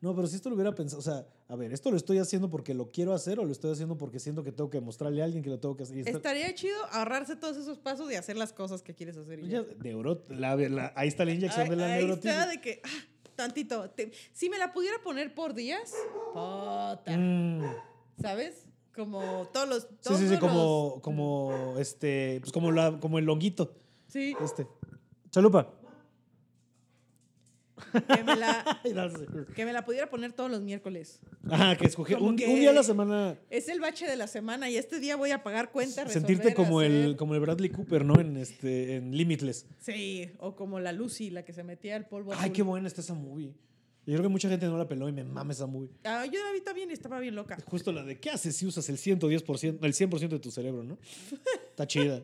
no, 0.00 0.14
pero 0.16 0.26
si 0.26 0.34
esto 0.34 0.48
lo 0.48 0.56
hubiera 0.56 0.74
pensado, 0.74 0.98
o 0.98 1.02
sea, 1.02 1.24
a 1.46 1.54
ver, 1.54 1.72
¿esto 1.72 1.92
lo 1.92 1.96
estoy 1.96 2.18
haciendo 2.18 2.50
porque 2.50 2.74
lo 2.74 2.90
quiero 2.90 3.14
hacer 3.14 3.38
o 3.38 3.44
lo 3.44 3.52
estoy 3.52 3.70
haciendo 3.70 3.96
porque 3.96 4.18
siento 4.18 4.42
que 4.42 4.50
tengo 4.50 4.68
que 4.68 4.80
mostrarle 4.80 5.22
a 5.22 5.26
alguien 5.26 5.44
que 5.44 5.48
lo 5.50 5.60
tengo 5.60 5.76
que 5.76 5.84
hacer? 5.84 5.98
Está- 5.98 6.10
Estaría 6.10 6.52
chido 6.56 6.76
ahorrarse 6.90 7.36
todos 7.36 7.56
esos 7.56 7.78
pasos 7.78 8.10
y 8.10 8.16
hacer 8.16 8.36
las 8.36 8.52
cosas 8.52 8.82
que 8.82 8.94
quieres 8.96 9.16
hacer. 9.16 9.38
y 9.38 9.48
ya. 9.48 9.62
ya, 9.64 9.74
neuro- 9.80 10.24
la- 10.28 10.56
la- 10.56 10.92
ahí 10.96 11.06
está 11.06 11.24
la 11.24 11.32
inyección 11.34 11.64
Ahí- 11.66 11.70
de 11.70 11.76
la 11.76 11.86
ahí 11.86 12.04
neurotina. 12.04 12.32
está 12.32 12.46
de 12.50 12.60
que, 12.60 12.80
ah, 12.84 12.88
tantito. 13.38 13.88
te- 13.90 14.10
si 14.32 14.50
me 14.50 14.58
la 14.58 14.72
pudiera 14.72 15.00
poner 15.02 15.32
por 15.34 15.54
días, 15.54 15.94
puta, 16.34 17.16
Mm. 17.16 17.62
¿sabes? 18.20 18.66
Como 18.94 19.46
todos 19.52 19.68
los... 19.68 19.82
Sí, 19.84 19.88
Todos 20.02 20.18
sí, 20.18 20.24
sí, 20.26 20.30
los- 20.32 20.40
como, 20.40 21.00
como, 21.02 21.74
este, 21.78 22.38
pues 22.40 22.52
como, 22.52 22.72
la, 22.72 22.98
como 23.00 23.18
el 23.18 23.24
longuito, 23.24 23.72
Sí, 24.08 24.34
este. 24.42 24.66
Chalupa. 25.30 25.70
Que 27.92 28.24
me, 28.24 28.36
la, 28.36 28.80
que 29.54 29.64
me 29.64 29.72
la 29.72 29.84
pudiera 29.84 30.08
poner 30.10 30.32
todos 30.32 30.50
los 30.50 30.60
miércoles. 30.60 31.20
Ajá, 31.50 31.76
que 31.76 31.86
escoger 31.86 32.18
un, 32.18 32.28
un 32.28 32.36
día 32.36 32.70
a 32.70 32.72
la 32.72 32.82
semana 32.82 33.38
Es 33.50 33.68
el 33.68 33.80
bache 33.80 34.06
de 34.06 34.16
la 34.16 34.26
semana 34.26 34.68
y 34.70 34.76
este 34.76 35.00
día 35.00 35.16
voy 35.16 35.30
a 35.30 35.42
pagar 35.42 35.70
cuentas. 35.70 36.12
sentirte 36.12 36.54
como 36.54 36.82
el, 36.82 37.16
como 37.16 37.34
el 37.34 37.40
Bradley 37.40 37.70
Cooper, 37.70 38.04
¿no? 38.04 38.20
En, 38.20 38.36
este, 38.36 38.96
en 38.96 39.16
Limitless. 39.16 39.66
Sí, 39.80 40.30
o 40.38 40.54
como 40.54 40.80
la 40.80 40.92
Lucy, 40.92 41.30
la 41.30 41.44
que 41.44 41.52
se 41.52 41.64
metía 41.64 41.96
al 41.96 42.06
polvo 42.06 42.32
Ay, 42.32 42.38
azul. 42.38 42.52
qué 42.52 42.62
buena 42.62 42.88
está 42.88 43.00
esa 43.00 43.14
movie. 43.14 43.54
Yo 44.06 44.14
creo 44.14 44.22
que 44.22 44.28
mucha 44.28 44.48
gente 44.48 44.64
no 44.66 44.78
la 44.78 44.88
peló 44.88 45.06
y 45.08 45.12
me 45.12 45.22
mama 45.22 45.52
esa 45.52 45.66
movie. 45.66 45.90
Ah, 46.04 46.24
yo 46.24 46.42
la 46.42 46.52
vi 46.52 46.62
también 46.62 46.88
y 46.90 46.94
estaba 46.94 47.20
bien 47.20 47.34
loca. 47.34 47.58
Justo 47.66 47.92
la 47.92 48.02
de 48.04 48.18
¿qué 48.18 48.30
haces 48.30 48.56
si 48.56 48.64
usas 48.64 48.88
el 48.88 48.96
110%, 48.96 49.78
el 49.84 49.92
100% 49.92 50.28
de 50.28 50.38
tu 50.38 50.50
cerebro, 50.50 50.82
no? 50.82 50.98
Está 51.68 51.86
chida. 51.86 52.22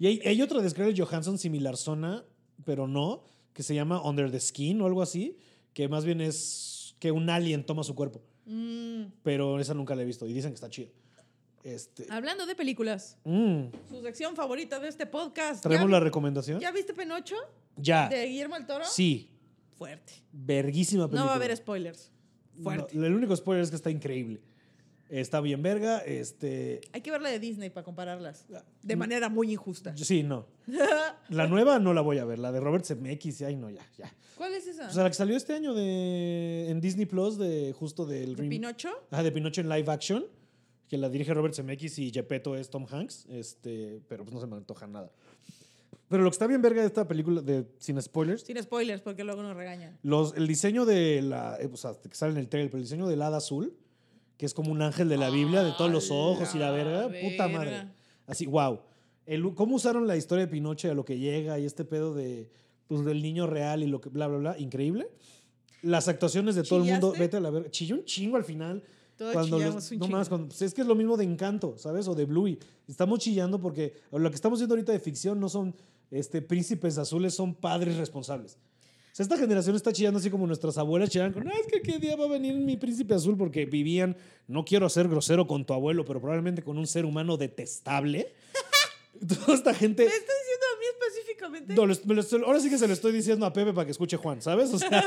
Y 0.00 0.06
hay, 0.08 0.20
hay 0.24 0.42
otra 0.42 0.60
de 0.60 0.68
Scarlett 0.68 0.98
Johansson 0.98 1.38
similar 1.38 1.76
zona, 1.76 2.24
pero 2.64 2.88
no, 2.88 3.22
que 3.52 3.62
se 3.62 3.74
llama 3.74 4.02
Under 4.02 4.30
the 4.30 4.40
Skin 4.40 4.80
o 4.80 4.86
algo 4.86 5.02
así, 5.02 5.36
que 5.72 5.88
más 5.88 6.04
bien 6.04 6.20
es 6.20 6.94
que 6.98 7.10
un 7.10 7.30
alien 7.30 7.64
toma 7.64 7.82
su 7.82 7.94
cuerpo. 7.94 8.22
Mm, 8.46 9.04
Pero 9.22 9.58
esa 9.60 9.74
nunca 9.74 9.94
la 9.94 10.02
he 10.02 10.04
visto 10.04 10.26
y 10.26 10.32
dicen 10.32 10.50
que 10.50 10.56
está 10.56 10.68
chida. 10.68 10.90
Este, 11.62 12.06
Hablando 12.08 12.46
de 12.46 12.54
películas, 12.54 13.18
mm, 13.24 13.64
su 13.90 14.02
sección 14.02 14.34
favorita 14.34 14.80
de 14.80 14.88
este 14.88 15.06
podcast. 15.06 15.62
¿Traemos 15.62 15.88
¿Ya, 15.88 15.92
la 15.92 16.00
recomendación? 16.00 16.58
¿Ya 16.60 16.72
viste 16.72 16.94
Penocho? 16.94 17.36
Ya. 17.76 18.08
¿De 18.08 18.26
Guillermo 18.26 18.54
del 18.54 18.66
Toro? 18.66 18.84
Sí. 18.86 19.30
Fuerte. 19.76 20.12
Verguísima 20.32 21.04
película. 21.04 21.20
No 21.20 21.26
va 21.26 21.32
a 21.32 21.36
haber 21.36 21.54
spoilers. 21.56 22.10
Fuerte. 22.62 22.96
No, 22.96 23.06
el 23.06 23.14
único 23.14 23.36
spoiler 23.36 23.62
es 23.62 23.70
que 23.70 23.76
está 23.76 23.90
increíble. 23.90 24.40
Está 25.10 25.40
bien 25.40 25.60
verga. 25.62 25.98
Este. 25.98 26.80
Hay 26.92 27.00
que 27.00 27.10
verla 27.10 27.28
de 27.30 27.38
Disney 27.40 27.68
para 27.70 27.84
compararlas. 27.84 28.46
De 28.82 28.94
Mm. 28.94 28.98
manera 28.98 29.28
muy 29.28 29.52
injusta. 29.52 29.96
Sí, 29.96 30.22
no. 30.22 30.46
La 31.28 31.46
nueva 31.48 31.78
no 31.78 31.92
la 31.92 32.00
voy 32.00 32.18
a 32.18 32.24
ver. 32.24 32.38
La 32.38 32.52
de 32.52 32.60
Robert 32.60 32.84
Zemeckis, 32.84 33.42
ay, 33.42 33.56
no, 33.56 33.70
ya, 33.70 33.84
ya. 33.98 34.12
¿Cuál 34.36 34.54
es 34.54 34.66
esa? 34.66 34.88
O 34.88 34.90
sea, 34.92 35.02
la 35.02 35.10
que 35.10 35.14
salió 35.16 35.36
este 35.36 35.52
año 35.54 35.74
de, 35.74 36.70
en 36.70 36.80
Disney 36.80 37.06
Plus, 37.06 37.36
de 37.38 37.74
justo 37.78 38.06
del 38.06 38.36
¿De 38.36 38.44
Pinocho? 38.44 38.88
Ajá, 39.10 39.22
de 39.22 39.32
Pinocho 39.32 39.60
en 39.60 39.68
live 39.68 39.90
action, 39.92 40.24
que 40.88 40.96
la 40.96 41.08
dirige 41.08 41.34
Robert 41.34 41.54
Zemeckis 41.54 41.98
y 41.98 42.10
Gepetto 42.10 42.56
es 42.56 42.70
Tom 42.70 42.86
Hanks, 42.90 43.26
este, 43.30 44.00
pero 44.08 44.24
pues 44.24 44.32
no 44.34 44.40
se 44.40 44.46
me 44.46 44.56
antoja 44.56 44.86
nada. 44.86 45.10
Pero 46.08 46.22
lo 46.24 46.30
que 46.30 46.34
está 46.34 46.46
bien 46.46 46.62
verga 46.62 46.80
de 46.80 46.86
esta 46.88 47.06
película, 47.06 47.40
de, 47.42 47.66
sin 47.78 48.00
spoilers, 48.00 48.42
Sin 48.42 48.60
spoilers, 48.62 49.00
porque 49.02 49.22
luego 49.24 49.42
nos 49.42 49.56
regañan. 49.56 49.98
los, 50.02 50.34
el 50.36 50.46
diseño 50.48 50.84
de 50.84 51.22
la, 51.22 51.56
eh, 51.60 51.68
o 51.72 51.76
sea, 51.76 51.92
que 52.00 52.14
sale 52.14 52.32
en 52.32 52.38
el 52.38 52.48
trailer, 52.48 52.70
pero 52.70 52.78
el 52.78 52.84
diseño 52.84 53.06
del 53.06 53.22
hada 53.22 53.36
azul, 53.36 53.76
que 54.40 54.46
es 54.46 54.54
como 54.54 54.72
un 54.72 54.80
ángel 54.80 55.10
de 55.10 55.18
la 55.18 55.28
Biblia, 55.28 55.62
de 55.62 55.72
todos 55.72 55.90
los 55.90 56.10
¡A 56.10 56.14
ojos 56.14 56.54
y 56.54 56.58
la 56.58 56.70
verga, 56.70 57.10
puta 57.20 57.46
madre. 57.46 57.88
Así, 58.26 58.46
wow. 58.46 58.80
El, 59.26 59.54
¿Cómo 59.54 59.76
usaron 59.76 60.06
la 60.06 60.16
historia 60.16 60.46
de 60.46 60.50
Pinocho 60.50 60.90
a 60.90 60.94
lo 60.94 61.04
que 61.04 61.18
llega 61.18 61.58
y 61.58 61.66
este 61.66 61.84
pedo 61.84 62.14
de, 62.14 62.50
pues, 62.88 63.04
del 63.04 63.20
niño 63.20 63.46
real 63.46 63.82
y 63.82 63.86
lo 63.86 64.00
que 64.00 64.08
bla, 64.08 64.28
bla, 64.28 64.38
bla? 64.38 64.58
Increíble. 64.58 65.10
Las 65.82 66.08
actuaciones 66.08 66.54
de 66.54 66.62
todo 66.62 66.82
el 66.82 66.86
mundo, 66.90 67.12
vete 67.18 67.36
a 67.36 67.40
la 67.40 67.50
verga. 67.50 67.70
Chilló 67.70 67.96
un 67.96 68.04
chingo 68.06 68.38
al 68.38 68.44
final. 68.44 68.82
Todos 69.18 69.34
cuando 69.34 69.58
los- 69.58 69.90
un 69.90 69.98
no 69.98 70.08
más, 70.08 70.30
cuando- 70.30 70.46
pues, 70.48 70.62
es 70.62 70.72
que 70.72 70.80
es 70.80 70.86
lo 70.86 70.94
mismo 70.94 71.18
de 71.18 71.24
Encanto, 71.24 71.76
¿sabes? 71.76 72.08
O 72.08 72.14
de 72.14 72.24
Bluey. 72.24 72.58
Estamos 72.88 73.18
chillando 73.18 73.60
porque 73.60 73.92
lo 74.10 74.30
que 74.30 74.36
estamos 74.36 74.58
viendo 74.58 74.74
ahorita 74.74 74.92
de 74.92 75.00
ficción 75.00 75.38
no 75.38 75.50
son 75.50 75.74
este, 76.10 76.40
príncipes 76.40 76.96
azules, 76.96 77.34
son 77.34 77.54
padres 77.54 77.98
responsables. 77.98 78.56
Sea, 79.20 79.24
esta 79.34 79.36
generación 79.36 79.76
está 79.76 79.92
chillando 79.92 80.18
así 80.18 80.30
como 80.30 80.46
nuestras 80.46 80.78
abuelas 80.78 81.10
chillaban 81.10 81.34
con, 81.34 81.46
"Ah, 81.46 81.52
es 81.60 81.66
que 81.70 81.82
qué 81.82 81.98
día 81.98 82.16
va 82.16 82.24
a 82.24 82.28
venir 82.28 82.54
mi 82.54 82.78
príncipe 82.78 83.12
azul 83.12 83.36
porque 83.36 83.66
vivían, 83.66 84.16
no 84.48 84.64
quiero 84.64 84.88
ser 84.88 85.08
grosero 85.08 85.46
con 85.46 85.66
tu 85.66 85.74
abuelo, 85.74 86.06
pero 86.06 86.20
probablemente 86.20 86.62
con 86.62 86.78
un 86.78 86.86
ser 86.86 87.04
humano 87.04 87.36
detestable. 87.36 88.32
Toda 89.28 89.54
esta 89.54 89.74
gente... 89.74 90.04
¿Me 90.04 90.08
está 90.08 90.32
diciendo 90.40 90.66
a 90.66 90.78
mí 90.78 90.86
específicamente? 90.90 91.74
No, 91.74 91.86
lo 91.86 92.46
ahora 92.46 92.60
sí 92.60 92.70
que 92.70 92.78
se 92.78 92.86
lo 92.86 92.94
estoy 92.94 93.12
diciendo 93.12 93.44
a 93.44 93.52
Pepe 93.52 93.74
para 93.74 93.84
que 93.84 93.90
escuche 93.92 94.16
Juan, 94.16 94.40
¿sabes? 94.40 94.72
O 94.72 94.78
sea, 94.78 95.04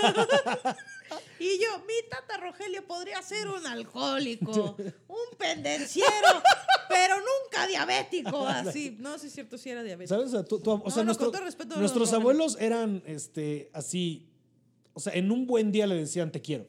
Y 1.43 1.59
yo, 1.61 1.79
mi 1.79 2.09
tata 2.09 2.37
Rogelio 2.37 2.85
podría 2.87 3.21
ser 3.21 3.47
un 3.49 3.65
alcohólico, 3.67 4.75
un 5.07 5.37
pendenciero, 5.37 6.07
pero 6.89 7.15
nunca 7.17 7.67
diabético, 7.67 8.47
así. 8.47 8.95
No, 8.99 9.17
sí 9.19 9.27
es 9.27 9.33
cierto, 9.33 9.57
sí 9.57 9.69
era 9.69 9.83
diabético. 9.83 10.15
¿sabes? 10.15 10.29
O 10.29 10.31
sea, 10.31 10.43
tú- 10.43 10.59
tú- 10.59 10.71
o 10.71 10.77
No, 10.85 10.89
sea, 10.89 11.03
no, 11.03 11.07
nuestro- 11.07 11.27
con 11.27 11.33
todo 11.33 11.43
respeto, 11.45 11.75
nuestros 11.77 12.13
abuelos 12.13 12.57
eran 12.59 13.03
este, 13.05 13.69
así, 13.73 14.29
o 14.93 14.99
sea, 14.99 15.13
en 15.13 15.31
un 15.31 15.45
buen 15.45 15.71
día 15.71 15.85
le 15.87 15.95
decían 15.95 16.31
te 16.31 16.41
quiero. 16.41 16.65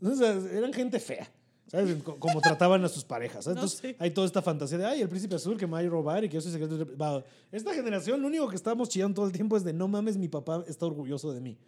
Eran 0.00 0.72
gente 0.72 1.00
fea. 1.00 1.30
¿Sabes? 1.66 2.02
Co- 2.02 2.18
Como 2.18 2.40
trataban 2.40 2.82
a 2.82 2.88
sus 2.88 3.04
parejas. 3.04 3.44
¿sabes? 3.44 3.56
No 3.56 3.62
Entonces, 3.64 3.94
hay 3.98 4.10
toda 4.12 4.26
esta 4.26 4.40
fantasía 4.40 4.78
de, 4.78 4.86
ay, 4.86 5.02
el 5.02 5.08
príncipe 5.10 5.34
azul 5.34 5.58
que 5.58 5.66
me 5.66 5.72
va 5.74 5.80
a 5.80 5.82
robar 5.82 6.24
y 6.24 6.28
que 6.30 6.36
yo 6.36 6.40
soy 6.40 6.50
secreto. 6.52 6.78
de-". 6.78 6.94
Va, 6.96 7.22
Esta 7.52 7.74
generación, 7.74 8.22
lo 8.22 8.26
único 8.28 8.48
que 8.48 8.56
estamos 8.56 8.88
chillando 8.88 9.16
todo 9.16 9.26
el 9.26 9.32
tiempo 9.32 9.54
es 9.54 9.64
de, 9.64 9.74
no 9.74 9.86
mames, 9.86 10.16
mi 10.16 10.28
papá 10.28 10.64
está 10.66 10.86
orgulloso 10.86 11.30
de 11.34 11.42
mí. 11.42 11.58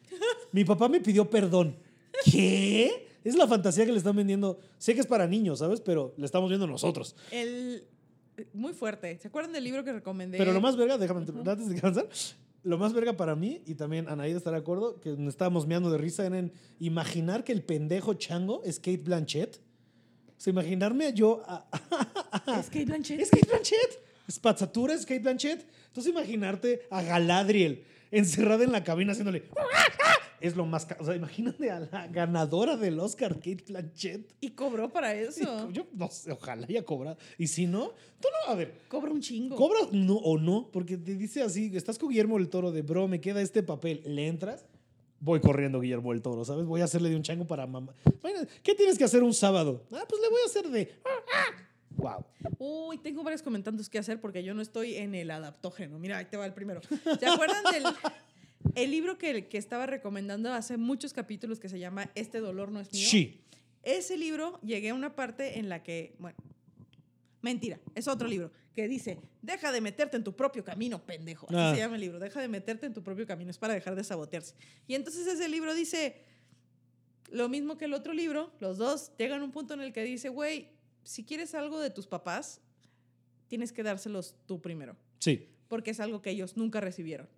mi 0.52 0.64
papá 0.64 0.88
me 0.88 1.00
pidió 1.00 1.28
perdón. 1.28 1.76
¿Qué? 2.24 3.08
Es 3.24 3.36
la 3.36 3.46
fantasía 3.46 3.84
que 3.84 3.92
le 3.92 3.98
están 3.98 4.16
vendiendo. 4.16 4.58
Sé 4.78 4.94
que 4.94 5.00
es 5.00 5.06
para 5.06 5.26
niños, 5.26 5.58
¿sabes? 5.58 5.80
Pero 5.80 6.14
le 6.16 6.24
estamos 6.24 6.48
viendo 6.48 6.66
nosotros. 6.66 7.14
El, 7.30 7.84
muy 8.52 8.72
fuerte. 8.72 9.18
¿Se 9.18 9.28
acuerdan 9.28 9.52
del 9.52 9.64
libro 9.64 9.84
que 9.84 9.92
recomendé? 9.92 10.38
Pero 10.38 10.52
lo 10.52 10.60
más 10.60 10.76
verga, 10.76 10.96
déjame, 10.96 11.20
antes 11.20 11.68
de 11.68 11.80
cansar, 11.80 12.08
lo 12.62 12.78
más 12.78 12.92
verga 12.92 13.16
para 13.16 13.34
mí, 13.34 13.62
y 13.66 13.74
también 13.74 14.08
Anaída 14.08 14.38
estará 14.38 14.56
de 14.56 14.62
acuerdo, 14.62 15.00
que 15.00 15.10
nos 15.10 15.34
estábamos 15.34 15.66
meando 15.66 15.90
de 15.90 15.98
risa, 15.98 16.26
en 16.26 16.52
imaginar 16.78 17.44
que 17.44 17.52
el 17.52 17.62
pendejo 17.62 18.14
chango 18.14 18.62
es 18.64 18.78
Kate 18.78 18.98
Blanchett. 18.98 19.56
O 19.56 20.42
sea, 20.42 20.52
imaginarme 20.52 21.12
yo 21.12 21.42
a, 21.46 21.66
Es 22.58 22.66
Kate 22.66 22.86
Blanchett. 22.86 23.20
es 23.20 23.30
Kate 23.30 23.46
Blanchett. 23.48 24.04
Spazzatura 24.30 24.94
es 24.94 25.04
Kate 25.04 25.20
Blanchett. 25.20 25.66
Entonces 25.88 26.12
imaginarte 26.12 26.86
a 26.90 27.02
Galadriel 27.02 27.84
encerrada 28.10 28.64
en 28.64 28.72
la 28.72 28.82
cabina 28.84 29.12
haciéndole... 29.12 29.44
Es 30.40 30.56
lo 30.56 30.64
más... 30.66 30.86
ca- 30.86 30.96
O 31.00 31.04
sea, 31.04 31.14
imagínate 31.14 31.70
a 31.70 31.80
la 31.80 32.06
ganadora 32.08 32.76
del 32.76 32.98
Oscar, 32.98 33.34
Kate 33.34 33.64
Blanchett. 33.68 34.34
Y 34.40 34.50
cobró 34.50 34.88
para 34.90 35.14
eso. 35.14 35.70
Yo 35.70 35.86
no 35.92 36.08
sé, 36.08 36.32
ojalá 36.32 36.66
haya 36.66 36.84
cobrado. 36.84 37.18
Y 37.38 37.46
si 37.46 37.66
no, 37.66 37.88
tú 38.20 38.28
no, 38.46 38.52
a 38.52 38.56
ver, 38.56 38.74
Cobra 38.88 39.10
un 39.12 39.20
chingo. 39.20 39.56
¿Cobras 39.56 39.92
no, 39.92 40.14
o 40.16 40.38
no? 40.38 40.70
Porque 40.72 40.96
te 40.96 41.14
dice 41.14 41.42
así, 41.42 41.70
estás 41.74 41.98
con 41.98 42.08
Guillermo 42.08 42.38
del 42.38 42.48
Toro 42.48 42.72
de, 42.72 42.82
bro, 42.82 43.06
me 43.08 43.20
queda 43.20 43.42
este 43.42 43.62
papel, 43.62 44.02
¿le 44.06 44.26
entras? 44.28 44.64
Voy 45.22 45.40
corriendo 45.40 45.80
Guillermo 45.80 46.12
del 46.12 46.22
Toro, 46.22 46.44
¿sabes? 46.46 46.64
Voy 46.64 46.80
a 46.80 46.84
hacerle 46.84 47.10
de 47.10 47.16
un 47.16 47.22
chango 47.22 47.46
para 47.46 47.66
mamá. 47.66 47.94
Imagínate, 48.22 48.48
¿Qué 48.62 48.74
tienes 48.74 48.96
que 48.96 49.04
hacer 49.04 49.22
un 49.22 49.34
sábado? 49.34 49.84
Ah, 49.92 50.04
pues 50.08 50.22
le 50.22 50.28
voy 50.30 50.40
a 50.42 50.46
hacer 50.46 50.68
de... 50.70 50.90
Wow. 51.96 52.24
Uy, 52.58 52.96
tengo 52.98 53.22
varios 53.22 53.42
comentarios 53.42 53.90
que 53.90 53.98
hacer 53.98 54.18
porque 54.20 54.42
yo 54.42 54.54
no 54.54 54.62
estoy 54.62 54.94
en 54.96 55.14
el 55.14 55.30
adaptógeno. 55.30 55.98
Mira, 55.98 56.16
ahí 56.16 56.24
te 56.24 56.38
va 56.38 56.46
el 56.46 56.54
primero. 56.54 56.80
¿Se 57.18 57.26
acuerdan 57.26 57.62
del 57.70 57.82
el 58.74 58.90
libro 58.90 59.18
que, 59.18 59.48
que 59.48 59.58
estaba 59.58 59.86
recomendando 59.86 60.52
hace 60.52 60.76
muchos 60.76 61.12
capítulos 61.12 61.58
que 61.60 61.68
se 61.68 61.78
llama 61.78 62.10
Este 62.14 62.40
dolor 62.40 62.70
no 62.70 62.80
es 62.80 62.92
mío? 62.92 63.06
Sí. 63.08 63.40
Ese 63.82 64.16
libro 64.18 64.60
llegué 64.62 64.90
a 64.90 64.94
una 64.94 65.16
parte 65.16 65.58
en 65.58 65.68
la 65.68 65.82
que, 65.82 66.14
bueno, 66.18 66.36
mentira, 67.42 67.80
es 67.94 68.06
otro 68.08 68.28
libro 68.28 68.52
que 68.74 68.86
dice, 68.86 69.18
deja 69.42 69.72
de 69.72 69.80
meterte 69.80 70.16
en 70.16 70.24
tu 70.24 70.36
propio 70.36 70.64
camino, 70.64 71.04
pendejo. 71.04 71.46
Así 71.48 71.56
Ah. 71.56 71.72
se 71.74 71.80
llama 71.80 71.94
el 71.96 72.02
libro, 72.02 72.18
deja 72.20 72.40
de 72.40 72.48
meterte 72.48 72.86
en 72.86 72.94
tu 72.94 73.02
propio 73.02 73.26
camino, 73.26 73.50
es 73.50 73.58
para 73.58 73.74
dejar 73.74 73.96
de 73.96 74.04
sabotearse. 74.04 74.54
Y 74.86 74.94
entonces 74.94 75.26
ese 75.26 75.48
libro 75.48 75.74
dice, 75.74 76.22
lo 77.30 77.48
mismo 77.48 77.76
que 77.78 77.86
el 77.86 77.94
otro 77.94 78.12
libro, 78.12 78.52
los 78.60 78.76
dos 78.78 79.12
llegan 79.18 79.40
a 79.40 79.44
un 79.44 79.50
punto 79.52 79.74
en 79.74 79.80
el 79.80 79.92
que 79.92 80.04
dice, 80.04 80.28
güey, 80.28 80.68
si 81.02 81.24
quieres 81.24 81.54
algo 81.54 81.80
de 81.80 81.90
tus 81.90 82.06
papás, 82.06 82.60
tienes 83.48 83.72
que 83.72 83.82
dárselos 83.82 84.36
tú 84.46 84.60
primero, 84.60 84.96
Sí. 85.18 85.48
Porque 85.70 85.92
es 85.92 86.00
algo 86.00 86.20
que 86.20 86.30
ellos 86.30 86.56
nunca 86.56 86.80
recibieron. 86.80 87.28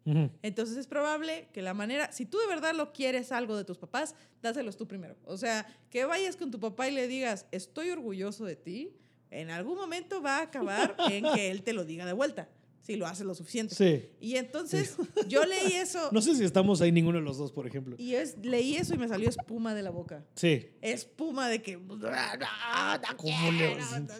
Entonces 0.42 0.78
es 0.78 0.86
probable 0.86 1.48
que 1.52 1.60
la 1.60 1.74
manera, 1.74 2.10
si 2.12 2.24
tú 2.24 2.38
de 2.38 2.46
verdad 2.46 2.74
lo 2.74 2.92
quieres 2.92 3.30
algo 3.30 3.56
de 3.58 3.64
tus 3.64 3.76
papás, 3.76 4.14
dáselos 4.40 4.78
tú 4.78 4.88
primero. 4.88 5.16
O 5.26 5.36
sea, 5.36 5.66
que 5.90 6.06
vayas 6.06 6.34
con 6.36 6.50
tu 6.50 6.58
papá 6.58 6.88
y 6.88 6.92
le 6.94 7.06
digas, 7.06 7.44
estoy 7.52 7.90
orgulloso 7.90 8.46
de 8.46 8.56
ti, 8.56 8.96
en 9.30 9.50
algún 9.50 9.76
momento 9.76 10.22
va 10.22 10.38
a 10.38 10.42
acabar 10.44 10.96
en 11.10 11.26
que 11.34 11.50
él 11.50 11.62
te 11.62 11.74
lo 11.74 11.84
diga 11.84 12.06
de 12.06 12.14
vuelta, 12.14 12.48
si 12.80 12.96
lo 12.96 13.06
haces 13.06 13.26
lo 13.26 13.34
suficiente. 13.34 13.74
Sí. 13.74 14.08
Y 14.18 14.36
entonces 14.36 14.96
yo 15.28 15.44
leí 15.44 15.72
eso 15.74 16.08
No 16.10 16.20
sé 16.22 16.34
si 16.34 16.42
estamos 16.42 16.80
ahí 16.80 16.90
ninguno 16.90 17.18
de 17.18 17.24
los 17.24 17.36
dos, 17.36 17.52
por 17.52 17.66
ejemplo. 17.66 17.96
y 17.98 18.14
es, 18.14 18.36
leí 18.42 18.76
eso 18.76 18.94
y 18.94 18.98
me 18.98 19.08
salió 19.08 19.28
espuma 19.28 19.74
de 19.74 19.82
la 19.82 19.90
boca. 19.90 20.24
Sí. 20.36 20.70
Espuma 20.80 21.48
de 21.50 21.60
que... 21.60 21.76
"No, 21.76 21.96
no 21.96 23.16
¿Cómo 23.18 23.52
le 23.52 23.76
no, 23.76 24.00
no, 24.00 24.00
no". 24.00 24.14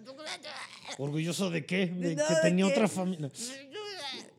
¿Orgulloso 0.98 1.51
de 1.51 1.64
qué? 1.64 1.87
De 1.87 2.14
No, 2.14 2.27
que 2.29 2.35
tenía 2.42 2.66
otra 2.66 2.88
familia. 2.88 3.31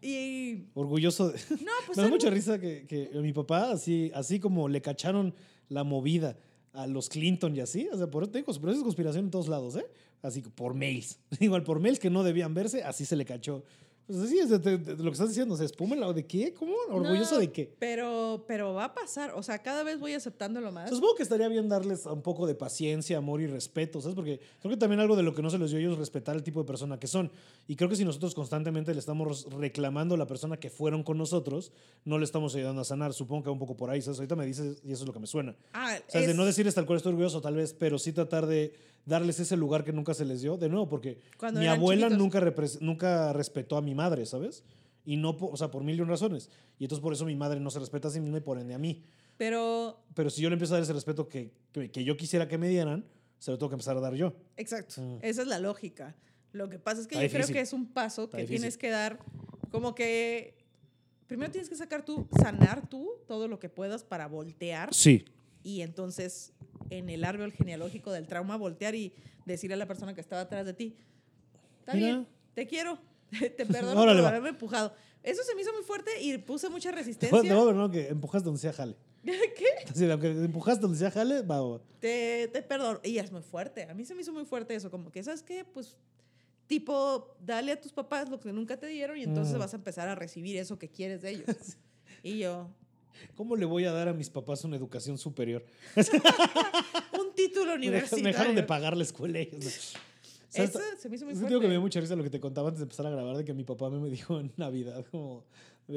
Y... 0.02 0.66
Orgulloso 0.74 1.30
de... 1.30 1.40
No, 1.50 1.72
pues... 1.86 1.98
Me 1.98 2.04
da 2.04 2.10
mucha 2.10 2.30
risa 2.30 2.60
que, 2.60 2.86
que 2.88 3.10
mi 3.22 3.34
papá, 3.34 3.72
así, 3.72 4.12
así 4.14 4.40
como 4.40 4.68
le 4.68 4.82
cacharon 4.82 5.34
la 5.70 5.84
movida 5.84 6.38
a 6.74 6.88
los 6.88 7.08
Clinton 7.08 7.56
y 7.56 7.60
así, 7.60 7.88
o 7.92 7.98
sea, 7.98 8.10
por 8.10 8.24
eso 8.24 8.32
te 8.32 8.40
digo, 8.40 8.52
pero 8.60 8.72
eso 8.72 8.80
es 8.80 8.84
conspiración 8.84 9.26
en 9.26 9.32
todos 9.32 9.48
lados, 9.48 9.76
¿eh? 9.76 9.86
Así 10.22 10.42
que 10.42 10.50
por 10.50 10.74
mails. 10.74 11.20
Igual 11.40 11.64
por 11.64 11.80
mails 11.80 12.00
que 12.00 12.10
no 12.10 12.24
debían 12.24 12.54
verse, 12.54 12.84
así 12.84 13.06
se 13.06 13.16
le 13.16 13.26
cachó. 13.26 13.64
Pues 14.06 14.20
así 14.20 14.38
es, 14.38 14.50
de- 14.50 14.60
de- 14.60 14.78
de 14.78 14.96
lo 14.98 15.06
que 15.12 15.14
estás 15.14 15.30
diciendo, 15.30 15.54
o 15.54 15.58
sea, 15.58 15.66
espuma 15.66 15.96
de 16.14 16.26
qué, 16.28 16.54
¿cómo? 16.54 16.74
¿Orgulloso 16.90 17.36
No, 17.36 17.40
de 17.40 17.52
qué? 17.54 17.74
Pero, 17.80 18.44
pero 18.48 18.74
va 18.74 18.86
a 18.86 18.94
pasar. 18.94 19.32
O 19.36 19.42
sea, 19.44 19.60
cada 19.60 19.82
vez 19.84 19.98
voy 19.98 20.14
aceptándolo 20.14 20.74
más. 20.74 20.90
Supongo 20.90 21.16
que 21.16 21.24
estaría 21.24 21.48
bien 21.48 21.70
darles 21.70 22.06
un 22.06 22.22
poco 22.22 22.46
de 22.46 22.54
paciencia, 22.54 23.18
amor 23.18 23.40
y 23.40 23.48
respeto, 23.48 24.02
¿sabes? 24.02 24.16
Porque 24.16 24.42
creo 24.60 24.72
que 24.72 24.78
también 24.78 25.00
algo 25.00 25.16
de 25.16 25.24
lo 25.24 25.34
que 25.34 25.42
no 25.42 25.50
se 25.50 25.58
les 25.58 25.70
dio 25.70 25.78
a 25.78 25.82
ellos 25.82 25.94
es 25.94 26.00
respetar 26.00 26.36
el 26.36 26.44
tipo 26.44 26.60
de 26.60 26.66
persona 26.68 27.00
que 27.00 27.08
son. 27.08 27.32
Y 27.68 27.78
creo 27.78 27.90
que 27.90 27.96
si 27.96 28.04
nosotros 28.04 28.36
constantemente 28.36 28.94
le 28.94 29.00
estamos 29.00 29.48
reclamando 29.52 30.16
a 30.16 30.18
la 30.18 30.28
persona 30.28 30.58
que 30.58 30.70
fueron 30.70 31.04
con 31.04 31.18
nosotros, 31.18 31.72
no 32.04 32.18
le 32.20 32.26
estamos 32.26 32.54
ayudando 32.56 32.82
a 32.82 32.86
sanar. 32.86 33.14
Supongo 33.14 33.44
que 33.44 33.50
un 33.52 33.60
poco 33.60 33.78
por 33.78 33.90
ahí, 33.90 34.02
¿sabes? 34.02 34.20
Ahorita 34.20 34.36
me 34.36 34.46
dices 34.46 34.82
y 34.84 34.92
eso 34.92 35.04
es 35.04 35.08
lo 35.08 35.14
que 35.14 35.20
me 35.20 35.28
suena. 35.28 35.56
Ah, 35.72 35.98
O 36.06 36.12
sea, 36.12 36.20
es 36.22 36.28
de 36.28 36.34
no 36.34 36.44
decirles 36.46 36.76
tal 36.76 36.86
cual 36.86 36.98
estoy 36.98 37.12
orgulloso, 37.12 37.40
tal 37.40 37.56
vez, 37.56 37.74
pero 37.74 37.98
sí 37.98 38.12
tratar 38.12 38.48
de 38.48 38.74
darles 39.06 39.40
ese 39.40 39.58
lugar 39.58 39.84
que 39.84 39.92
nunca 39.94 40.14
se 40.14 40.26
les 40.26 40.42
dio. 40.42 40.58
De 40.58 40.70
nuevo, 40.70 40.88
porque 40.90 41.20
Cuando 41.38 41.60
mi 41.60 41.68
abuela 41.68 42.08
chiquitos. 42.10 42.18
nunca, 42.20 42.80
nunca 42.82 43.34
respetó 43.34 43.78
a 43.78 43.82
mi 43.82 43.96
madre, 43.96 44.26
¿sabes? 44.26 44.64
Y 45.06 45.18
no, 45.18 45.32
o 45.40 45.58
sea, 45.58 45.70
por 45.70 45.84
mil 45.84 45.98
y 45.98 46.02
un 46.02 46.08
razones. 46.08 46.50
Y 46.80 46.86
entonces 46.86 47.02
por 47.02 47.14
eso 47.14 47.26
mi 47.26 47.36
madre 47.36 47.60
no 47.60 47.70
se 47.70 47.80
respeta 47.80 48.08
a 48.08 48.12
sí 48.12 48.20
misma 48.22 48.38
y 48.38 48.42
por 48.42 48.58
ende 48.58 48.74
a 48.74 48.78
mí. 48.78 49.04
Pero, 49.38 50.00
Pero 50.14 50.30
si 50.30 50.42
yo 50.42 50.50
le 50.50 50.54
empiezo 50.54 50.74
a 50.74 50.78
dar 50.78 50.84
ese 50.84 50.94
respeto 50.94 51.28
que, 51.28 51.52
que, 51.72 51.92
que 51.92 52.04
yo 52.04 52.16
quisiera 52.16 52.48
que 52.48 52.58
me 52.58 52.70
dieran, 52.70 53.06
se 53.40 53.52
lo 53.52 53.58
tengo 53.58 53.70
que 53.70 53.76
empezar 53.76 53.98
a 53.98 54.00
dar 54.00 54.14
yo. 54.14 54.34
exacto. 54.56 55.02
Mm. 55.02 55.18
Esa 55.22 55.42
es 55.42 55.48
la 55.48 55.60
lógica. 55.60 56.16
Lo 56.54 56.70
que 56.70 56.78
pasa 56.80 57.02
es 57.02 57.08
que 57.08 57.16
Está 57.16 57.26
yo 57.28 57.44
creo 57.44 57.54
que 57.54 57.62
es 57.62 57.74
un 57.74 57.88
paso 57.88 58.26
Está 58.26 58.38
que 58.38 58.44
difícil. 58.44 58.62
tienes 58.62 58.78
que 58.78 58.90
dar. 58.92 59.20
Como 59.72 59.96
que. 59.96 60.56
Primero 61.28 61.52
tienes 61.52 61.68
que 61.68 61.76
sacar 61.76 62.06
tú, 62.06 62.28
sanar 62.42 62.88
tú 62.88 63.10
todo 63.28 63.48
lo 63.48 63.60
que 63.60 63.68
puedas 63.70 64.04
para 64.04 64.28
voltear. 64.28 64.94
Sí. 64.94 65.26
Y 65.64 65.82
entonces, 65.82 66.54
en 66.90 67.10
el 67.10 67.24
árbol 67.24 67.52
genealógico 67.54 68.12
del 68.12 68.28
trauma, 68.28 68.58
voltear 68.58 68.96
y 68.96 69.14
decirle 69.46 69.76
a 69.76 69.78
la 69.78 69.88
persona 69.88 70.14
que 70.14 70.22
estaba 70.22 70.42
atrás 70.42 70.66
de 70.66 70.74
ti: 70.74 70.98
Está 71.80 71.94
Mira. 71.94 72.06
bien, 72.08 72.28
te 72.54 72.68
quiero, 72.68 73.00
te 73.32 73.66
perdono 73.66 74.02
Órale, 74.02 74.20
por 74.20 74.26
va. 74.26 74.30
haberme 74.30 74.50
empujado. 74.50 74.94
Eso 75.24 75.42
se 75.44 75.56
me 75.56 75.62
hizo 75.62 75.72
muy 75.74 75.84
fuerte 75.84 76.12
y 76.22 76.38
puse 76.38 76.70
mucha 76.70 76.90
Te 76.92 76.96
voy 76.96 77.04
resistencia. 77.06 77.54
a 77.54 77.64
ver, 77.66 77.76
¿no? 77.76 77.90
Que 77.90 78.10
empujas 78.10 78.44
donde 78.44 78.60
sea 78.60 78.74
jale. 78.74 78.96
¿Qué? 79.24 79.66
Así, 79.90 80.10
aunque 80.12 80.28
empujas 80.32 80.82
donde 80.82 80.98
sea 80.98 81.10
jale, 81.10 81.42
va, 81.44 81.62
va. 81.62 81.82
te, 82.02 82.50
te 82.52 82.62
perdono. 82.62 83.00
Y 83.04 83.18
es 83.20 83.32
muy 83.32 83.42
fuerte. 83.42 83.84
A 83.84 83.94
mí 83.94 84.04
se 84.04 84.14
me 84.16 84.22
hizo 84.22 84.34
muy 84.34 84.44
fuerte 84.44 84.76
eso. 84.76 84.92
Como 84.92 85.10
que, 85.12 85.24
¿sabes 85.24 85.42
qué? 85.44 85.64
Pues, 85.64 85.96
tipo, 86.68 87.38
dale 87.40 87.72
a 87.72 87.80
tus 87.80 87.94
papás 87.94 88.30
lo 88.30 88.40
que 88.40 88.52
nunca 88.52 88.78
te 88.78 88.88
dieron 88.88 89.18
y 89.18 89.24
entonces 89.24 89.56
Mm. 89.56 89.60
vas 89.60 89.74
a 89.74 89.78
empezar 89.78 90.10
a 90.10 90.16
recibir 90.16 90.58
eso 90.58 90.78
que 90.78 90.90
quieres 90.90 91.22
de 91.22 91.30
ellos. 91.32 91.78
y 92.22 92.40
yo, 92.40 92.70
¿Cómo 93.36 93.56
le 93.56 93.66
voy 93.66 93.86
a 93.86 93.92
dar 93.92 94.08
a 94.08 94.14
mis 94.14 94.30
papás 94.30 94.64
una 94.64 94.76
educación 94.76 95.18
superior? 95.18 95.64
un 97.20 97.34
título 97.36 97.74
universitario. 97.76 98.24
Me 98.24 98.32
dejaron 98.32 98.56
de 98.56 98.64
pagar 98.64 98.96
la 98.98 99.04
escuela 99.04 99.40
ellos. 99.40 99.64
¿no? 99.94 100.00
O 100.00 100.56
sea, 100.56 100.64
Eso 100.66 100.80
esta- 100.80 100.98
se 101.02 101.10
me 101.10 101.16
hizo 101.16 101.26
muy 101.26 101.34
fuerte. 101.34 101.50
digo 101.50 101.62
que 101.62 101.68
me 101.68 101.74
dio 101.74 101.82
mucha 101.82 102.00
risa 102.00 102.16
lo 102.16 102.24
que 102.24 102.30
te 102.30 102.40
contaba 102.40 102.68
antes 102.70 102.80
de 102.80 102.84
empezar 102.84 103.08
a 103.08 103.10
grabar, 103.10 103.38
de 103.38 103.44
que 103.46 103.54
mi 103.54 103.64
papá 103.64 103.90
me 103.90 104.10
dijo 104.10 104.40
en 104.40 104.52
Navidad, 104.58 105.04
como, 105.10 105.44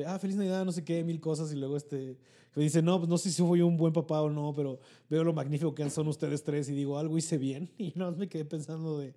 ah, 0.06 0.18
feliz 0.18 0.36
Navidad, 0.36 0.64
no 0.64 0.72
sé 0.72 0.82
qué, 0.84 1.04
mil 1.04 1.20
cosas, 1.20 1.52
y 1.52 1.56
luego 1.56 1.76
este, 1.76 2.16
me 2.54 2.62
dice, 2.62 2.80
no, 2.80 2.98
pues 2.98 3.08
no 3.08 3.18
sé 3.18 3.30
si 3.30 3.42
fui 3.42 3.60
un 3.60 3.76
buen 3.76 3.92
papá 3.92 4.22
o 4.22 4.30
no, 4.30 4.54
pero 4.56 4.80
veo 5.10 5.24
lo 5.24 5.34
magnífico 5.34 5.74
que 5.74 5.88
son 5.90 6.08
ustedes 6.08 6.42
tres, 6.42 6.68
y 6.70 6.72
digo, 6.74 6.98
algo 6.98 7.18
hice 7.18 7.36
bien, 7.36 7.68
y 7.78 7.92
nada 7.96 8.12
más 8.12 8.18
me 8.18 8.28
quedé 8.30 8.46
pensando 8.46 8.98
de, 8.98 9.12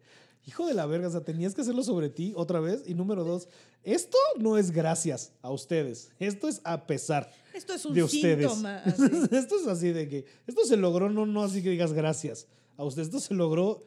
hijo 0.45 0.67
de 0.67 0.73
la 0.73 0.85
verga, 0.85 1.07
o 1.07 1.11
sea, 1.11 1.21
tenías 1.23 1.55
que 1.55 1.61
hacerlo 1.61 1.83
sobre 1.83 2.09
ti 2.09 2.33
otra 2.35 2.59
vez, 2.59 2.83
y 2.85 2.93
número 2.93 3.23
dos, 3.23 3.47
esto 3.83 4.17
no 4.37 4.57
es 4.57 4.71
gracias 4.71 5.31
a 5.41 5.51
ustedes, 5.51 6.11
esto 6.19 6.49
es 6.49 6.59
a 6.65 6.85
pesar 6.85 7.31
Esto 7.53 7.73
es 7.73 7.85
un 7.85 7.93
de 7.93 8.03
ustedes. 8.03 8.51
síntoma. 8.51 8.77
así. 8.85 9.03
esto 9.31 9.59
es 9.59 9.67
así 9.67 9.91
de 9.91 10.07
que, 10.07 10.25
esto 10.47 10.65
se 10.65 10.77
logró, 10.77 11.09
no, 11.09 11.25
no 11.25 11.43
así 11.43 11.61
que 11.63 11.69
digas 11.69 11.93
gracias 11.93 12.47
a 12.77 12.83
ustedes, 12.83 13.07
esto 13.07 13.19
se 13.19 13.33
logró 13.33 13.85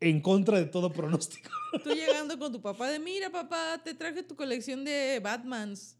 en 0.00 0.20
contra 0.20 0.58
de 0.58 0.66
todo 0.66 0.92
pronóstico. 0.92 1.50
Tú 1.84 1.90
llegando 1.90 2.38
con 2.38 2.52
tu 2.52 2.60
papá 2.60 2.90
de, 2.90 2.98
mira 2.98 3.30
papá, 3.30 3.80
te 3.82 3.94
traje 3.94 4.22
tu 4.22 4.36
colección 4.36 4.84
de 4.84 5.20
Batmans. 5.22 5.96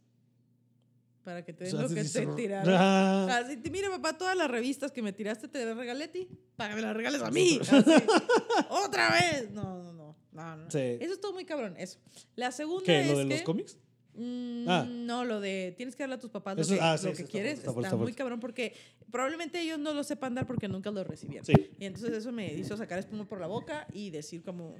Para 1.24 1.44
que 1.44 1.52
te 1.52 1.64
den 1.64 1.74
O 1.74 1.78
sea, 1.78 1.88
lo 1.88 1.94
que 1.94 2.04
te 2.04 2.26
tiraron. 2.36 2.72
Ah. 2.72 3.38
Así, 3.38 3.56
te- 3.56 3.68
mira 3.68 3.90
papá, 3.90 4.16
todas 4.16 4.36
las 4.36 4.48
revistas 4.48 4.92
que 4.92 5.02
me 5.02 5.12
tiraste 5.12 5.48
te 5.48 5.64
las 5.64 5.76
regalé 5.76 6.04
a 6.04 6.12
ti. 6.12 6.28
Para 6.54 6.70
que 6.70 6.76
me 6.76 6.82
las 6.82 6.96
regales 6.96 7.20
a 7.20 7.32
mí. 7.32 7.58
Así. 7.60 7.74
Otra 8.70 9.10
vez. 9.10 9.50
No, 9.50 9.82
no, 9.82 9.92
no. 9.92 10.16
no, 10.30 10.56
no. 10.56 10.70
Sí. 10.70 10.78
Eso 10.78 11.14
es 11.14 11.20
todo 11.20 11.32
muy 11.32 11.44
cabrón. 11.44 11.74
Eso. 11.78 11.98
La 12.36 12.52
segunda 12.52 12.84
¿Qué? 12.86 13.00
es 13.00 13.08
¿Lo 13.08 13.18
de 13.18 13.26
que, 13.26 13.34
los 13.34 13.42
cómics? 13.42 13.76
Mm, 14.16 14.68
Ah. 14.68 14.84
No, 14.88 15.24
lo 15.24 15.40
de 15.40 15.74
tienes 15.76 15.94
que 15.94 16.02
darle 16.02 16.16
a 16.16 16.18
tus 16.18 16.30
papás 16.30 16.56
lo 16.56 16.62
Eso- 16.62 16.74
que, 16.74 16.80
ah, 16.80 16.96
lo 16.96 17.10
que 17.10 17.16
sí, 17.16 17.22
está 17.22 17.30
quieres. 17.32 17.58
está 17.58 17.70
Está, 17.70 17.82
está 17.82 17.96
muy 17.96 18.12
cabrón 18.14 18.40
porque 18.40 18.74
probablemente 19.10 19.60
ellos 19.60 19.78
no 19.78 19.92
lo 19.94 20.02
sepan 20.04 20.34
dar 20.34 20.46
porque 20.46 20.68
nunca 20.68 20.90
lo 20.90 21.04
recibieron. 21.04 21.44
Sí. 21.44 21.52
Y 21.78 21.84
entonces 21.84 22.12
eso 22.12 22.32
me 22.32 22.52
hizo 22.54 22.76
sacar 22.76 22.98
espuma 22.98 23.24
por 23.28 23.40
la 23.40 23.46
boca 23.46 23.86
y 23.92 24.10
decir 24.10 24.42
como, 24.42 24.74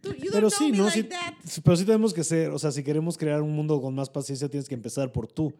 "Tú- 0.00 0.12
you 0.14 0.24
don't 0.30 0.32
Pero 0.34 0.50
sí, 0.50 0.72
¿no? 0.72 0.84
like 0.86 1.02
Sí, 1.02 1.08
that". 1.08 1.34
pero 1.62 1.76
sí 1.76 1.84
tenemos 1.84 2.12
que 2.14 2.24
ser, 2.24 2.50
o 2.50 2.58
sea, 2.58 2.72
si 2.72 2.82
queremos 2.82 3.16
crear 3.18 3.42
un 3.42 3.52
mundo 3.52 3.80
con 3.80 3.94
más 3.94 4.08
paciencia, 4.10 4.48
tienes 4.48 4.68
que 4.68 4.74
empezar 4.74 5.12
por 5.12 5.26
tú 5.28 5.52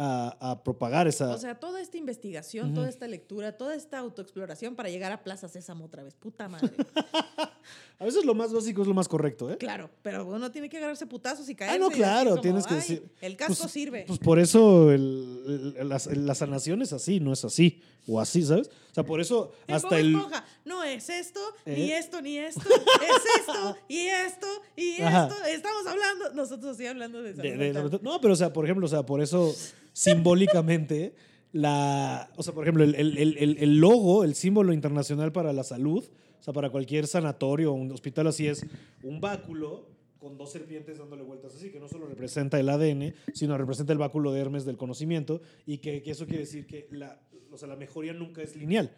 a, 0.00 0.36
a 0.52 0.62
propagar 0.62 1.08
esa... 1.08 1.30
O 1.34 1.38
sea, 1.38 1.58
toda 1.58 1.80
esta 1.80 1.96
investigación, 1.96 2.66
Ujú. 2.66 2.74
toda 2.76 2.88
esta 2.88 3.08
lectura, 3.08 3.56
toda 3.56 3.74
esta 3.74 3.98
autoexploración 3.98 4.76
para 4.76 4.90
llegar 4.90 5.10
a 5.10 5.24
Plaza 5.24 5.48
Sésamo 5.48 5.86
otra 5.86 6.04
vez. 6.04 6.14
Puta 6.14 6.48
madre. 6.48 6.70
a 8.00 8.04
veces 8.04 8.24
lo 8.24 8.34
más 8.34 8.52
básico 8.52 8.82
es 8.82 8.88
lo 8.88 8.94
más 8.94 9.08
correcto, 9.08 9.50
¿eh? 9.50 9.56
claro, 9.58 9.90
pero 10.02 10.24
uno 10.24 10.50
tiene 10.52 10.68
que 10.68 10.76
agarrarse 10.78 11.06
putazos 11.06 11.48
y 11.48 11.54
caerse. 11.54 11.76
Ah, 11.76 11.78
no, 11.78 11.90
claro, 11.90 12.30
como, 12.30 12.42
tienes 12.42 12.66
que 12.66 12.74
"Ay, 12.74 12.80
decir, 12.80 13.02
El 13.20 13.36
casco 13.36 13.54
pues, 13.58 13.72
sirve. 13.72 14.04
Pues 14.06 14.18
por 14.20 14.38
eso 14.38 14.92
el- 14.92 15.74
el- 15.78 15.88
la, 15.88 16.00
la 16.14 16.34
sanación 16.34 16.80
es 16.82 16.92
así, 16.92 17.18
no 17.20 17.32
es 17.32 17.44
así. 17.44 17.80
O 18.10 18.18
así, 18.20 18.42
¿sabes? 18.42 18.68
O 18.90 18.94
sea, 18.94 19.04
por 19.04 19.20
eso 19.20 19.52
El 19.66 19.74
hasta 19.74 19.98
el... 19.98 20.14
Esponja, 20.14 20.42
No 20.64 20.82
es 20.82 21.10
esto, 21.10 21.40
ni 21.66 21.72
¿Eh? 21.92 21.98
esto, 21.98 22.22
ni 22.22 22.38
esto. 22.38 22.60
es 22.70 23.40
esto, 23.40 23.76
y 23.86 23.98
esto, 24.06 24.46
y 24.76 25.02
Ajá. 25.02 25.26
esto. 25.28 25.44
Estamos 25.44 25.86
hablando, 25.86 26.32
nosotros 26.34 26.76
sí 26.78 26.86
hablando 26.86 27.20
de 27.20 27.34
de- 27.34 27.98
no, 28.00 28.18
pero 28.20 28.32
o 28.32 28.36
sea, 28.36 28.50
por 28.52 28.64
ejemplo, 28.64 28.86
o 28.86 28.88
sea, 28.88 29.04
por 29.04 29.20
eso 29.20 29.54
simbólicamente 29.92 31.14
la... 31.52 32.30
O 32.36 32.42
sea, 32.42 32.54
por 32.54 32.64
ejemplo, 32.64 32.84
el- 32.84 32.94
el- 32.94 33.56
el 33.58 33.78
logo, 33.78 34.24
el 34.24 34.34
símbolo 34.34 34.72
internacional 34.72 35.32
para 35.32 35.52
la 35.52 35.64
salud, 35.64 36.04
o 36.38 36.42
sea, 36.42 36.52
para 36.52 36.70
cualquier 36.70 37.06
sanatorio 37.06 37.72
o 37.72 37.74
un 37.74 37.90
hospital 37.90 38.26
así 38.26 38.46
es 38.46 38.64
un 39.02 39.20
báculo 39.20 39.86
con 40.18 40.36
dos 40.36 40.50
serpientes 40.50 40.98
dándole 40.98 41.22
vueltas 41.22 41.54
así, 41.54 41.70
que 41.70 41.78
no 41.78 41.88
solo 41.88 42.06
representa 42.06 42.58
el 42.58 42.68
ADN, 42.68 43.14
sino 43.32 43.56
representa 43.56 43.92
el 43.92 43.98
báculo 43.98 44.32
de 44.32 44.40
Hermes 44.40 44.64
del 44.64 44.76
conocimiento 44.76 45.40
y 45.64 45.78
que, 45.78 46.02
que 46.02 46.10
eso 46.10 46.26
quiere 46.26 46.40
decir 46.40 46.66
que 46.66 46.88
la, 46.90 47.20
o 47.52 47.56
sea, 47.56 47.68
la 47.68 47.76
mejoría 47.76 48.12
nunca 48.12 48.42
es 48.42 48.56
lineal. 48.56 48.90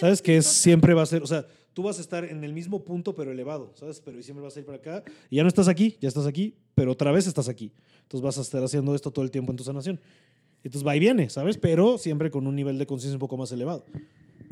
¿Sabes? 0.00 0.22
Que 0.22 0.38
es, 0.38 0.46
siempre 0.46 0.94
va 0.94 1.02
a 1.02 1.06
ser, 1.06 1.22
o 1.22 1.26
sea, 1.26 1.46
tú 1.74 1.82
vas 1.82 1.98
a 1.98 2.00
estar 2.00 2.24
en 2.24 2.42
el 2.44 2.52
mismo 2.52 2.84
punto 2.84 3.14
pero 3.14 3.32
elevado, 3.32 3.72
¿sabes? 3.74 4.00
Pero 4.00 4.18
y 4.18 4.22
siempre 4.22 4.42
vas 4.42 4.56
a 4.56 4.60
ir 4.60 4.66
para 4.66 4.78
acá 4.78 5.04
y 5.30 5.36
ya 5.36 5.42
no 5.42 5.48
estás 5.48 5.68
aquí, 5.68 5.96
ya 6.00 6.08
estás 6.08 6.26
aquí, 6.26 6.54
pero 6.74 6.92
otra 6.92 7.12
vez 7.12 7.26
estás 7.26 7.48
aquí. 7.48 7.72
Entonces 8.02 8.22
vas 8.22 8.38
a 8.38 8.42
estar 8.42 8.62
haciendo 8.62 8.94
esto 8.94 9.10
todo 9.10 9.24
el 9.24 9.30
tiempo 9.30 9.52
en 9.52 9.56
tu 9.56 9.64
sanación. 9.64 10.00
Entonces 10.64 10.86
va 10.86 10.96
y 10.96 11.00
viene, 11.00 11.28
¿sabes? 11.28 11.58
Pero 11.58 11.98
siempre 11.98 12.30
con 12.30 12.46
un 12.46 12.54
nivel 12.54 12.78
de 12.78 12.86
conciencia 12.86 13.16
un 13.16 13.20
poco 13.20 13.36
más 13.36 13.50
elevado. 13.52 13.84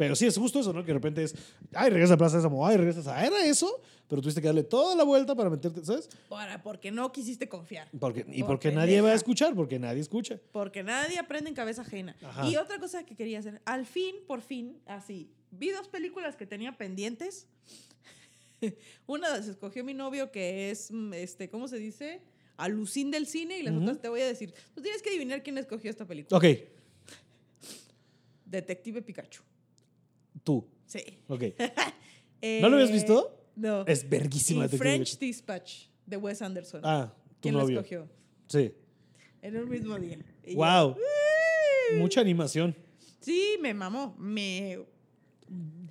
Pero 0.00 0.16
sí, 0.16 0.24
es 0.24 0.38
justo 0.38 0.60
eso, 0.60 0.72
¿no? 0.72 0.80
Que 0.80 0.86
de 0.86 0.94
repente 0.94 1.22
es, 1.22 1.34
ay, 1.74 1.90
regresas 1.90 2.14
a 2.14 2.16
Plaza 2.16 2.38
Sésamo, 2.38 2.66
ay, 2.66 2.78
regresas 2.78 3.06
a... 3.06 3.22
Era 3.22 3.44
eso, 3.44 3.82
pero 4.08 4.22
tuviste 4.22 4.40
que 4.40 4.46
darle 4.46 4.62
toda 4.62 4.96
la 4.96 5.04
vuelta 5.04 5.34
para 5.34 5.50
meterte, 5.50 5.84
¿sabes? 5.84 6.08
Para, 6.26 6.62
porque 6.62 6.90
no 6.90 7.12
quisiste 7.12 7.50
confiar. 7.50 7.86
Porque, 8.00 8.24
y 8.26 8.40
Por 8.40 8.52
porque 8.52 8.72
nadie 8.72 9.02
va 9.02 9.10
a 9.10 9.14
escuchar, 9.14 9.54
porque 9.54 9.78
nadie 9.78 10.00
escucha. 10.00 10.40
Porque 10.52 10.82
nadie 10.82 11.18
aprende 11.18 11.50
en 11.50 11.54
cabeza 11.54 11.82
ajena. 11.82 12.16
Ajá. 12.22 12.48
Y 12.48 12.56
otra 12.56 12.78
cosa 12.78 13.04
que 13.04 13.14
quería 13.14 13.40
hacer, 13.40 13.60
al 13.66 13.84
fin, 13.84 14.14
por 14.26 14.40
fin, 14.40 14.80
así, 14.86 15.30
vi 15.50 15.68
dos 15.68 15.86
películas 15.88 16.34
que 16.34 16.46
tenía 16.46 16.78
pendientes. 16.78 17.46
Una 19.06 19.28
las 19.28 19.48
escogió 19.48 19.84
mi 19.84 19.92
novio, 19.92 20.32
que 20.32 20.70
es, 20.70 20.90
mm, 20.90 21.12
este, 21.12 21.50
¿cómo 21.50 21.68
se 21.68 21.76
dice? 21.76 22.22
Alucín 22.56 23.10
del 23.10 23.26
cine, 23.26 23.58
y 23.58 23.64
las 23.64 23.74
otras 23.74 24.00
te 24.00 24.08
voy 24.08 24.22
a 24.22 24.26
decir. 24.26 24.54
Tú 24.74 24.80
tienes 24.80 25.02
que 25.02 25.10
adivinar 25.10 25.42
quién 25.42 25.58
escogió 25.58 25.90
esta 25.90 26.06
película. 26.06 26.38
Ok, 26.38 26.46
Detective 28.46 29.02
Pikachu. 29.02 29.42
Tú. 30.44 30.66
Sí. 30.86 31.00
Ok. 31.28 31.42
¿No 32.60 32.68
lo 32.68 32.76
habías 32.76 32.90
Eh, 32.90 32.94
visto? 32.94 33.36
No. 33.56 33.84
Es 33.86 34.08
verguísima 34.08 34.64
y 34.66 34.68
French. 34.68 35.18
Dispatch, 35.18 35.86
de 36.06 36.16
Wes 36.16 36.40
Anderson. 36.42 36.80
Ah, 36.84 37.12
tu 37.34 37.40
¿Quién 37.42 37.54
novio. 37.54 37.74
lo 37.76 37.80
escogió? 37.80 38.08
Sí. 38.48 38.72
En 39.42 39.56
el 39.56 39.66
mismo 39.66 39.98
día. 39.98 40.18
Yo, 40.46 40.54
Wow. 40.56 40.96
Mucha 41.98 42.20
animación. 42.20 42.74
Sí, 43.20 43.56
me 43.60 43.74
mamó. 43.74 44.14
Me 44.18 44.78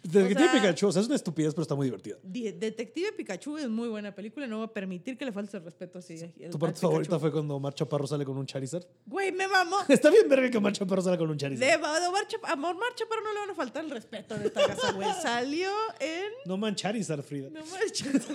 Detective 0.01 0.39
sea- 0.39 0.51
Pikachu, 0.53 0.88
o 0.88 0.91
sea, 0.93 1.01
es 1.01 1.07
una 1.07 1.18
estupidez, 1.18 1.53
pero 1.53 1.64
está 1.64 1.76
muy 1.76 1.86
divertida. 1.88 2.16
Di- 2.24 2.51
Detective 2.53 3.12
Pikachu 3.12 3.57
es 3.57 3.68
muy 3.68 3.89
buena 3.89 4.16
película. 4.16 4.47
No 4.47 4.57
voy 4.60 4.66
a 4.68 4.74
permitir 4.74 5.18
que 5.18 5.26
le 5.26 5.34
falte 5.34 5.57
el 5.57 5.64
respeto 5.64 5.99
así. 5.99 6.18
al- 6.24 6.49
¿Tu 6.49 6.57
parte 6.57 6.80
favorita 6.80 7.10
Pikachu. 7.10 7.20
fue 7.20 7.32
cuando 7.34 7.55
Omar 7.55 7.74
Chaparro 7.74 8.07
sale 8.07 8.24
con 8.24 8.38
un 8.38 8.45
Charizard? 8.45 8.86
Güey, 9.05 9.32
me 9.34 9.47
mamó. 9.47 9.76
Está 9.89 10.10
bien 10.10 10.30
verga 10.30 10.49
que 10.49 10.57
Omar 10.57 10.72
Chaparro 10.72 11.01
sale 11.01 11.18
con 11.18 11.30
un 11.30 11.38
Charizard. 11.38 11.68
De, 11.68 11.76
Omar 11.76 12.28
Chap- 12.28 12.45
a 12.45 12.53
Omar 12.53 12.95
Chaparro 12.95 13.22
no 13.22 13.34
le 13.34 13.39
van 13.41 13.49
a 13.49 13.55
faltar 13.55 13.84
el 13.84 13.91
respeto 13.91 14.36
en 14.36 14.43
esta 14.43 14.66
casa, 14.66 14.91
güey. 14.93 15.07
Salió 15.22 15.70
en. 15.99 16.24
No 16.45 16.55
man 16.57 16.76
Charizard, 16.76 17.22
Frida. 17.22 17.49
No 17.49 17.60
manches. 17.66 18.26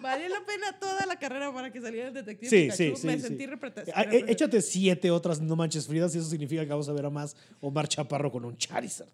Valió 0.00 0.28
la 0.28 0.44
pena 0.46 0.78
toda 0.78 1.04
la 1.06 1.18
carrera 1.18 1.52
para 1.52 1.72
que 1.72 1.80
saliera 1.80 2.08
el 2.08 2.14
detective 2.14 2.48
Sí, 2.50 2.56
Pikachu. 2.64 2.76
sí, 2.76 2.92
sí, 2.96 3.06
Me 3.06 3.18
sentí 3.18 3.44
Ah, 3.44 4.02
eh, 4.02 4.10
represent- 4.10 4.30
Échate 4.30 4.62
siete 4.62 5.10
otras 5.10 5.40
No 5.40 5.56
Manches 5.56 5.86
Fridas 5.86 6.14
y 6.14 6.18
eso 6.18 6.28
significa 6.28 6.62
que 6.64 6.70
vamos 6.70 6.88
a 6.88 6.92
ver 6.92 7.04
a 7.06 7.10
más 7.10 7.36
Omar 7.60 7.86
Chaparro 7.88 8.30
con 8.32 8.44
un 8.44 8.56
Charizard. 8.56 9.08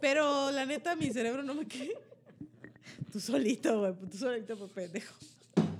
Pero 0.00 0.50
la 0.50 0.66
neta, 0.66 0.94
mi 0.96 1.10
cerebro 1.10 1.42
no 1.42 1.54
me 1.54 1.66
quedé. 1.68 1.96
Tú 3.12 3.20
solito, 3.20 3.78
güey. 3.80 3.94
Tú 4.10 4.16
solito, 4.18 4.56
por 4.56 4.68
pendejo. 4.70 5.14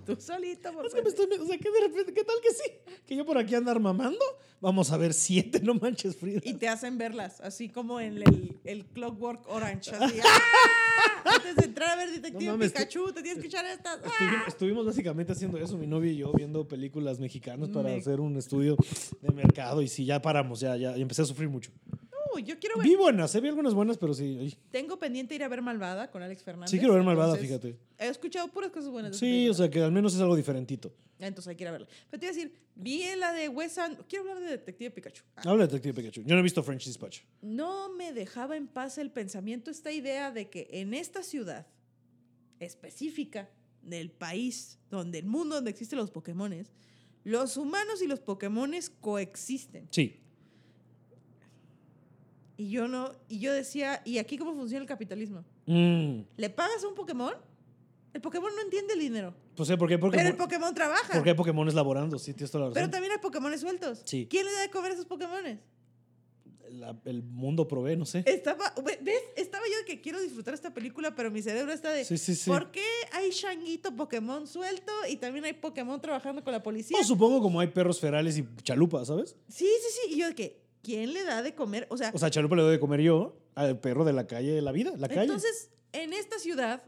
Tú 0.07 0.17
solito, 0.21 0.73
por 0.73 0.87
Es 0.87 0.95
que 0.95 1.03
me 1.03 1.09
estoy, 1.09 1.27
o 1.27 1.47
sea, 1.47 1.59
que 1.59 1.71
de 1.71 1.81
repente, 1.81 2.15
¿qué 2.15 2.23
tal 2.25 2.37
que 2.43 2.51
sí? 2.55 2.71
Que 3.07 3.17
yo 3.17 3.27
por 3.27 3.37
aquí 3.39 3.55
andar 3.55 3.81
mamando, 3.81 4.25
vamos 4.61 4.93
a 4.93 4.97
ver 4.97 5.13
siete 5.13 5.61
No 5.61 5.75
Manches 5.75 6.17
Fridas. 6.17 6.45
Y 6.47 6.55
te 6.55 6.69
hacen 6.69 6.97
verlas, 6.97 7.41
así 7.41 7.69
como 7.69 7.99
en 8.01 8.19
el, 8.19 8.57
el 8.65 8.85
Clockwork 8.87 9.49
Orange. 9.49 9.91
Así, 9.91 10.19
¡ah! 10.25 11.33
Antes 11.35 11.57
de 11.57 11.65
entrar 11.65 11.91
a 11.91 11.97
ver 11.97 12.11
Detective 12.13 12.45
No 12.45 12.53
mames, 12.53 12.73
Pikachu, 12.73 13.13
te 13.13 13.23
tienes 13.23 13.41
que 13.41 13.49
echar 13.49 13.65
estas. 13.67 13.99
¡ah! 14.05 14.09
Estuvimos, 14.09 14.49
estuvimos 14.49 14.87
básicamente 14.87 15.33
haciendo 15.33 15.59
eso, 15.59 15.77
mi 15.77 15.87
novio 15.87 16.11
y 16.13 16.17
yo, 16.17 16.33
viendo 16.33 16.67
películas 16.69 17.19
mexicanas 17.19 17.69
para 17.71 17.89
Me- 17.89 17.97
hacer 17.97 18.21
un 18.21 18.37
estudio 18.37 18.77
de 19.21 19.33
mercado. 19.33 19.83
Y 19.83 19.89
sí, 19.89 20.05
ya 20.05 20.23
paramos, 20.23 20.61
ya, 20.61 20.77
ya, 20.77 20.97
y 20.97 21.03
empecé 21.03 21.23
a 21.23 21.25
sufrir 21.25 21.49
mucho. 21.49 21.71
No, 22.41 22.47
yo 22.47 22.59
quiero 22.59 22.79
ver. 22.79 22.87
Vi 22.87 22.95
buenas, 22.95 23.35
eh, 23.35 23.41
vi 23.41 23.49
algunas 23.49 23.75
buenas, 23.75 23.99
pero 23.99 24.15
sí. 24.15 24.39
ay, 24.41 24.59
Tengo 24.71 24.99
pendiente 24.99 25.35
ir 25.35 25.43
a 25.43 25.49
ver 25.49 25.63
Malvada 25.63 26.11
con 26.11 26.23
Alex 26.23 26.43
Fernández. 26.43 26.71
Sí 26.71 26.79
quiero 26.79 26.95
ver 26.95 27.03
Malvada, 27.03 27.35
entonces, 27.35 27.49
fíjate. 27.49 27.79
He 27.99 28.09
escuchado 28.09 28.49
puras 28.49 28.71
cosas 28.71 28.91
buenas. 28.91 29.17
Sí, 29.17 29.49
o 29.49 29.55
sea, 29.55 29.71
que 29.71 29.81
al 29.81 29.93
menos 29.93 30.15
es 30.15 30.21
algo 30.21 30.37
diferentito. 30.37 30.93
Entonces 31.19 31.49
hay 31.49 31.57
que 31.57 31.65
ir 31.65 31.69
a 31.69 31.73
verla. 31.73 31.89
Pero 32.11 32.21
te 32.21 32.27
iba 32.27 32.33
a 32.33 32.35
decir, 32.35 32.53
vi 32.75 33.03
la 33.17 33.33
de 33.33 33.49
Wes 33.49 33.79
Anderson. 33.79 34.07
Quiero 34.09 34.25
hablar 34.29 34.45
de 34.45 34.51
Detective 34.51 34.91
Pikachu. 34.91 35.23
Ah, 35.37 35.43
Habla 35.47 35.67
de 35.67 35.73
Detective 35.73 35.95
Pikachu. 35.95 36.23
Yo 36.23 36.35
no 36.35 36.41
he 36.41 36.43
visto 36.43 36.63
French 36.63 36.85
Dispatch. 36.85 37.21
No 37.41 37.89
me 37.95 38.13
dejaba 38.13 38.57
en 38.57 38.67
paz 38.69 38.99
el 38.99 39.11
pensamiento, 39.11 39.71
esta 39.71 39.93
idea 39.93 40.31
de 40.31 40.51
que 40.51 40.69
en 40.73 40.93
esta 40.93 41.23
ciudad 41.23 41.67
específica 42.61 43.51
del 43.83 44.11
país, 44.11 44.79
donde 44.91 45.19
el 45.19 45.27
mundo 45.27 45.55
donde 45.57 45.71
existen 45.71 45.99
los 45.99 46.11
Pokémones, 46.11 46.73
los 47.25 47.57
humanos 47.57 48.03
y 48.03 48.07
los 48.07 48.21
Pokémones 48.21 48.91
coexisten. 48.91 49.89
Sí. 49.91 50.21
Y 52.59 52.71
yo 52.71 52.89
no, 52.89 53.13
y 53.29 53.39
yo 53.41 53.53
decía, 53.53 54.01
¿y 54.05 54.19
aquí 54.19 54.39
cómo 54.39 54.55
funciona 54.55 54.83
el 54.83 54.89
capitalismo? 54.89 55.45
Mm, 55.67 56.21
¿Le 56.37 56.51
pagas 56.51 56.83
a 56.85 56.89
un 56.89 56.95
Pokémon? 56.95 57.35
El 58.15 58.21
Pokémon 58.23 58.51
no 58.55 58.63
entiende 58.63 58.95
el 58.95 59.01
dinero. 59.01 59.35
Pues 59.55 59.69
sí, 59.69 59.77
¿por 59.77 59.89
qué? 59.89 59.99
Porque, 59.99 60.17
pero 60.17 60.31
el 60.31 60.37
Pokémon 60.37 60.75
trabaja. 60.75 61.13
porque 61.13 61.31
hay 61.31 61.37
Pokémones 61.37 61.75
laborando, 61.75 62.19
sí, 62.19 62.33
tienes 62.33 62.51
toda 62.51 62.69
la 62.69 62.71
Pero 62.73 62.87
razón. 62.87 62.93
también 62.93 63.13
hay 63.13 63.19
Pokémones 63.19 63.61
sueltos. 63.61 64.01
Sí. 64.05 64.27
¿Quién 64.31 64.47
le 64.47 64.53
da 64.53 64.63
de 64.63 64.71
comer 64.71 64.93
a 64.93 64.95
esos 64.95 65.05
Pokémones? 65.07 65.59
La- 66.71 66.99
el 67.05 67.23
mundo 67.23 67.69
provee, 67.69 67.97
no 67.97 68.05
sé. 68.07 68.25
Estaba, 68.27 68.73
ve- 68.85 68.99
¿ves? 69.03 69.23
Estaba 69.37 69.65
yo 69.71 69.79
de 69.79 69.85
que 69.85 70.01
quiero 70.01 70.21
disfrutar 70.21 70.53
esta 70.53 70.75
película, 70.75 71.15
pero 71.15 71.31
mi 71.31 71.41
cerebro 71.41 71.73
está 71.73 71.91
de. 71.93 72.05
Sí, 72.05 72.19
sí, 72.19 72.35
sí. 72.35 72.51
¿Por 72.51 72.71
qué 72.73 72.85
hay 73.13 73.31
changuito 73.31 73.95
Pokémon 73.95 74.47
suelto 74.47 74.93
y 75.09 75.17
también 75.17 75.45
hay 75.45 75.53
Pokémon 75.53 76.01
trabajando 76.01 76.43
con 76.43 76.53
la 76.53 76.63
policía? 76.63 76.99
No, 76.99 77.05
supongo 77.05 77.41
como 77.41 77.61
hay 77.61 77.69
perros 77.69 78.01
ferales 78.01 78.37
y 78.39 78.47
chalupas, 78.63 79.07
¿sabes? 79.09 79.37
Sí, 79.49 79.65
sí, 79.67 79.89
sí. 80.09 80.15
Y 80.15 80.19
yo 80.21 80.27
de 80.29 80.35
que, 80.35 80.66
¿quién 80.87 81.13
le 81.13 81.25
da 81.25 81.43
de 81.43 81.53
comer? 81.55 81.87
O 81.91 81.97
sea, 81.97 82.13
O 82.15 82.19
sea, 82.19 82.31
chalupa 82.31 82.55
le 82.55 82.63
doy 82.63 82.73
de 82.73 82.81
comer 82.81 83.01
yo 83.01 83.37
al 83.57 83.81
perro 83.81 84.05
de 84.05 84.13
la 84.13 84.29
calle 84.29 84.53
de 84.53 84.63
la 84.63 84.71
vida, 84.71 84.93
la 84.97 85.09
calle. 85.09 85.23
entonces, 85.23 85.71
en 85.93 86.13
esta 86.13 86.39
ciudad, 86.39 86.85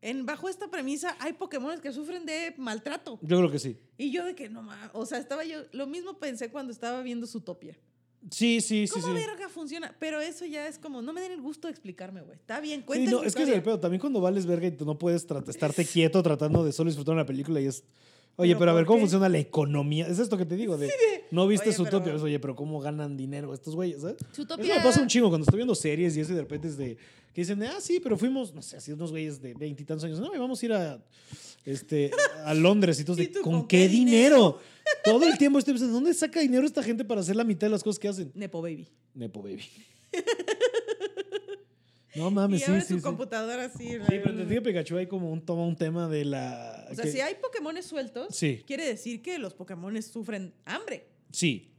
en, 0.00 0.24
bajo 0.24 0.48
esta 0.48 0.70
premisa, 0.70 1.14
hay 1.20 1.34
Pokémon 1.34 1.78
que 1.80 1.92
sufren 1.92 2.24
de 2.24 2.54
maltrato. 2.56 3.18
Yo 3.20 3.36
creo 3.36 3.50
que 3.50 3.58
sí. 3.58 3.78
Y 3.98 4.12
yo 4.12 4.24
de 4.24 4.34
que, 4.34 4.48
no 4.48 4.62
mames. 4.62 4.90
O 4.94 5.04
sea, 5.04 5.18
estaba 5.18 5.44
yo. 5.44 5.58
Lo 5.72 5.86
mismo 5.86 6.18
pensé 6.18 6.50
cuando 6.50 6.72
estaba 6.72 7.02
viendo 7.02 7.26
Zootopia. 7.26 7.78
Sí, 8.30 8.60
sí, 8.60 8.86
sí, 8.86 8.92
¿Cómo 8.94 9.08
sí. 9.08 9.12
verga 9.12 9.48
funciona? 9.50 9.94
Pero 10.00 10.20
eso 10.20 10.46
ya 10.46 10.66
es 10.66 10.78
como, 10.78 11.02
no 11.02 11.12
me 11.12 11.20
den 11.20 11.32
el 11.32 11.42
gusto 11.42 11.68
de 11.68 11.72
explicarme, 11.72 12.22
güey. 12.22 12.36
Está 12.38 12.60
bien, 12.60 12.80
Sí, 12.80 12.86
cuenta 12.86 13.10
no, 13.10 13.22
es 13.22 13.34
que 13.34 13.42
es 13.42 13.48
el 13.50 13.62
pedo. 13.62 13.78
También 13.78 14.00
cuando 14.00 14.20
vales 14.22 14.46
verga 14.46 14.66
y 14.66 14.70
tú 14.72 14.86
no 14.86 14.98
puedes 14.98 15.26
estarte 15.48 15.84
quieto 15.84 16.22
tratando 16.22 16.64
de 16.64 16.72
solo 16.72 16.88
disfrutar 16.88 17.14
una 17.14 17.26
película 17.26 17.60
y 17.60 17.66
es. 17.66 17.84
Oye, 18.38 18.50
¿Pero 18.50 18.58
pero, 18.58 18.70
a 18.70 18.74
ver, 18.74 18.84
¿cómo 18.84 18.96
qué? 18.98 19.00
funciona 19.02 19.28
la 19.30 19.38
economía? 19.38 20.06
Es 20.06 20.18
esto 20.18 20.36
que 20.36 20.44
te 20.44 20.56
digo, 20.56 20.76
de 20.76 20.90
no 21.30 21.46
viste 21.46 21.68
Oye, 21.70 21.76
su 21.76 21.84
pero-. 21.84 22.22
Oye, 22.22 22.38
pero 22.38 22.54
¿cómo 22.54 22.80
ganan 22.80 23.16
dinero 23.16 23.54
estos 23.54 23.74
güeyes? 23.74 24.02
Zootopia- 24.02 24.64
Eso 24.64 24.74
me 24.76 24.80
pasa 24.82 25.00
un 25.00 25.08
chingo 25.08 25.28
cuando 25.30 25.44
estoy 25.44 25.56
viendo 25.56 25.74
series 25.74 26.16
y 26.16 26.20
eso 26.20 26.32
y 26.32 26.34
de 26.36 26.42
repente 26.42 26.68
es 26.68 26.76
de. 26.76 26.96
Que 27.32 27.42
dicen, 27.42 27.62
ah, 27.64 27.80
sí, 27.80 27.98
pero 28.00 28.16
fuimos, 28.16 28.54
no 28.54 28.62
sé, 28.62 28.76
así 28.76 28.92
unos 28.92 29.10
güeyes 29.10 29.40
de 29.40 29.54
veintitantos 29.54 30.04
años. 30.04 30.20
No, 30.20 30.34
y 30.34 30.38
vamos 30.38 30.62
a 30.62 30.66
ir 30.66 30.72
a. 30.72 31.02
Este, 31.64 32.10
a 32.44 32.54
Londres 32.54 33.00
y 33.00 33.04
todos 33.04 33.18
¿Y 33.20 33.22
de, 33.22 33.28
tú 33.28 33.40
¿con, 33.40 33.52
con 33.60 33.68
qué, 33.68 33.78
qué 33.78 33.88
dinero? 33.88 34.58
Todo 35.04 35.24
el 35.26 35.36
tiempo 35.36 35.58
estoy 35.58 35.74
pensando, 35.74 35.94
¿dónde 35.94 36.14
saca 36.14 36.38
dinero 36.40 36.64
esta 36.64 36.82
gente 36.82 37.04
para 37.04 37.20
hacer 37.22 37.34
la 37.36 37.42
mitad 37.42 37.66
de 37.66 37.70
las 37.72 37.82
cosas 37.82 37.98
que 37.98 38.06
hacen? 38.08 38.30
Nepo 38.34 38.62
Baby. 38.62 38.86
Nepo 39.14 39.42
Baby. 39.42 39.64
no 42.16 42.30
mames, 42.30 42.60
y 42.62 42.64
sí, 42.64 42.70
abre 42.70 42.80
sí, 42.82 42.88
su 42.88 42.96
sí. 42.96 43.02
computadora 43.02 43.64
así. 43.66 43.88
Sí, 43.88 43.98
pero 44.08 44.30
en 44.30 44.36
Detective 44.38 44.62
Pikachu 44.62 44.96
hay 44.96 45.06
como 45.06 45.30
un, 45.30 45.40
toma 45.44 45.64
un 45.66 45.76
tema 45.76 46.08
de 46.08 46.24
la... 46.24 46.86
O 46.90 46.94
sea, 46.94 47.04
que- 47.04 47.10
si 47.12 47.20
hay 47.20 47.34
Pokémones 47.34 47.86
sueltos, 47.86 48.34
Sí. 48.34 48.62
quiere 48.66 48.86
decir 48.86 49.22
que 49.22 49.38
los 49.38 49.54
Pokémones 49.54 50.06
sufren 50.06 50.52
hambre. 50.64 51.06
Sí. 51.30 51.70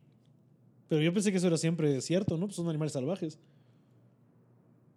Pero 0.87 1.01
yo 1.01 1.13
pensé 1.13 1.31
que 1.31 1.37
eso 1.37 1.47
era 1.47 1.57
siempre 1.57 1.99
cierto, 2.01 2.37
¿no? 2.37 2.45
Pues 2.47 2.55
son 2.55 2.69
animales 2.69 2.93
salvajes. 2.93 3.39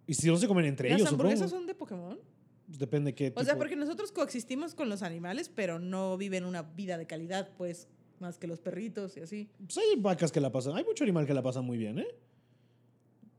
Y 0.07 0.13
si 0.13 0.27
no 0.27 0.37
se 0.37 0.47
comen 0.47 0.65
entre 0.65 0.89
¿Las 0.89 0.99
ellos, 0.99 1.11
hamburguesas 1.11 1.49
supongo. 1.49 1.59
son 1.61 1.67
de 1.67 1.75
Pokémon? 1.75 2.19
Pues 2.67 2.79
depende 2.79 3.13
qué 3.13 3.33
O 3.35 3.43
sea, 3.43 3.57
porque 3.57 3.75
nosotros 3.75 4.11
coexistimos 4.11 4.75
con 4.75 4.87
los 4.89 5.03
animales, 5.03 5.49
pero 5.53 5.79
no 5.79 6.17
viven 6.17 6.45
una 6.45 6.61
vida 6.63 6.97
de 6.97 7.05
calidad, 7.07 7.49
pues, 7.57 7.87
Más 8.19 8.37
que 8.37 8.45
los 8.45 8.59
perritos 8.59 9.17
y 9.17 9.21
así. 9.21 9.49
Pues 9.57 9.77
hay 9.79 9.99
vacas 9.99 10.31
que 10.31 10.39
la 10.39 10.51
pasan. 10.51 10.75
Hay 10.77 10.83
mucho 10.83 11.03
animal 11.03 11.25
que 11.25 11.33
la 11.33 11.41
pasa 11.41 11.61
muy 11.61 11.75
bien, 11.79 11.97
¿eh? 11.97 12.07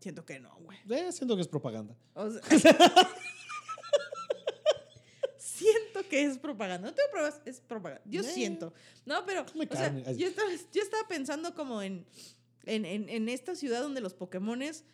Siento 0.03 0.24
que 0.26 0.40
no, 0.40 0.55
güey. 0.61 0.78
Eh, 0.90 1.12
siento 1.12 1.36
que 1.36 1.42
es 1.42 1.48
propaganda. 1.48 1.94
O 2.14 2.28
sea, 2.28 2.40
siento 5.36 6.07
que 6.09 6.24
es 6.24 6.38
propaganda. 6.38 6.88
No 6.88 6.94
tengo 6.94 7.11
pruebas, 7.11 7.40
es 7.44 7.61
propaganda. 7.61 8.03
Yo 8.07 8.20
Eh. 8.22 8.24
siento. 8.24 8.72
No, 9.07 9.24
pero 9.24 9.44
Come 9.46 9.68
o 9.70 9.76
sea, 9.76 9.94
yo, 10.12 10.26
estaba, 10.26 10.48
yo 10.72 10.82
estaba 10.82 11.07
pensando 11.09 11.55
como 11.55 11.82
en, 11.82 12.07
en, 12.64 12.84
en, 12.84 13.09
en 13.09 13.28
esta 13.28 13.55
ciudad 13.55 13.80
donde 13.82 14.00
los 14.00 14.14
Pokémones 14.14 14.84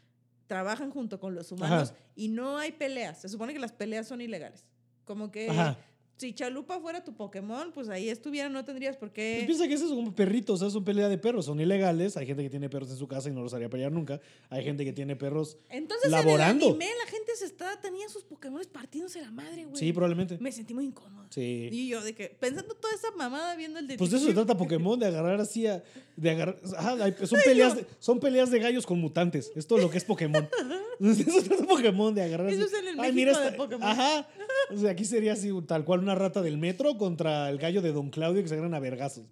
trabajan 0.47 0.91
junto 0.91 1.21
con 1.21 1.35
los 1.35 1.53
humanos 1.53 1.91
Ajá. 1.91 1.99
y 2.17 2.29
no 2.29 2.59
hay 2.59 2.73
peleas. 2.73 3.21
Se 3.21 3.29
supone 3.29 3.53
que 3.53 3.59
las 3.61 3.73
peleas 3.73 4.07
son 4.09 4.21
ilegales. 4.21 4.65
Como 5.05 5.31
que 5.31 5.49
Ajá. 5.51 5.79
Si 6.19 6.35
Chalupa 6.35 6.81
fuera 6.81 7.03
tu 7.05 7.15
Pokémon, 7.15 7.71
pues 7.73 7.89
ahí 7.89 8.09
estuviera, 8.11 8.49
no 8.49 8.65
tendrías 8.65 8.97
por 8.97 9.13
qué... 9.13 9.35
Pues 9.37 9.47
piensa 9.47 9.69
que 9.69 9.75
eso 9.75 9.85
es 9.87 9.91
como 9.93 10.15
perritos, 10.15 10.57
o 10.61 10.65
sea, 10.65 10.71
son 10.71 10.85
pelea 10.85 11.09
de 11.09 11.17
perros, 11.17 11.47
son 11.47 11.61
ilegales. 11.61 12.17
Hay 12.17 12.27
gente 12.27 12.43
que 12.43 12.51
tiene 12.51 12.69
perros 12.69 12.91
en 12.91 12.97
su 12.97 13.07
casa 13.07 13.29
y 13.29 13.33
no 13.33 13.41
los 13.43 13.55
haría 13.55 13.71
pelear 13.71 13.93
nunca. 13.93 14.21
Hay 14.51 14.65
gente 14.65 14.85
que 14.85 14.93
tiene 14.93 15.15
perros. 15.17 15.57
Entonces 15.71 16.11
laborando. 16.11 16.67
en 16.67 16.71
el 16.73 16.83
anime 16.83 16.99
la 17.05 17.11
gente 17.11 17.37
se 17.37 17.45
está, 17.45 17.81
tenía 17.81 18.09
sus 18.09 18.25
Pokémon 18.25 18.61
partiéndose 18.73 19.21
la 19.21 19.31
madre, 19.31 19.65
güey. 19.65 19.77
Sí, 19.77 19.93
probablemente. 19.93 20.39
Me 20.41 20.51
sentí 20.51 20.75
muy 20.75 20.87
incómoda. 20.87 21.29
Sí. 21.31 21.69
Y 21.71 21.89
yo 21.89 22.03
de 22.03 22.15
que, 22.15 22.29
pensando 22.41 22.75
toda 22.75 22.93
esa 22.95 23.13
mamada 23.13 23.55
viendo 23.55 23.79
el 23.79 23.87
de 23.87 23.97
Pues 23.97 24.11
de 24.11 24.17
eso 24.17 24.27
se 24.27 24.35
trata 24.35 24.57
Pokémon, 24.57 24.99
de 24.99 25.07
agarrar 25.07 25.41
así 25.41 25.67
a. 25.67 25.83
De 26.17 26.31
agarrar, 26.31 26.61
ajá, 26.77 26.97
son, 27.27 27.39
peleas 27.45 27.77
de, 27.77 27.87
son 28.01 28.19
peleas 28.19 28.51
de 28.51 28.59
gallos 28.59 28.85
con 28.87 28.99
mutantes. 29.01 29.53
Esto 29.55 29.77
es 29.77 29.83
lo 29.85 29.91
que 29.91 29.99
es 29.99 30.05
Pokémon. 30.05 30.49
Eso 31.01 31.41
se 31.43 31.43
trata 31.49 31.65
Pokémon, 31.65 32.13
de 32.13 32.23
agarrar. 32.23 32.49
Eso 32.49 32.65
así, 32.65 32.75
es 32.75 32.81
en 32.83 32.89
el 32.89 33.01
"Ay, 33.01 33.13
México 33.13 33.39
de 33.39 33.45
esta- 33.47 33.57
Pokémon". 33.57 33.89
Ajá. 33.89 34.29
O 34.71 34.77
sea, 34.77 34.91
aquí 34.91 35.05
sería 35.05 35.33
así, 35.33 35.51
tal 35.67 35.85
cual 35.85 36.01
una 36.01 36.15
rata 36.15 36.43
del 36.43 36.59
metro 36.59 36.97
contra 36.99 37.49
el 37.51 37.59
gallo 37.59 37.81
de 37.83 37.93
Don 37.93 38.11
Claudio 38.11 38.43
que 38.43 38.49
se 38.49 38.55
agarran 38.55 38.75
a 38.75 38.81
vergazos. 38.81 39.25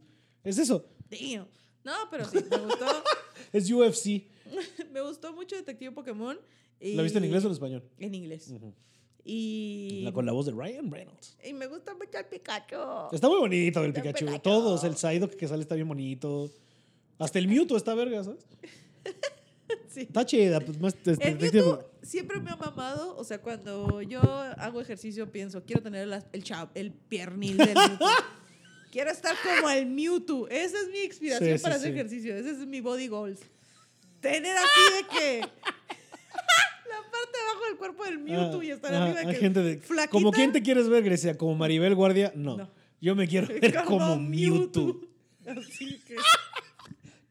Es 0.44 0.58
eso. 0.58 0.86
Damn. 1.10 1.46
No, 1.84 1.92
pero 2.10 2.24
sí, 2.28 2.38
me 2.50 2.56
gustó, 2.58 2.86
Es 3.52 3.70
UFC. 3.70 4.24
me 4.92 5.00
gustó 5.02 5.32
mucho 5.32 5.56
Detective 5.56 5.92
Pokémon. 5.92 6.38
Y 6.80 6.94
¿La 6.94 7.02
viste 7.02 7.18
en 7.18 7.24
inglés 7.24 7.44
o 7.44 7.46
en 7.46 7.52
español? 7.52 7.82
En 7.98 8.14
inglés. 8.14 8.52
Y, 9.24 10.02
La- 10.04 10.12
con 10.12 10.24
la 10.26 10.32
voz 10.32 10.46
de 10.46 10.52
Ryan 10.52 10.90
Reynolds. 10.90 11.36
y 11.44 11.52
me 11.52 11.66
gusta 11.66 11.94
mucho 11.94 12.18
el 12.18 12.26
Pikachu. 12.26 12.76
Está 13.12 13.28
muy 13.28 13.38
bonito 13.38 13.82
el 13.84 13.92
Pikachu. 13.92 14.26
Pikachu. 14.26 14.42
Todos, 14.42 14.84
el 14.84 14.96
Psyduck 14.96 15.34
que 15.34 15.48
sale 15.48 15.62
está 15.62 15.74
bien 15.74 15.88
bonito. 15.88 16.50
Hasta 17.18 17.38
el 17.38 17.48
Mewtwo 17.48 17.76
está 17.76 17.94
verga, 17.94 18.22
¿sabes? 18.24 18.44
Sí. 19.88 20.02
Está 20.02 20.26
chida. 20.26 20.60
Pues 20.60 20.78
más 20.78 20.94
este, 21.04 21.28
El 21.28 21.38
Mewtwo 21.38 21.82
siempre 22.06 22.40
me 22.40 22.50
ha 22.50 22.56
mamado. 22.56 23.16
O 23.16 23.24
sea, 23.24 23.38
cuando 23.40 24.00
yo 24.02 24.20
hago 24.22 24.80
ejercicio, 24.80 25.30
pienso, 25.30 25.62
quiero 25.64 25.82
tener 25.82 26.08
el, 26.32 26.44
chab- 26.44 26.70
el 26.74 26.92
piernil 26.92 27.56
del 27.56 27.74
Mewtwo. 27.74 28.08
quiero 28.92 29.10
estar 29.10 29.34
como 29.56 29.68
el 29.70 29.86
Mewtwo. 29.86 30.48
Esa 30.48 30.78
es 30.80 30.88
mi 30.90 31.00
inspiración 31.00 31.50
Sí, 31.50 31.58
sí, 31.58 31.62
para 31.62 31.74
hacer 31.76 31.88
sí. 31.92 31.94
ejercicio. 31.98 32.36
Ese 32.36 32.50
es 32.52 32.58
mi 32.66 32.80
body 32.80 33.08
goals. 33.08 33.40
Tener 34.20 34.56
así 34.56 34.80
de 34.96 35.18
que... 35.18 35.40
la 35.40 37.02
parte 37.02 37.32
de 37.32 37.44
abajo 37.50 37.64
del 37.68 37.76
cuerpo 37.76 38.04
del 38.04 38.18
Mewtwo 38.18 38.62
y 38.62 38.70
estar 38.70 38.94
Ah, 38.94 39.04
arriba 39.04 39.20
de 39.20 39.26
que... 39.34 39.40
gente 39.40 39.60
de, 39.62 39.78
flaquita. 39.78 40.10
Como 40.10 40.32
quién 40.32 40.52
te 40.52 40.62
quieres 40.62 40.88
ver, 40.88 41.02
Grecia, 41.02 41.36
como 41.36 41.54
Maribel 41.54 41.94
Guardia, 41.94 42.32
no. 42.34 42.56
No. 42.56 42.70
Yo 43.00 43.14
me 43.14 43.28
quiero 43.28 43.46
ver 43.60 43.84
como 43.84 44.16
Mewtwo. 44.18 45.00
Así 45.46 46.00
que... 46.06 46.16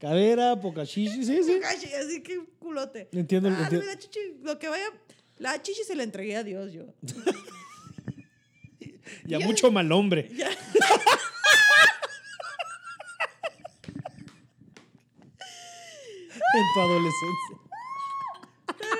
Cadera, 0.06 0.56
poca 0.62 0.86
chichi, 0.86 1.26
sí, 1.26 1.42
sí. 1.44 1.60
Así 1.66 2.22
que 2.22 2.40
culote. 2.60 3.10
Entiendo, 3.12 3.50
Ah, 3.50 3.58
entiendo. 3.64 3.88
la 3.88 3.98
chichi, 3.98 4.20
lo 4.44 4.60
que 4.60 4.70
vaya... 4.70 4.86
La 5.40 5.60
chichi 5.64 5.84
se 5.84 5.96
la 5.96 6.04
entregué 6.04 6.36
a 6.36 6.44
Dios 6.44 6.72
yo. 6.74 6.84
Y 9.28 9.34
a 9.34 9.40
mucho 9.40 9.72
mal 9.72 9.92
hombre. 9.92 10.30
Ya. 10.36 10.50
En 16.54 16.64
tu 16.74 16.80
adolescencia. 16.80 17.58
Pero 18.78 18.96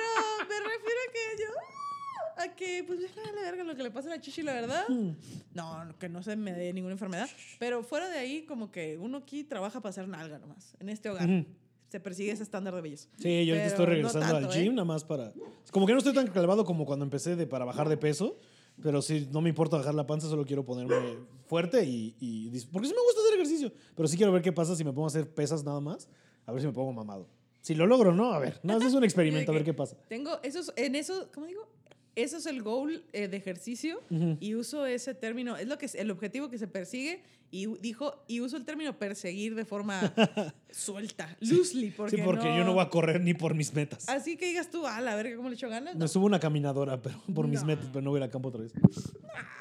me 0.48 0.60
refiero 0.60 1.00
a 1.08 1.12
que 1.12 1.42
yo. 1.42 1.50
A 2.50 2.56
que, 2.56 2.84
pues, 2.86 3.00
la 3.00 3.32
verga 3.32 3.64
lo 3.64 3.74
que 3.76 3.82
le 3.82 3.90
pasa 3.90 4.08
a 4.08 4.16
la 4.16 4.20
chichi, 4.20 4.42
la 4.42 4.52
verdad. 4.52 4.84
No, 5.54 5.94
que 5.98 6.08
no 6.08 6.22
se 6.22 6.36
me 6.36 6.52
dé 6.52 6.72
ninguna 6.72 6.92
enfermedad. 6.92 7.28
Pero 7.58 7.82
fuera 7.82 8.08
de 8.08 8.18
ahí, 8.18 8.42
como 8.42 8.70
que 8.70 8.98
uno 8.98 9.18
aquí 9.18 9.44
trabaja 9.44 9.80
para 9.80 9.90
hacer 9.90 10.08
nalga 10.08 10.38
nomás. 10.38 10.74
En 10.80 10.88
este 10.88 11.10
hogar. 11.10 11.28
Se 11.88 12.00
persigue 12.00 12.32
ese 12.32 12.42
estándar 12.42 12.74
de 12.74 12.80
belleza. 12.80 13.08
Sí, 13.16 13.46
yo 13.46 13.54
ahorita 13.54 13.66
estoy 13.68 13.86
no 13.86 13.90
regresando 13.92 14.26
tanto, 14.28 14.50
al 14.50 14.56
¿eh? 14.56 14.64
gym, 14.64 14.74
nada 14.74 14.84
más 14.84 15.04
para. 15.04 15.32
Como 15.70 15.86
que 15.86 15.92
no 15.92 15.98
estoy 15.98 16.14
tan 16.14 16.26
clavado 16.26 16.64
como 16.64 16.84
cuando 16.84 17.04
empecé 17.04 17.36
de, 17.36 17.46
para 17.46 17.64
bajar 17.64 17.88
de 17.88 17.96
peso. 17.96 18.36
Pero 18.82 19.00
sí, 19.00 19.28
no 19.32 19.40
me 19.40 19.48
importa 19.48 19.76
bajar 19.76 19.94
la 19.94 20.06
panza, 20.06 20.28
solo 20.28 20.44
quiero 20.44 20.64
ponerme 20.64 20.94
fuerte 21.46 21.84
y, 21.84 22.14
y 22.20 22.50
Porque 22.66 22.88
sí 22.88 22.94
me 22.94 23.00
gusta 23.00 23.20
hacer 23.20 23.34
ejercicio. 23.34 23.72
Pero 23.94 24.08
sí 24.08 24.16
quiero 24.16 24.32
ver 24.32 24.42
qué 24.42 24.52
pasa 24.52 24.74
si 24.76 24.84
me 24.84 24.92
pongo 24.92 25.04
a 25.04 25.08
hacer 25.08 25.32
pesas 25.32 25.64
nada 25.64 25.80
más. 25.80 26.08
A 26.44 26.52
ver 26.52 26.60
si 26.60 26.66
me 26.66 26.72
pongo 26.72 26.92
mamado. 26.92 27.28
Si 27.60 27.74
lo 27.74 27.86
logro, 27.86 28.14
¿no? 28.14 28.32
A 28.32 28.38
ver. 28.38 28.60
No, 28.62 28.76
es 28.76 28.94
un 28.94 29.04
experimento, 29.04 29.50
a 29.52 29.54
ver 29.54 29.64
qué 29.64 29.74
pasa. 29.74 29.96
Tengo 30.08 30.38
esos, 30.42 30.72
en 30.76 30.94
eso, 30.94 31.30
¿cómo 31.32 31.46
digo? 31.46 31.68
Eso 32.16 32.38
es 32.38 32.46
el 32.46 32.62
goal 32.62 33.04
eh, 33.12 33.28
de 33.28 33.36
ejercicio 33.36 34.00
y 34.40 34.54
uso 34.54 34.86
ese 34.86 35.14
término, 35.14 35.56
es 35.58 35.68
lo 35.68 35.76
que 35.76 35.84
es 35.84 35.94
el 35.94 36.10
objetivo 36.10 36.48
que 36.48 36.56
se 36.56 36.66
persigue 36.66 37.22
y 37.50 37.66
dijo 37.78 38.24
y 38.26 38.40
uso 38.40 38.56
el 38.56 38.64
término 38.64 38.98
perseguir 38.98 39.54
de 39.54 39.66
forma 39.66 40.14
suelta, 40.70 41.36
loosely, 41.40 41.90
porque 41.90 42.16
sí, 42.16 42.22
porque 42.24 42.56
yo 42.56 42.64
no 42.64 42.72
voy 42.72 42.82
a 42.82 42.88
correr 42.88 43.20
ni 43.20 43.34
por 43.34 43.54
mis 43.54 43.72
metas. 43.74 44.08
Así 44.08 44.38
que 44.38 44.46
digas 44.46 44.70
tú, 44.70 44.86
a 44.86 45.00
la 45.02 45.14
verga, 45.14 45.36
¿cómo 45.36 45.50
le 45.50 45.56
echo 45.56 45.68
ganas? 45.68 45.94
No. 45.94 46.00
Me 46.00 46.08
subo 46.08 46.24
una 46.24 46.40
caminadora, 46.40 47.00
pero 47.02 47.22
por 47.34 47.46
mis 47.48 47.60
No. 47.60 47.66
metas, 47.66 47.86
pero 47.92 48.00
no 48.00 48.10
voy 48.10 48.16
a 48.18 48.20
ir 48.20 48.24
al 48.24 48.30
campo 48.30 48.48
otra 48.48 48.62
vez. 48.62 48.72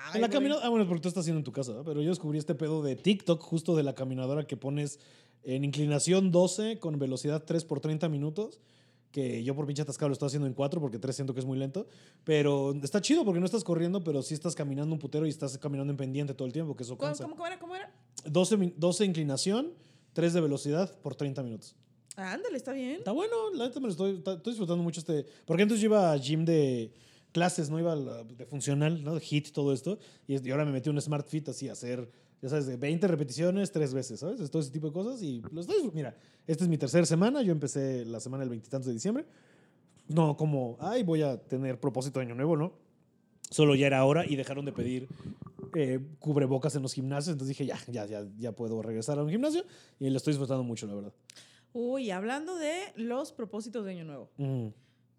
Ay, 0.06 0.16
En 0.16 0.22
la 0.22 0.30
caminadora, 0.30 0.66
ah, 0.66 0.70
bueno, 0.70 0.88
porque 0.88 1.01
tú 1.01 1.08
estás 1.10 1.22
haciendo 1.24 1.39
en 1.39 1.43
tu 1.43 1.51
casa, 1.51 1.84
pero 1.84 2.01
yo 2.01 2.10
descubrí 2.10 2.39
este 2.39 2.56
pedo 2.56 2.82
de 2.82 2.95
TikTok 2.95 3.41
justo 3.41 3.76
de 3.76 3.84
la 3.84 3.95
caminadora 3.95 4.47
que 4.47 4.56
pones 4.56 4.99
en 5.43 5.66
inclinación 5.66 6.32
12 6.32 6.80
con 6.80 6.97
velocidad 6.99 7.43
3 7.43 7.66
por 7.66 7.82
30 7.82 8.08
minutos, 8.10 8.62
que 9.16 9.41
yo 9.45 9.55
por 9.55 9.66
pinche 9.66 9.82
atascado 9.82 10.09
lo 10.09 10.13
estoy 10.13 10.28
haciendo 10.28 10.45
en 10.45 10.53
4 10.53 10.82
porque 10.82 10.99
3 10.99 11.16
siento 11.16 11.34
que 11.34 11.39
es 11.39 11.45
muy 11.45 11.57
lento, 11.57 11.88
pero 12.26 12.74
está 12.84 12.99
chido 12.99 13.24
porque 13.24 13.39
no 13.39 13.45
estás 13.45 13.63
corriendo, 13.63 14.03
pero 14.03 14.22
sí 14.22 14.34
estás 14.34 14.55
caminando 14.55 14.93
un 14.93 14.99
putero 14.99 15.26
y 15.26 15.30
estás 15.30 15.57
caminando 15.57 15.91
en 15.91 15.95
pendiente 15.97 16.34
todo 16.34 16.45
el 16.45 16.51
tiempo, 16.53 16.76
que 16.76 16.84
eso 16.84 16.97
¿Cómo, 16.97 17.07
cansa. 17.07 17.24
cómo, 17.24 17.36
cómo 17.38 17.47
era? 17.47 17.57
¿Cómo 17.59 17.76
era? 17.76 17.89
12, 18.26 18.57
min- 18.57 18.74
12 18.78 19.05
inclinación, 19.05 19.72
3 20.11 20.34
de 20.34 20.41
velocidad 20.41 20.91
por 20.99 21.16
30 21.16 21.41
minutos. 21.43 21.76
Ah, 22.18 22.34
ándale, 22.34 22.57
está 22.57 22.74
bien. 22.74 22.97
Está 22.97 23.13
bueno, 23.13 23.34
la 23.53 23.68
neta 23.68 23.80
me 23.80 23.86
lo 23.88 23.91
estoy, 23.91 24.18
está- 24.18 24.34
estoy 24.34 24.51
disfrutando 24.51 24.84
mucho 24.84 24.99
este. 24.99 25.26
Porque 25.45 25.63
antes 25.63 25.80
yo 25.80 25.86
iba 25.86 26.11
a 26.11 26.18
gym 26.18 26.43
de 26.43 26.91
clases, 27.32 27.70
no 27.70 27.80
iba 27.80 27.93
a 27.93 27.95
la- 27.95 28.24
de 28.24 28.45
funcional, 28.45 29.01
¿no? 29.03 29.16
De 29.16 29.22
hit, 29.22 29.51
todo 29.51 29.72
esto. 29.74 29.97
Y, 30.28 30.45
y 30.45 30.51
ahora 30.51 30.66
me 30.66 30.72
metí 30.74 30.89
un 30.89 30.99
Smart 31.01 31.26
Fit 31.28 31.47
así 31.49 31.70
a 31.70 31.72
hacer, 31.74 32.09
ya 32.42 32.50
sabes, 32.50 32.68
de 32.68 32.78
20 32.78 33.08
repeticiones 33.08 33.72
tres 33.72 33.94
veces, 33.94 34.20
¿sabes? 34.20 34.50
Todo 34.52 34.62
ese 34.62 34.72
tipo 34.72 34.88
de 34.88 34.94
cosas. 34.94 35.22
Y 35.22 35.42
lo 35.52 35.62
estoy 35.62 35.90
Mira, 35.94 36.16
esta 36.48 36.64
es 36.64 36.70
mi 36.70 36.78
tercera 36.78 37.06
semana. 37.06 37.42
Yo 37.42 37.52
empecé 37.52 38.06
la 38.06 38.20
semana 38.20 38.42
del 38.42 38.50
veintitantos 38.50 38.88
de 38.88 38.94
diciembre. 38.94 39.26
No 40.08 40.38
como, 40.38 40.78
ay, 40.80 41.04
voy 41.04 41.22
a 41.22 41.38
tener 41.38 41.80
propósito 41.80 42.20
de 42.20 42.26
año 42.26 42.36
nuevo, 42.36 42.56
¿no? 42.56 42.74
Solo 43.50 43.76
ya 43.76 43.88
era 43.88 44.04
hora 44.06 44.26
y 44.26 44.36
dejaron 44.36 44.66
de 44.66 44.72
pedir 44.72 45.08
eh, 45.76 46.00
cubrebocas 46.20 46.76
en 46.76 46.82
los 46.82 46.94
gimnasios. 46.94 47.34
Entonces 47.34 47.58
dije, 47.58 47.66
ya, 47.66 47.80
ya, 47.88 48.06
ya, 48.06 48.28
ya 48.38 48.52
puedo 48.52 48.82
regresar 48.82 49.18
a 49.18 49.24
un 49.24 49.30
gimnasio. 49.30 49.64
Y 50.00 50.10
lo 50.10 50.18
estoy 50.18 50.34
disfrutando 50.34 50.64
mucho, 50.64 50.88
la 50.88 50.96
verdad. 50.96 51.14
Uy, 51.74 52.12
hablando 52.12 52.56
de 52.56 52.94
los 52.96 53.32
propósitos 53.32 53.86
de 53.86 53.92
Año 53.92 54.06
Nuevo. 54.06 54.30
Mm. 54.38 54.68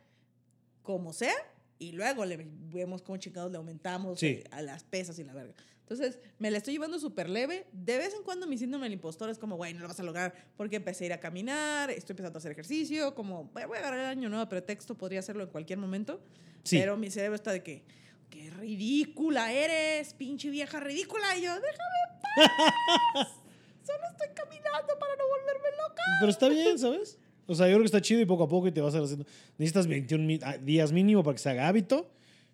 como 0.84 1.14
sea 1.14 1.36
y 1.80 1.92
luego 1.94 2.26
le 2.26 2.38
vemos 2.72 3.02
cómo 3.02 3.18
chingados 3.18 3.52
le 3.52 3.58
aumentamos 3.58 4.20
Sí. 4.20 4.28
eh, 4.28 4.44
a 4.52 4.62
las 4.62 4.84
pesas 4.84 5.18
y 5.20 5.24
la 5.24 5.34
verga. 5.34 5.54
Entonces, 5.82 6.20
me 6.40 6.50
la 6.52 6.58
estoy 6.58 6.74
llevando 6.76 6.98
súper 7.00 7.28
leve. 7.28 7.68
De 7.74 7.98
vez 7.98 8.14
en 8.14 8.24
cuando 8.24 8.48
mi 8.48 8.58
síndrome 8.58 8.86
del 8.86 8.94
impostor 8.94 9.30
es 9.30 9.38
como, 9.38 9.58
güey, 9.58 9.74
no 9.74 9.82
lo 9.82 9.90
vas 9.90 10.00
a 10.00 10.04
lograr 10.04 10.34
porque 10.56 10.78
empecé 10.78 11.04
a 11.04 11.08
ir 11.08 11.14
a 11.14 11.20
caminar, 11.20 11.92
estoy 11.92 12.14
empezando 12.14 12.38
a 12.38 12.40
hacer 12.40 12.54
ejercicio, 12.54 13.14
como, 13.14 13.46
voy 13.54 13.62
a 13.64 13.66
agarrar 13.66 14.00
el 14.00 14.06
año 14.06 14.30
nuevo 14.30 14.48
pretexto, 14.48 14.96
podría 14.96 15.20
hacerlo 15.20 15.44
en 15.44 15.50
cualquier 15.50 15.80
momento. 15.80 16.22
Sí. 16.64 16.78
Pero 16.80 16.96
mi 16.96 17.12
cerebro 17.12 17.36
está 17.36 17.52
de 17.52 17.62
que, 17.62 17.84
qué 18.30 18.50
ridícula 18.52 19.52
eres, 19.52 20.14
pinche 20.14 20.50
vieja 20.50 20.80
ridícula. 20.80 21.36
Y 21.38 21.42
yo, 21.42 21.54
déjame 21.56 21.98
en 22.08 22.22
paz. 22.22 23.28
Solo 23.86 24.00
estoy 24.12 24.28
caminando 24.36 24.98
para 25.00 25.16
no 25.18 25.24
volverme 25.28 25.70
loca. 25.78 26.04
Pero 26.22 26.32
está 26.32 26.48
bien, 26.48 26.80
¿sabes? 26.80 27.18
O 27.52 27.56
sea, 27.56 27.68
yo 27.68 27.74
creo 27.74 27.82
que 27.82 27.86
está 27.88 28.02
chido 28.02 28.22
y 28.22 28.26
poco 28.26 28.44
a 28.44 28.48
poco 28.50 28.68
y 28.68 28.72
te 28.72 28.82
vas 28.82 28.94
a 28.94 28.98
ir 28.98 29.04
haciendo. 29.04 29.26
Necesitas 29.58 29.88
21 29.88 30.24
mi- 30.26 30.40
ah, 30.44 30.58
días 30.58 30.92
mínimo 30.92 31.24
para 31.24 31.36
que 31.36 31.42
se 31.42 31.50
haga 31.50 31.68
hábito, 31.68 32.10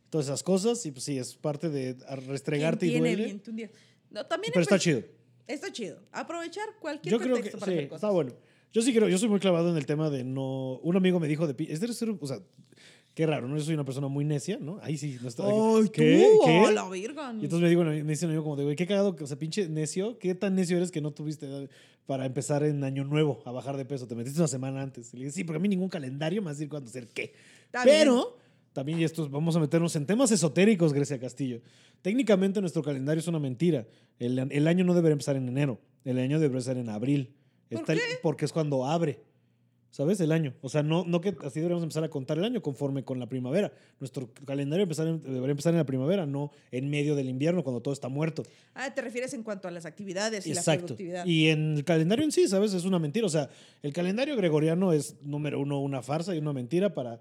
todas 0.09 0.27
esas 0.27 0.43
cosas. 0.43 0.85
Y 0.85 0.91
pues 0.91 1.03
sí, 1.03 1.17
es 1.17 1.35
parte 1.35 1.69
de 1.69 1.95
restregarte 2.27 2.85
y 2.87 2.89
¿Quién 2.91 3.03
tiene 3.03 3.15
duele. 3.17 3.31
21 3.33 3.55
días? 3.57 3.71
No, 4.09 4.25
también 4.25 4.51
Pero 4.53 4.63
está 4.63 4.79
chido. 4.79 5.01
Está 5.47 5.71
chido. 5.71 5.99
Aprovechar 6.11 6.65
cualquier 6.79 7.11
Yo 7.11 7.19
creo 7.19 7.35
que 7.35 7.41
pretexto 7.43 7.59
para 7.59 7.71
sí, 7.71 7.77
hacer 7.77 7.89
cosas. 7.89 7.97
está 8.03 8.09
bueno. 8.11 8.33
Yo 8.73 8.81
sí 8.81 8.93
creo, 8.93 9.07
yo 9.07 9.17
soy 9.17 9.29
muy 9.29 9.39
clavado 9.39 9.69
en 9.71 9.77
el 9.77 9.85
tema 9.85 10.09
de 10.09 10.23
no. 10.25 10.77
Un 10.83 10.97
amigo 10.97 11.19
me 11.21 11.27
dijo 11.27 11.47
de. 11.47 11.53
pi- 11.53 11.67
Es 11.71 11.79
de 11.79 11.87
ser- 11.93 12.09
o 12.19 12.27
sea, 12.27 12.39
qué 13.17 13.25
raro, 13.25 13.47
¿no? 13.47 13.57
Yo 13.57 13.63
soy 13.63 13.73
una 13.73 13.83
persona 13.83 14.07
muy 14.09 14.23
necia, 14.25 14.59
¿no? 14.61 14.77
Ahí 14.83 14.95
sí, 14.95 15.17
no 15.19 15.27
está. 15.27 15.43
Ay, 15.47 15.89
¿Qué? 15.91 16.23
tú, 16.39 16.45
¿Qué? 16.45 16.71
la. 16.71 16.87
Y 16.95 17.45
entonces 17.45 17.61
me 17.61 17.67
digo, 17.69 17.83
me 17.83 18.03
dice 18.03 18.25
un 18.25 18.31
amigo 18.31 18.43
como 18.43 18.55
de, 18.55 18.63
güey, 18.63 18.75
qué 18.75 18.85
cagado, 18.85 19.15
o 19.19 19.25
sea, 19.25 19.39
pinche 19.39 19.67
necio, 19.67 20.19
qué 20.19 20.35
tan 20.35 20.53
necio 20.53 20.77
eres 20.77 20.91
que 20.91 21.01
no 21.01 21.09
tuviste 21.09 21.47
edad 21.47 21.67
para 22.05 22.27
empezar 22.27 22.61
en 22.63 22.83
año 22.83 23.03
nuevo 23.05 23.41
a 23.45 23.51
bajar 23.51 23.75
de 23.75 23.85
peso, 23.85 24.05
te 24.05 24.13
metiste 24.13 24.39
una 24.39 24.47
semana 24.47 24.83
antes. 24.83 25.11
Y 25.15 25.17
le 25.17 25.23
dije, 25.25 25.33
sí, 25.35 25.43
porque 25.45 25.57
a 25.57 25.59
mí 25.59 25.67
ningún 25.67 25.89
calendario 25.89 26.43
me 26.43 26.45
va 26.45 26.51
a 26.51 26.53
decir 26.53 26.69
cuándo 26.69 26.89
hacer 26.91 27.07
qué. 27.07 27.33
Pero 27.83 28.37
también, 28.71 28.99
y 28.99 29.03
esto, 29.03 29.27
vamos 29.27 29.55
a 29.55 29.59
meternos 29.59 29.95
en 29.95 30.05
temas 30.05 30.29
esotéricos, 30.31 30.93
Grecia 30.93 31.19
Castillo. 31.19 31.61
Técnicamente 32.03 32.61
nuestro 32.61 32.83
calendario 32.83 33.19
es 33.19 33.27
una 33.27 33.39
mentira. 33.39 33.87
El, 34.19 34.37
el 34.37 34.67
año 34.67 34.85
no 34.85 34.93
debería 34.93 35.13
empezar 35.13 35.37
en 35.37 35.47
enero, 35.49 35.79
el 36.05 36.19
año 36.19 36.37
debería 36.39 36.57
empezar 36.59 36.77
en 36.77 36.89
abril. 36.89 37.33
¿Por 37.67 37.79
Está 37.79 37.93
el- 37.93 37.99
porque 38.21 38.45
es 38.45 38.53
cuando 38.53 38.85
abre. 38.85 39.19
¿Sabes? 39.89 40.19
El 40.19 40.31
año. 40.31 40.53
O 40.61 40.69
sea, 40.69 40.83
no, 40.83 41.05
no 41.05 41.21
que 41.21 41.29
así 41.43 41.59
deberíamos 41.59 41.81
empezar 41.81 42.03
a 42.03 42.09
contar 42.09 42.37
el 42.37 42.43
año 42.43 42.61
conforme 42.61 43.03
con 43.03 43.19
la 43.19 43.27
primavera. 43.27 43.71
Nuestro 43.99 44.29
calendario 44.45 44.83
empezar 44.83 45.07
en- 45.07 45.21
debería 45.21 45.51
empezar 45.51 45.73
en 45.73 45.77
la 45.79 45.85
primavera, 45.85 46.25
no 46.25 46.51
en 46.71 46.89
medio 46.89 47.15
del 47.15 47.29
invierno 47.29 47.63
cuando 47.63 47.81
todo 47.81 47.93
está 47.93 48.07
muerto. 48.09 48.43
Ah, 48.75 48.93
te 48.93 49.01
refieres 49.01 49.33
en 49.33 49.43
cuanto 49.43 49.67
a 49.67 49.71
las 49.71 49.85
actividades 49.85 50.45
y 50.45 50.53
la 50.53 50.59
Exacto. 50.59 50.85
productividad. 50.87 51.25
Y 51.25 51.47
en 51.49 51.77
el 51.77 51.83
calendario 51.83 52.23
en 52.25 52.31
sí, 52.31 52.47
¿sabes? 52.47 52.73
Es 52.73 52.85
una 52.85 52.99
mentira. 52.99 53.25
O 53.25 53.29
sea, 53.29 53.49
el 53.81 53.93
calendario 53.93 54.35
gregoriano 54.35 54.93
es, 54.93 55.15
número 55.23 55.59
uno, 55.59 55.79
una 55.79 56.01
farsa 56.03 56.35
y 56.35 56.37
una 56.37 56.53
mentira 56.53 56.93
para... 56.93 57.19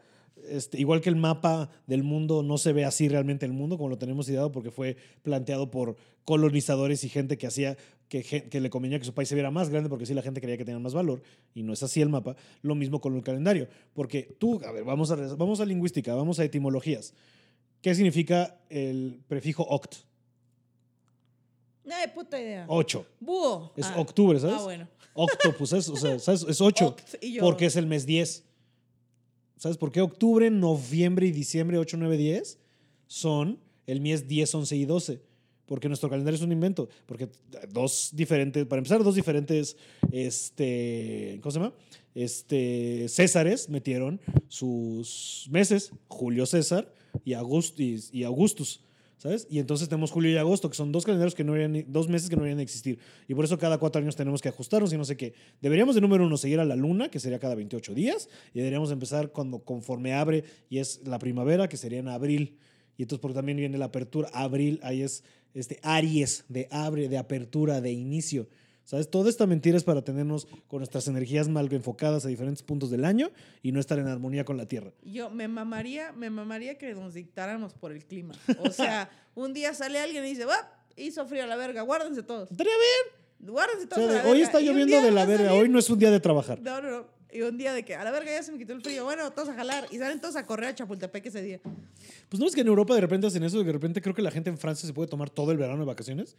Este, 0.51 0.79
igual 0.79 1.01
que 1.01 1.09
el 1.09 1.17
mapa 1.17 1.71
del 1.87 2.03
mundo 2.03 2.43
no 2.43 2.59
se 2.59 2.75
ve 2.75 2.85
así 2.85 3.09
realmente 3.09 3.47
el 3.47 3.53
mundo 3.53 3.79
como 3.79 3.89
lo 3.89 3.97
tenemos 3.97 4.29
ideado 4.29 4.53
porque 4.53 4.71
fue 4.71 4.97
planteado 5.23 5.71
por 5.71 5.97
colonizadores 6.27 7.03
y 7.05 7.09
gente 7.09 7.39
que 7.39 7.47
hacía 7.47 7.77
que, 8.09 8.23
que 8.23 8.61
le 8.61 8.71
convenía 8.71 8.99
que 8.99 9.05
su 9.05 9.13
país 9.15 9.29
se 9.29 9.35
viera 9.35 9.51
más 9.51 9.69
grande 9.69 9.89
porque 9.89 10.05
así 10.05 10.15
la 10.15 10.23
gente 10.23 10.41
creía 10.41 10.57
que 10.57 10.65
tenía 10.65 10.79
más 10.79 10.95
valor 10.95 11.23
y 11.55 11.63
no 11.63 11.73
es 11.73 11.83
así 11.83 12.01
el 12.01 12.09
mapa. 12.09 12.37
Lo 12.63 12.75
mismo 12.75 13.01
con 13.01 13.15
el 13.17 13.23
calendario. 13.23 13.69
Porque 13.95 14.37
tú, 14.39 14.61
a 14.65 14.71
ver, 14.73 14.85
vamos 14.85 15.11
a, 15.11 15.17
vamos 15.37 15.61
a 15.61 15.65
lingüística, 15.67 16.15
vamos 16.15 16.39
a 16.39 16.45
etimologías. 16.45 17.15
¿Qué 17.83 17.95
significa 17.95 18.59
el 18.69 19.21
prefijo 19.29 19.65
oct? 19.69 19.95
Ay, 21.89 22.09
puta 22.15 22.41
idea. 22.41 22.65
Ocho. 22.69 23.07
Búho. 23.21 23.73
Es 23.77 23.87
Ah. 23.87 23.95
octubre, 24.01 24.39
¿sabes? 24.41 24.57
Ah, 24.59 24.63
bueno. 24.65 24.89
Octopus, 25.15 25.73
es, 25.73 25.89
o 25.89 25.97
sea, 25.97 26.19
¿sabes? 26.19 26.45
es 26.49 26.61
8 26.61 26.87
Oct, 26.89 27.15
y 27.23 27.35
yo- 27.35 27.43
porque 27.43 27.67
es 27.67 27.77
el 27.77 27.87
mes 27.87 28.05
10. 28.07 28.45
¿Sabes 29.57 29.79
por 29.79 29.91
qué 29.91 30.01
octubre, 30.03 30.51
noviembre 30.51 31.27
y 31.27 31.33
diciembre 31.33 31.79
8, 31.79 31.97
9, 31.97 32.17
10 32.19 32.59
son 33.07 33.59
el 33.87 34.01
mes 34.01 34.29
10, 34.29 34.55
11 34.55 34.77
y 34.77 34.85
12? 34.85 35.23
Porque 35.67 35.89
nuestro 35.89 36.09
calendario 36.09 36.37
es 36.37 36.43
un 36.43 36.53
invento. 36.53 36.89
Porque 37.07 37.29
dos 37.71 38.11
diferentes, 38.13 38.65
para 38.67 38.79
empezar, 38.79 39.03
dos 39.03 39.17
diferentes, 39.17 39.77
este, 40.13 41.39
¿cómo 41.43 41.51
se 41.51 41.59
llama? 41.59 41.75
Este, 42.15 43.09
Césares 43.09 43.69
metieron 43.69 44.21
sus 44.49 45.49
meses, 45.51 45.93
Julio 46.09 46.47
César 46.47 46.91
y, 47.25 47.35
August, 47.35 47.79
y, 47.79 48.25
Augustus. 48.25 48.81
¿Sabes? 49.19 49.47
Y 49.51 49.61
entonces 49.61 49.89
tenemos 49.89 50.11
julio 50.11 50.31
y 50.31 50.37
agosto, 50.37 50.69
que 50.69 50.77
son 50.77 50.93
dos 50.93 51.05
calendarios 51.05 51.35
que 51.35 51.43
no 51.43 51.55
deberían, 51.55 51.91
dos 51.91 52.07
meses 52.07 52.29
que 52.29 52.37
no 52.37 52.43
deberían 52.43 52.61
existir. 52.61 52.99
Y 53.27 53.35
por 53.35 53.47
eso 53.47 53.59
cada 53.59 53.79
cuatro 53.79 54.01
años 54.01 54.15
tenemos 54.15 54.43
que 54.43 54.51
ajustarnos 54.51 54.93
y 54.93 54.99
no 54.99 55.07
sé 55.07 55.17
qué. 55.17 55.33
Deberíamos 55.63 55.95
de 55.95 56.03
número 56.03 56.27
uno 56.27 56.37
seguir 56.37 56.61
a 56.61 56.67
la 56.67 56.77
luna, 56.77 57.11
que 57.11 57.19
sería 57.19 57.39
cada 57.39 57.55
28 57.55 57.95
días, 57.95 58.29
y 58.53 58.59
deberíamos 58.59 58.91
empezar 58.91 59.33
cuando 59.33 59.61
conforme 59.61 60.13
abre 60.13 60.45
y 60.69 60.79
es 60.79 61.01
la 61.07 61.19
primavera, 61.19 61.67
que 61.67 61.79
sería 61.79 61.99
en 61.99 62.09
abril. 62.09 62.59
Y 62.99 63.03
entonces 63.03 63.21
porque 63.21 63.35
también 63.35 63.57
viene 63.57 63.79
la 63.79 63.87
apertura, 63.87 64.29
abril, 64.33 64.81
ahí 64.83 65.01
es 65.03 65.25
este 65.61 65.79
Aries, 65.83 66.45
de 66.49 66.69
abre, 66.71 67.09
de 67.09 67.19
apertura, 67.19 67.81
de 67.81 67.93
inicio. 67.93 68.49
¿Sabes? 68.85 69.11
Toda 69.11 69.29
esta 69.31 69.47
mentira 69.49 69.77
es 69.77 69.83
para 69.83 70.03
tenernos 70.03 70.47
con 70.69 70.79
nuestras 70.79 71.09
energías 71.09 71.49
mal 71.49 71.73
enfocadas 71.73 72.25
a 72.25 72.29
diferentes 72.29 72.63
puntos 72.63 72.89
del 72.89 73.05
año 73.05 73.33
y 73.61 73.73
no 73.73 73.81
estar 73.81 73.99
en 73.99 74.07
armonía 74.07 74.45
con 74.45 74.57
la 74.57 74.67
Tierra. 74.67 74.93
Yo 75.03 75.29
me 75.29 75.49
mamaría, 75.49 76.13
me 76.13 76.31
mamaría 76.31 76.79
que 76.79 76.95
nos 76.95 77.15
dictáramos 77.15 77.75
por 77.75 77.91
el 77.91 78.05
clima. 78.05 78.35
O 78.61 78.71
sea, 78.71 79.11
un 79.35 79.53
día 79.53 79.75
sale 79.75 79.99
alguien 79.99 80.25
y 80.25 80.29
dice, 80.29 80.45
va, 80.45 80.73
hizo 80.97 81.27
frío 81.27 81.43
a 81.43 81.47
la 81.49 81.57
verga, 81.57 81.83
guárdense 81.83 82.23
todos. 82.23 82.49
Estaría 82.53 82.73
bien. 82.75 83.53
Guárdense 83.53 83.87
O 83.87 83.89
todos. 83.89 84.07
sea, 84.09 84.11
a 84.11 84.13
de, 84.19 84.23
la 84.23 84.31
hoy 84.31 84.39
verga". 84.39 84.47
está 84.47 84.61
lloviendo 84.61 85.03
de 85.03 85.11
la 85.11 85.25
verga, 85.27 85.47
salir- 85.49 85.63
hoy 85.63 85.69
no 85.69 85.79
es 85.81 85.91
un 85.91 85.99
día 85.99 86.11
de 86.13 86.21
trabajar. 86.21 86.61
No, 86.63 86.81
no, 86.81 86.91
no. 86.91 87.16
Y 87.37 87.43
un 87.43 87.59
día 87.59 87.73
de 87.75 87.85
que 87.85 87.95
a 87.95 88.03
la 88.05 88.11
verga 88.11 88.31
ya 88.33 88.43
se 88.43 88.51
me 88.53 88.59
quitó 88.59 88.73
el 88.73 88.81
frío. 88.81 89.05
Bueno, 89.05 89.31
todos 89.33 89.49
a 89.51 89.55
jalar. 89.55 89.87
Y 89.91 89.99
salen 89.99 90.21
todos 90.21 90.37
a 90.37 90.47
correr 90.47 90.71
a 90.71 90.75
Chapultepec 90.75 91.27
ese 91.27 91.43
día. 91.43 91.61
Pues 92.29 92.41
no 92.41 92.47
es 92.47 92.55
que 92.55 92.63
en 92.63 92.69
Europa 92.69 92.95
de 92.95 93.01
repente 93.01 93.27
hacen 93.27 93.43
eso, 93.43 93.59
de 93.59 93.65
que 93.65 93.69
de 93.69 93.73
repente 93.75 94.01
creo 94.01 94.15
que 94.15 94.23
la 94.23 94.31
gente 94.31 94.49
en 94.51 94.59
Francia 94.59 94.87
se 94.87 94.93
puede 94.95 95.09
tomar 95.09 95.29
todo 95.31 95.53
el 95.53 95.59
verano 95.59 95.79
de 95.81 95.87
vacaciones. 95.87 96.37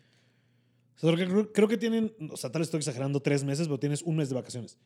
O 0.97 0.99
sea, 0.99 1.13
creo, 1.15 1.51
creo- 1.53 1.67
que 1.67 1.77
tienen, 1.77 2.11
o 2.31 2.37
sea, 2.37 2.51
tal 2.51 2.61
vez 2.61 2.67
estoy 2.69 2.79
exagerando 2.79 3.19
tres 3.19 3.43
meses, 3.43 3.67
pero 3.67 3.79
tienes 3.79 4.01
un 4.01 4.15
mes 4.15 4.29
de 4.29 4.35
vacaciones. 4.35 4.77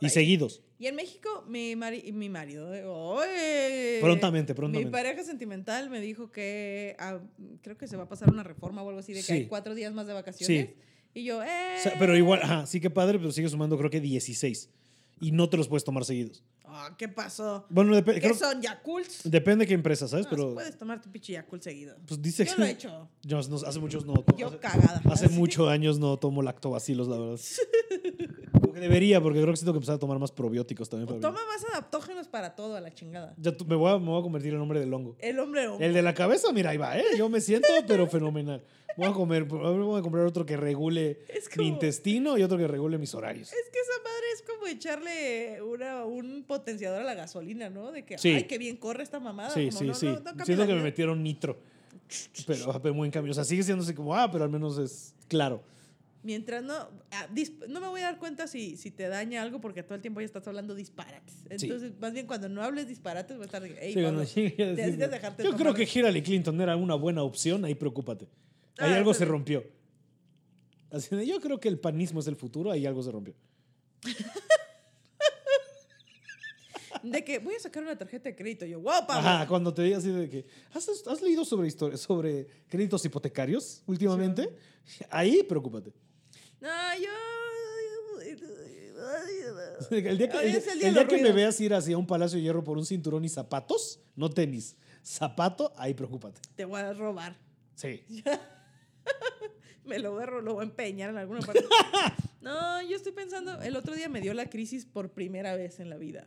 Y 0.00 0.08
seguidos. 0.08 0.62
Y 0.78 0.86
en 0.86 0.94
México, 0.94 1.44
mi, 1.48 1.74
mari- 1.74 2.12
mi 2.12 2.28
marido, 2.28 2.72
eh, 2.72 2.84
¡oye! 2.86 3.98
Prontamente, 4.00 4.52
Mi 4.52 4.56
prontamente. 4.56 4.92
pareja 4.92 5.24
sentimental 5.24 5.90
me 5.90 6.00
dijo 6.00 6.30
que 6.30 6.94
ah, 7.00 7.18
creo 7.62 7.76
que 7.76 7.88
se 7.88 7.96
va 7.96 8.04
a 8.04 8.08
pasar 8.08 8.30
una 8.30 8.44
reforma 8.44 8.82
o 8.82 8.88
algo 8.88 9.00
así 9.00 9.12
de 9.12 9.18
que 9.18 9.24
Sí. 9.26 9.32
hay 9.32 9.46
cuatro 9.46 9.74
días 9.74 9.92
más 9.92 10.06
de 10.06 10.12
vacaciones. 10.12 10.68
Sí. 10.68 10.74
Y 11.14 11.24
yo, 11.24 11.42
¡eh! 11.42 11.76
O 11.78 11.82
sea, 11.82 11.94
pero 11.98 12.16
igual, 12.16 12.40
ajá, 12.42 12.64
sí 12.66 12.80
que 12.80 12.88
padre, 12.88 13.18
pero 13.18 13.32
sigue 13.32 13.48
sumando 13.48 13.76
creo 13.76 13.90
que 13.90 14.00
16. 14.00 14.70
Y 15.22 15.30
no 15.30 15.48
te 15.48 15.56
los 15.56 15.68
puedes 15.68 15.84
tomar 15.84 16.04
seguidos. 16.04 16.42
Ah, 16.64 16.94
¿Qué 16.98 17.06
pasó? 17.08 17.64
Bueno, 17.70 17.94
¿Qué 18.04 18.20
creo- 18.20 18.34
son 18.34 18.60
Yakults? 18.60 19.20
depende 19.30 19.64
de 19.64 19.68
qué 19.68 19.74
empresa, 19.74 20.08
¿sabes? 20.08 20.24
No, 20.26 20.30
pero 20.30 20.54
puedes 20.54 20.76
tomar 20.76 21.00
tu 21.00 21.12
pinche 21.12 21.32
Yakult 21.34 21.62
seguido. 21.62 21.94
pues 22.08 22.20
dice 22.20 22.44
Yo 22.44 22.56
lo 22.56 22.64
he 22.64 22.70
hecho. 22.70 23.08
Yo 23.22 23.40
no- 23.42 23.56
hace 23.64 23.78
muchos 23.78 24.04
no. 24.04 24.14
Yo 24.36 24.48
hace, 24.48 24.58
cagada. 24.58 25.00
hace 25.12 25.28
muchos 25.28 25.68
años 25.68 26.00
no 26.00 26.16
tomo 26.18 26.42
lactobacilos, 26.42 27.06
la 27.06 27.18
verdad. 27.18 27.38
Como 28.62 28.74
que 28.74 28.80
debería, 28.80 29.20
porque 29.20 29.40
creo 29.40 29.52
que 29.52 29.56
sí 29.56 29.64
tengo 29.64 29.74
que 29.74 29.78
empezar 29.78 29.96
a 29.96 29.98
tomar 29.98 30.18
más 30.18 30.30
probióticos 30.30 30.88
también. 30.88 31.08
para 31.08 31.20
Toma 31.20 31.40
más 31.46 31.64
adaptógenos 31.72 32.28
para 32.28 32.54
todo 32.54 32.76
a 32.76 32.80
la 32.80 32.94
chingada. 32.94 33.34
Ya 33.36 33.52
me, 33.66 33.74
voy 33.74 33.90
a, 33.92 33.98
me 33.98 34.06
voy 34.06 34.20
a 34.20 34.22
convertir 34.22 34.54
en 34.54 34.60
hombre 34.60 34.80
del 34.80 34.92
hongo. 34.94 35.16
El 35.18 35.38
hombre 35.40 35.66
hongo. 35.68 35.82
El 35.82 35.92
de 35.92 36.02
la 36.02 36.14
cabeza, 36.14 36.52
mira, 36.52 36.70
ahí 36.70 36.76
va, 36.76 36.96
¿eh? 36.96 37.04
Yo 37.18 37.28
me 37.28 37.40
siento, 37.40 37.68
pero 37.86 38.06
fenomenal. 38.06 38.62
Voy 38.96 39.08
a 39.08 39.12
comer, 39.12 39.44
voy 39.44 39.98
a 39.98 40.02
comprar 40.02 40.26
otro 40.26 40.44
que 40.44 40.56
regule 40.56 41.18
mi 41.56 41.66
intestino 41.66 42.36
y 42.36 42.42
otro 42.42 42.58
que 42.58 42.68
regule 42.68 42.98
mis 42.98 43.14
horarios. 43.14 43.52
Es 43.52 43.70
que 43.70 43.78
esa 43.78 43.98
madre 44.02 44.26
es 44.34 44.42
como 44.42 44.66
echarle 44.66 45.62
una, 45.62 46.04
un 46.04 46.44
potenciador 46.46 47.00
a 47.00 47.04
la 47.04 47.14
gasolina, 47.14 47.70
¿no? 47.70 47.90
De 47.90 48.04
que, 48.04 48.18
Sí. 48.18 48.34
ay, 48.34 48.44
qué 48.44 48.58
bien 48.58 48.76
corre 48.76 49.02
esta 49.02 49.18
mamada. 49.18 49.50
Sí, 49.50 49.68
Como, 49.68 49.78
sí, 49.78 49.86
no, 49.86 49.94
sí. 49.94 50.06
no, 50.06 50.20
no 50.34 50.44
Siento 50.44 50.66
que 50.66 50.74
me 50.74 50.82
metieron 50.82 51.22
nitro. 51.22 51.58
Pero, 52.46 52.80
pero 52.82 52.94
muy 52.94 53.06
en 53.08 53.12
cambio. 53.12 53.30
O 53.32 53.34
sea, 53.34 53.44
sigue 53.44 53.62
siendo 53.62 53.82
así 53.82 53.94
como, 53.94 54.14
ah, 54.14 54.30
pero 54.30 54.44
al 54.44 54.50
menos 54.50 54.76
es 54.78 55.14
claro. 55.28 55.62
Mientras 56.22 56.62
no, 56.62 56.74
ah, 57.10 57.28
no 57.68 57.80
me 57.80 57.88
voy 57.88 58.00
a 58.00 58.04
dar 58.04 58.18
cuenta 58.18 58.46
si, 58.46 58.76
si 58.76 58.92
te 58.92 59.08
daña 59.08 59.42
algo 59.42 59.60
porque 59.60 59.82
todo 59.82 59.96
el 59.96 60.00
tiempo 60.02 60.20
ya 60.20 60.26
estás 60.26 60.46
hablando 60.46 60.74
disparates. 60.74 61.34
Sí. 61.56 61.66
Entonces, 61.66 61.92
más 61.98 62.12
bien 62.12 62.26
cuando 62.28 62.48
no 62.48 62.62
hables 62.62 62.86
disparates, 62.86 63.36
voy 63.36 63.42
a 63.42 63.46
estar 63.46 63.62
hey, 63.64 63.92
Sí, 63.92 64.02
Pablo, 64.02 64.24
sí, 64.24 64.42
dejarte 64.50 65.42
Yo 65.42 65.56
creo 65.56 65.74
que 65.74 65.82
Hillary 65.82 66.22
Clinton 66.22 66.60
era 66.60 66.76
una 66.76 66.94
buena 66.94 67.24
opción, 67.24 67.64
ahí 67.64 67.74
preocúpate. 67.74 68.28
Ahí 68.78 68.92
Ah, 68.92 68.96
algo 68.96 69.12
se 69.14 69.24
rompió. 69.24 69.64
Así 70.92 71.14
de, 71.16 71.26
yo 71.26 71.40
creo 71.40 71.58
que 71.58 71.68
el 71.68 71.78
panismo 71.78 72.20
es 72.20 72.26
el 72.28 72.36
futuro, 72.36 72.70
ahí 72.70 72.86
algo 72.86 73.02
se 73.02 73.10
rompió. 73.10 73.34
De 77.02 77.24
que 77.24 77.40
voy 77.40 77.56
a 77.56 77.58
sacar 77.58 77.82
una 77.82 77.98
tarjeta 77.98 78.28
de 78.28 78.36
crédito. 78.36 78.64
Yo, 78.64 78.80
wow, 78.80 79.06
Pablo. 79.06 79.28
Ajá, 79.28 79.48
cuando 79.48 79.74
te 79.74 79.82
diga 79.82 79.98
así 79.98 80.10
de 80.10 80.28
que, 80.28 80.46
¿has, 80.72 80.88
has 80.88 81.20
leído 81.20 81.44
sobre, 81.44 81.66
historia, 81.66 81.96
sobre 81.96 82.46
créditos 82.68 83.04
hipotecarios 83.04 83.82
últimamente? 83.86 84.48
Ahí 85.10 85.42
preocúpate. 85.42 85.92
No, 86.62 86.68
yo... 86.98 87.10
El 89.90 90.16
día 90.18 90.28
que, 90.28 90.38
el- 90.38 90.78
día 90.78 91.02
el 91.02 91.08
que 91.08 91.22
me 91.22 91.32
veas 91.32 91.60
ir 91.60 91.74
hacia 91.74 91.98
un 91.98 92.06
palacio 92.06 92.36
de 92.38 92.44
hierro 92.44 92.62
por 92.64 92.78
un 92.78 92.86
cinturón 92.86 93.24
y 93.24 93.28
zapatos, 93.28 94.00
no 94.16 94.30
tenis, 94.30 94.76
zapato, 95.04 95.72
ahí 95.76 95.92
preocúpate. 95.92 96.40
Te 96.54 96.64
voy 96.64 96.80
a 96.80 96.92
robar. 96.92 97.36
Sí. 97.74 98.04
Me 99.84 99.98
lo 99.98 100.12
voy 100.12 100.22
a, 100.22 100.26
lo 100.26 100.54
voy 100.54 100.60
a 100.64 100.68
empeñar 100.68 101.10
en 101.10 101.18
alguna 101.18 101.40
parte. 101.40 101.64
No, 102.40 102.82
yo 102.82 102.96
estoy 102.96 103.12
pensando, 103.12 103.62
el 103.62 103.76
otro 103.76 103.94
día 103.94 104.08
me 104.08 104.20
dio 104.20 104.34
la 104.34 104.50
crisis 104.50 104.84
por 104.84 105.12
primera 105.12 105.54
vez 105.54 105.78
en 105.78 105.88
la 105.88 105.96
vida. 105.96 106.26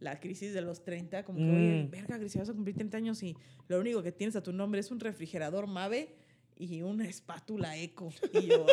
La 0.00 0.18
crisis 0.18 0.52
de 0.52 0.60
los 0.60 0.82
30, 0.82 1.24
como 1.24 1.38
que, 1.38 1.44
oye, 1.44 1.84
Mm. 1.84 1.90
verga, 1.92 2.18
Gris, 2.18 2.36
vas 2.36 2.48
a 2.48 2.52
cumplir 2.52 2.74
30 2.74 2.96
años 2.96 3.22
y 3.22 3.36
lo 3.68 3.78
único 3.78 4.02
que 4.02 4.10
tienes 4.10 4.34
a 4.34 4.42
tu 4.42 4.52
nombre 4.52 4.80
es 4.80 4.90
un 4.90 4.98
refrigerador 4.98 5.68
Mave 5.68 6.16
y 6.62 6.82
una 6.82 7.04
espátula 7.08 7.76
Eco. 7.76 8.12
Y 8.32 8.46
yo, 8.46 8.64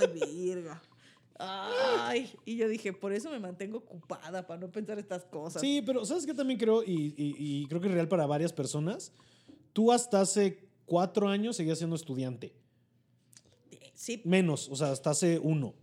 ay, 0.00 0.08
verga. 0.54 0.82
Ay, 1.40 2.32
y 2.44 2.56
yo 2.56 2.68
dije, 2.68 2.92
por 2.92 3.12
eso 3.12 3.30
me 3.30 3.38
mantengo 3.38 3.78
ocupada, 3.78 4.44
para 4.46 4.60
no 4.60 4.72
pensar 4.72 4.98
estas 4.98 5.24
cosas. 5.24 5.62
Sí, 5.62 5.82
pero 5.86 6.04
¿sabes 6.04 6.26
qué 6.26 6.34
también 6.34 6.58
creo? 6.58 6.82
Y, 6.82 7.14
y- 7.16 7.36
y 7.38 7.66
creo 7.68 7.80
que 7.80 7.86
es 7.86 7.94
real 7.94 8.08
para 8.08 8.26
varias 8.26 8.52
personas. 8.52 9.12
Tú 9.72 9.92
hasta 9.92 10.20
hace 10.20 10.68
cuatro 10.84 11.28
años 11.28 11.54
seguías 11.56 11.78
siendo 11.78 11.94
estudiante. 11.94 12.52
Sí, 13.94 14.20
Menos, 14.24 14.68
o 14.68 14.76
sea, 14.76 14.90
hasta 14.92 15.10
hace 15.10 15.38
uno. 15.38 15.74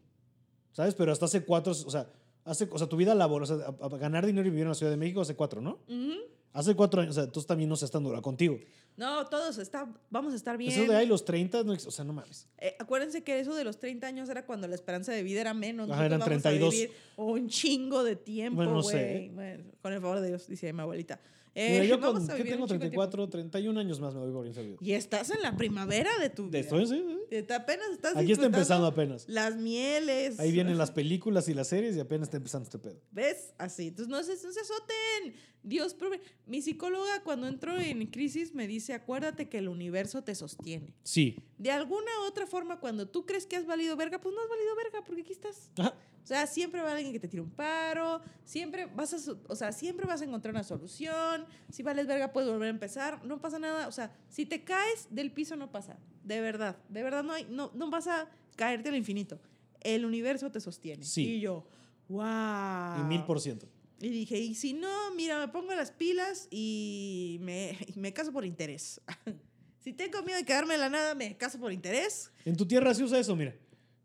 ¿Sabes? 0.73 0.93
Pero 0.95 1.11
hasta 1.11 1.25
hace 1.25 1.43
cuatro, 1.45 1.71
o 1.71 1.89
sea, 1.91 2.11
hace, 2.43 2.67
o 2.71 2.77
sea 2.77 2.87
tu 2.87 2.97
vida 2.97 3.15
laboral, 3.15 3.43
o 3.43 3.45
sea, 3.57 3.65
a- 3.67 3.85
a 3.85 3.97
ganar 3.97 4.25
dinero 4.25 4.45
y 4.47 4.49
vivir 4.49 4.63
en 4.63 4.69
la 4.69 4.75
Ciudad 4.75 4.91
de 4.91 4.97
México 4.97 5.21
hace 5.21 5.35
cuatro, 5.35 5.61
¿no? 5.61 5.79
Ujú. 5.87 6.15
Hace 6.55 6.73
cuatro 6.73 7.01
años, 7.01 7.17
o 7.17 7.21
sea, 7.21 7.29
tú 7.29 7.41
también 7.43 7.69
no 7.69 7.75
seas 7.75 7.91
tan 7.91 8.01
dura 8.01 8.21
contigo. 8.21 8.57
No, 8.95 9.25
todos 9.27 9.57
está, 9.57 9.93
vamos 10.09 10.31
a 10.31 10.37
estar 10.37 10.57
bien. 10.57 10.71
Eso 10.71 10.89
de 10.89 10.95
ahí 10.97 11.05
los 11.05 11.25
30, 11.25 11.63
no 11.65 11.73
o 11.73 11.77
sea, 11.77 12.05
no 12.05 12.13
mames. 12.13 12.47
Eh, 12.57 12.77
acuérdense 12.79 13.23
que 13.23 13.41
eso 13.41 13.53
de 13.53 13.65
los 13.65 13.77
30 13.77 14.07
años 14.07 14.29
era 14.29 14.45
cuando 14.45 14.65
la 14.69 14.75
esperanza 14.75 15.11
de 15.11 15.21
vida 15.21 15.41
era 15.41 15.53
menos. 15.53 15.89
Ajá, 15.91 16.05
eran 16.05 16.19
Nosotros 16.19 16.43
vamos 16.43 16.45
a 16.45 16.49
32. 16.49 16.73
vivir 16.73 16.91
un 17.17 17.49
chingo 17.49 18.03
de 18.05 18.15
tiempo, 18.15 18.55
Bueno, 18.55 18.71
no 18.75 18.81
güey. 18.83 18.95
sé. 18.95 19.31
Bueno, 19.33 19.63
con 19.81 19.91
el 19.91 19.99
favor 19.99 20.21
de 20.21 20.29
Dios, 20.29 20.47
dice 20.47 20.71
mi 20.71 20.79
abuelita. 20.81 21.19
Eh, 21.57 21.71
Mira, 21.71 21.85
yo 21.85 22.01
con, 22.01 22.27
¿qué 22.27 22.43
tengo? 22.43 22.63
un 22.63 22.67
chingo 22.67 22.83
de 22.83 22.89
tiempo. 22.89 23.09
34, 23.09 23.29
31 23.29 23.79
años 23.79 24.01
más 24.01 24.13
me 24.13 24.19
voy 24.19 24.31
por 24.33 24.43
bien 24.43 24.53
servido. 24.53 24.77
Y 24.81 24.91
estás 24.91 25.29
en 25.29 25.41
la 25.41 25.55
primavera 25.55 26.11
de 26.19 26.29
tu 26.29 26.43
vida. 26.43 26.51
De 26.51 26.59
esto, 26.59 26.85
sí, 26.85 27.01
sí. 27.29 27.43
Te- 27.45 27.53
apenas 27.53 27.87
estás 27.93 28.17
Aquí 28.17 28.33
está 28.33 28.45
empezando 28.45 28.85
apenas. 28.87 29.23
Las 29.29 29.55
mieles. 29.55 30.37
Ahí 30.39 30.51
vienen 30.51 30.77
las 30.77 30.91
películas 30.91 31.47
y 31.47 31.53
las 31.53 31.67
series 31.69 31.95
y 31.95 32.01
apenas 32.01 32.27
está 32.27 32.35
empezando 32.37 32.65
este 32.65 32.77
pedo. 32.77 32.99
¿Ves? 33.11 33.53
Así. 33.57 33.87
Entonces 33.87 34.09
no 34.09 34.21
se, 34.21 34.33
no 34.33 34.51
se 34.51 34.59
azoten. 34.59 35.33
Dios 35.63 35.93
provee. 35.93 36.19
Mi 36.45 36.61
psicóloga 36.61 37.23
cuando 37.23 37.47
entro 37.47 37.79
en 37.79 38.05
crisis 38.07 38.53
me 38.53 38.67
dice, 38.67 38.93
acuérdate 38.93 39.47
que 39.47 39.57
el 39.59 39.69
universo 39.69 40.23
te 40.25 40.35
sostiene. 40.35 40.93
Sí. 41.03 41.37
De 41.57 41.71
alguna 41.71 42.11
u 42.21 42.27
otra 42.27 42.45
forma, 42.47 42.81
cuando 42.81 43.07
tú 43.07 43.25
crees 43.25 43.45
que 43.47 43.55
has 43.55 43.65
valido 43.65 43.95
verga, 43.95 44.19
pues 44.19 44.35
no 44.35 44.41
has 44.41 44.49
valido 44.49 44.75
verga 44.75 45.03
porque 45.05 45.21
aquí 45.21 45.31
estás. 45.31 45.71
Ajá. 45.77 45.95
O 46.25 46.27
sea, 46.27 46.47
siempre 46.47 46.81
va 46.81 46.91
alguien 46.91 47.13
que 47.13 47.19
te 47.19 47.27
tire 47.27 47.39
un 47.39 47.51
paro, 47.51 48.19
siempre 48.43 48.87
vas 48.87 49.13
a, 49.13 49.31
o 49.47 49.55
sea, 49.55 49.71
siempre 49.71 50.07
vas 50.07 50.21
a 50.21 50.25
encontrar 50.25 50.55
una 50.55 50.63
solución. 50.63 51.45
Si 51.69 51.83
vales 51.83 52.07
verga, 52.07 52.33
puedes 52.33 52.49
volver 52.49 52.65
a 52.65 52.71
empezar, 52.71 53.23
no 53.23 53.39
pasa 53.39 53.59
nada. 53.59 53.87
O 53.87 53.91
sea, 53.91 54.11
si 54.27 54.47
te 54.47 54.63
caes 54.63 55.07
del 55.11 55.31
piso, 55.31 55.55
no 55.55 55.71
pasa. 55.71 55.99
De 56.23 56.41
verdad, 56.41 56.77
de 56.89 57.03
verdad 57.03 57.23
no, 57.23 57.33
hay, 57.33 57.45
no, 57.51 57.69
no 57.75 57.91
vas 57.91 58.07
a 58.07 58.27
caerte 58.55 58.89
al 58.89 58.95
infinito. 58.95 59.39
El 59.81 60.03
universo 60.03 60.51
te 60.51 60.59
sostiene. 60.59 61.05
Sí. 61.05 61.35
Y 61.35 61.41
yo, 61.41 61.67
wow. 62.07 63.01
Y 63.01 63.03
mil 63.03 63.23
por 63.23 63.39
ciento. 63.39 63.67
Y 64.01 64.09
dije, 64.09 64.39
y 64.39 64.55
si 64.55 64.73
no, 64.73 65.13
mira, 65.15 65.37
me 65.37 65.49
pongo 65.49 65.75
las 65.75 65.91
pilas 65.91 66.47
y 66.49 67.37
me, 67.41 67.77
y 67.85 67.99
me 67.99 68.13
caso 68.13 68.33
por 68.33 68.45
interés. 68.45 68.99
si 69.79 69.93
tengo 69.93 70.23
miedo 70.23 70.39
de 70.39 70.45
quedarme 70.45 70.73
en 70.73 70.79
la 70.79 70.89
nada, 70.89 71.13
me 71.13 71.37
caso 71.37 71.59
por 71.59 71.71
interés. 71.71 72.31
En 72.45 72.57
tu 72.57 72.65
tierra 72.65 72.95
se 72.95 73.03
usa 73.03 73.19
eso, 73.19 73.35
mira. 73.35 73.55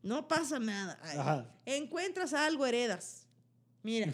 No 0.02 0.26
pasa 0.28 0.58
nada. 0.58 0.98
Ay. 1.02 1.44
Encuentras 1.66 2.32
algo, 2.32 2.66
heredas. 2.66 3.26
Mira, 3.82 4.12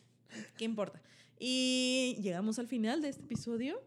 ¿qué 0.58 0.64
importa? 0.64 1.00
Y 1.38 2.16
llegamos 2.20 2.58
al 2.58 2.66
final 2.66 3.00
de 3.02 3.08
este 3.10 3.22
episodio. 3.22 3.80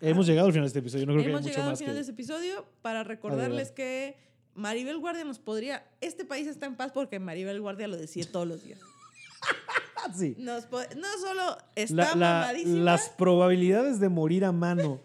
Hemos 0.00 0.26
llegado 0.26 0.46
al 0.46 0.52
final 0.52 0.64
de 0.64 0.68
este 0.68 0.78
episodio. 0.80 1.06
No 1.06 1.12
creo 1.12 1.24
Hemos 1.26 1.26
que 1.26 1.30
haya 1.32 1.40
mucho 1.40 1.50
llegado 1.50 1.68
al 1.68 1.72
más 1.72 1.78
final 1.78 1.92
que... 1.92 1.94
de 1.96 2.00
este 2.00 2.12
episodio 2.12 2.66
para 2.82 3.04
recordarles 3.04 3.70
que 3.70 4.16
Maribel 4.54 4.98
Guardia 4.98 5.24
nos 5.24 5.38
podría... 5.38 5.86
Este 6.00 6.24
país 6.24 6.46
está 6.46 6.66
en 6.66 6.76
paz 6.76 6.92
porque 6.92 7.18
Maribel 7.18 7.60
Guardia 7.60 7.88
lo 7.88 7.96
decide 7.96 8.26
todos 8.26 8.46
los 8.46 8.64
días. 8.64 8.80
Sí. 10.14 10.34
Nos 10.38 10.66
po- 10.66 10.82
no 10.96 11.08
solo 11.18 11.56
está 11.76 11.94
La- 11.94 12.04
la- 12.14 12.40
mamadísima, 12.40 12.78
las 12.84 13.08
probabilidades 13.08 14.00
de 14.00 14.10
morir 14.10 14.44
a 14.44 14.52
mano 14.52 15.00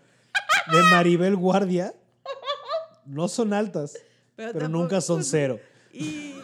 de 0.70 0.82
Maribel 0.92 1.38
Guardia 1.38 1.96
no 3.06 3.30
son 3.30 3.54
altas, 3.54 3.98
pero 4.36 4.68
nunca 4.68 5.00
son 5.00 5.24
cero. 5.24 5.58
Y 5.92 6.36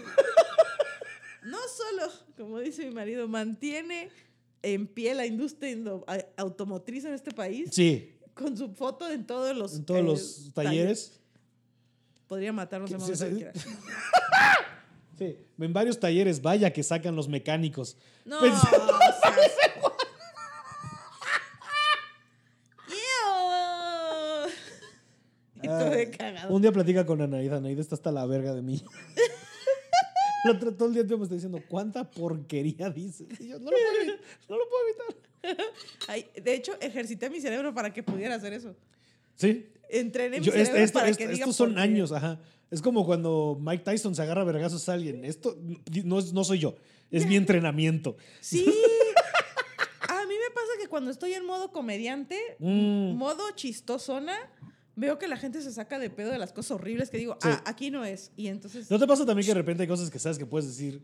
no 1.44 1.58
solo, 1.68 2.12
como 2.38 2.60
dice 2.60 2.86
mi 2.86 2.94
marido, 2.94 3.28
mantiene 3.28 4.10
en 4.62 4.88
pie 4.88 5.14
la 5.14 5.26
industria 5.26 5.76
automotriz 6.38 7.06
en 7.06 7.14
este 7.14 7.32
país 7.32 7.70
Sí, 7.72 8.18
con 8.34 8.58
su 8.58 8.74
foto 8.74 9.10
en 9.10 9.28
todos 9.28 9.56
los, 9.56 9.76
en 9.76 9.86
todos 9.86 10.00
eh, 10.00 10.04
los 10.04 10.52
talleres. 10.54 11.20
Podría 12.28 12.52
matarnos 12.52 12.92
momento 12.92 13.16
sí. 13.16 13.38
que. 13.38 13.52
Sí, 15.18 15.38
en 15.60 15.72
varios 15.72 15.98
talleres, 15.98 16.42
vaya 16.42 16.74
que 16.74 16.84
sacan 16.84 17.16
los 17.16 17.30
mecánicos. 17.30 17.96
No, 18.26 18.38
Pues- 18.40 18.52
o 18.52 18.58
sea. 18.58 18.72
Y 25.66 25.68
todo 25.68 25.90
de 25.90 26.12
cagado. 26.12 26.54
Un 26.54 26.62
día 26.62 26.72
platica 26.72 27.06
con 27.06 27.22
Anaída. 27.22 27.58
Anaída 27.58 27.82
está 27.82 27.96
hasta 27.96 28.12
la 28.12 28.26
verga 28.26 28.54
de 28.54 28.62
mí. 28.62 28.84
El 30.50 30.56
otro- 30.58 30.74
todo 30.74 30.88
el 30.90 30.94
día 31.08 31.18
me 31.18 31.24
está 31.24 31.36
diciendo, 31.36 31.62
¿cuánta 31.68 32.10
porquería 32.10 32.90
dices? 32.90 33.28
Y 33.40 33.50
yo, 33.50 33.60
no 33.60 33.72
lo 33.72 33.78
puedo 33.78 34.02
evitar. 34.02 34.20
No 34.50 34.58
lo 34.58 34.64
puedo 34.70 34.84
evitar. 34.88 35.66
Ay, 36.08 36.26
de 36.42 36.54
hecho, 36.56 36.74
ejercité 36.82 37.30
mi 37.30 37.40
cerebro 37.42 37.74
para 37.74 37.94
que 37.94 38.02
pudiera 38.04 38.36
hacer 38.36 38.54
eso. 38.54 38.76
Sí. 39.36 39.68
Entrené 39.90 40.40
mi 40.40 40.46
Yo- 40.46 40.52
cerebro 40.52 40.78
esto- 40.78 41.00
para 41.00 41.12
que 41.14 41.28
diga 41.28 41.40
estos 41.40 41.56
son 41.56 41.70
porquería. 41.74 41.84
años, 41.94 42.12
ajá. 42.12 42.40
Es 42.72 42.82
como 42.82 43.06
cuando 43.06 43.58
Mike 43.62 43.84
Tyson 43.84 44.16
se 44.16 44.22
agarra 44.24 44.42
a 44.42 44.46
vergazos 44.46 44.90
a 44.90 44.94
alguien. 44.94 45.24
Esto 45.24 45.56
no, 46.04 46.20
no 46.22 46.44
soy 46.44 46.60
yo, 46.60 46.76
es 47.12 47.28
mi 47.28 47.36
entrenamiento. 47.36 48.18
Sí. 48.42 48.66
A 50.10 50.26
mí 50.26 50.34
me 50.34 50.54
pasa 50.54 50.68
que 50.82 50.88
cuando 50.88 51.12
estoy 51.12 51.34
en 51.34 51.46
modo 51.46 51.72
comediante, 51.72 52.40
Mm. 52.60 53.14
modo 53.16 53.44
chistosona, 53.56 54.36
veo 54.96 55.18
que 55.20 55.28
la 55.28 55.38
gente 55.38 55.62
se 55.62 55.72
saca 55.72 56.00
de 56.00 56.10
pedo 56.10 56.32
de 56.32 56.38
las 56.40 56.54
cosas 56.54 56.72
horribles 56.72 57.10
que 57.10 57.18
digo, 57.18 57.34
Sí. 57.42 57.50
ah, 57.52 57.62
aquí 57.66 57.92
no 57.92 58.04
es. 58.06 58.32
Y 58.36 58.48
entonces. 58.48 58.90
¿No 58.90 59.00
te 59.00 59.08
pasa 59.08 59.26
también 59.26 59.46
que 59.46 59.52
de 59.54 59.60
repente 59.60 59.84
hay 59.84 59.88
cosas 59.90 60.10
que 60.10 60.20
sabes 60.20 60.38
que 60.38 60.46
puedes 60.46 60.68
decir 60.68 61.02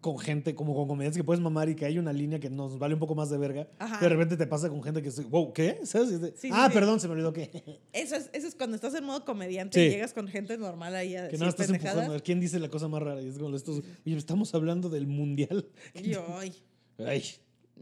con 0.00 0.18
gente, 0.18 0.56
como 0.56 0.74
con 0.74 0.88
comediantes 0.88 1.16
que 1.16 1.22
puedes 1.22 1.40
mamar 1.40 1.68
y 1.68 1.76
que 1.76 1.84
hay 1.84 1.96
una 1.96 2.12
línea 2.12 2.40
que 2.40 2.50
nos 2.50 2.76
vale 2.76 2.94
un 2.94 2.98
poco 2.98 3.14
más 3.14 3.30
de 3.30 3.38
verga? 3.38 3.68
Ajá. 3.78 4.00
De 4.00 4.08
repente 4.08 4.36
te 4.36 4.48
pasa 4.48 4.68
con 4.68 4.82
gente 4.82 5.00
que 5.00 5.10
dice, 5.10 5.22
wow, 5.22 5.52
¿qué? 5.52 5.78
¿Sabes? 5.84 6.08
Sí, 6.34 6.48
ah, 6.50 6.66
sí. 6.68 6.74
perdón, 6.74 6.98
se 6.98 7.06
me 7.06 7.12
olvidó 7.14 7.32
que. 7.32 7.50
Eso 7.92 8.16
es, 8.16 8.28
eso 8.32 8.48
es 8.48 8.56
cuando 8.56 8.74
estás 8.74 8.94
en 8.94 9.04
modo 9.04 9.24
comediante 9.24 9.86
y 9.86 9.90
llegas 9.90 10.12
con 10.12 10.26
gente 10.26 10.58
normal 10.58 10.96
ahí 10.96 11.14
a 11.14 11.28
Que 11.28 11.38
nada, 11.38 11.50
estás 11.50 11.66
pendejadas. 11.66 11.98
empujando. 11.98 12.24
¿Quién 12.24 12.40
dice 12.40 12.58
la 12.58 12.68
cosa 12.68 12.88
más 12.88 13.00
rara? 13.00 13.22
Y 13.22 13.28
es 13.28 13.38
como 13.38 13.54
estos, 13.54 13.82
oye, 14.04 14.16
estamos 14.16 14.52
hablando 14.56 14.88
del 14.88 15.06
mundial. 15.06 15.68
Y 15.94 16.10
yo, 16.10 16.26
ay, 16.36 16.52
Ay, 16.98 17.22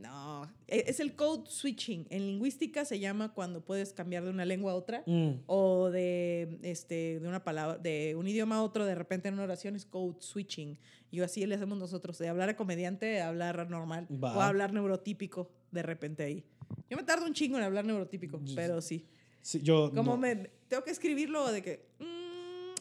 no. 0.00 0.42
E- 0.66 0.84
Es 0.88 1.00
el 1.00 1.14
code 1.14 1.44
switching. 1.50 2.06
En 2.10 2.26
lingüística 2.26 2.84
se 2.84 2.98
llama 2.98 3.32
cuando 3.34 3.64
puedes 3.64 3.92
cambiar 3.92 4.24
de 4.24 4.30
una 4.30 4.44
lengua 4.44 4.72
a 4.72 4.74
otra. 4.74 5.02
mm, 5.06 5.30
o 5.46 5.90
de, 5.90 6.58
este, 6.62 7.20
de 7.20 7.28
una 7.28 7.42
palabra, 7.44 7.78
de 7.78 8.14
un 8.16 8.26
idioma 8.26 8.56
a 8.56 8.62
otro, 8.62 8.84
de 8.84 8.94
repente 8.94 9.28
en 9.28 9.34
una 9.34 9.44
oración 9.44 9.76
es 9.76 9.84
code 9.86 10.16
switching. 10.20 10.78
Y 11.10 11.20
así 11.20 11.44
le 11.46 11.54
hacemos 11.56 11.76
nosotros, 11.78 12.18
de 12.18 12.28
hablar 12.28 12.48
a 12.48 12.56
comediante 12.56 13.20
a 13.20 13.28
hablar 13.28 13.68
normal. 13.68 14.06
Va. 14.12 14.36
O 14.36 14.40
a 14.40 14.48
hablar 14.48 14.72
neurotípico 14.72 15.50
de 15.70 15.82
repente 15.82 16.22
ahí. 16.22 16.44
Yo 16.88 16.96
me 16.96 17.02
tardo 17.02 17.26
un 17.26 17.34
chingo 17.34 17.56
en 17.58 17.64
hablar 17.64 17.84
neurotípico, 17.84 18.40
pero 18.54 18.80
sí. 18.80 19.06
sí, 19.40 19.60
yo. 19.62 19.90
Como 19.94 20.12
no. 20.12 20.16
me 20.18 20.36
tengo 20.68 20.84
que 20.84 20.90
escribirlo 20.92 21.50
de 21.50 21.62
que, 21.62 21.86
mm, 21.98 22.19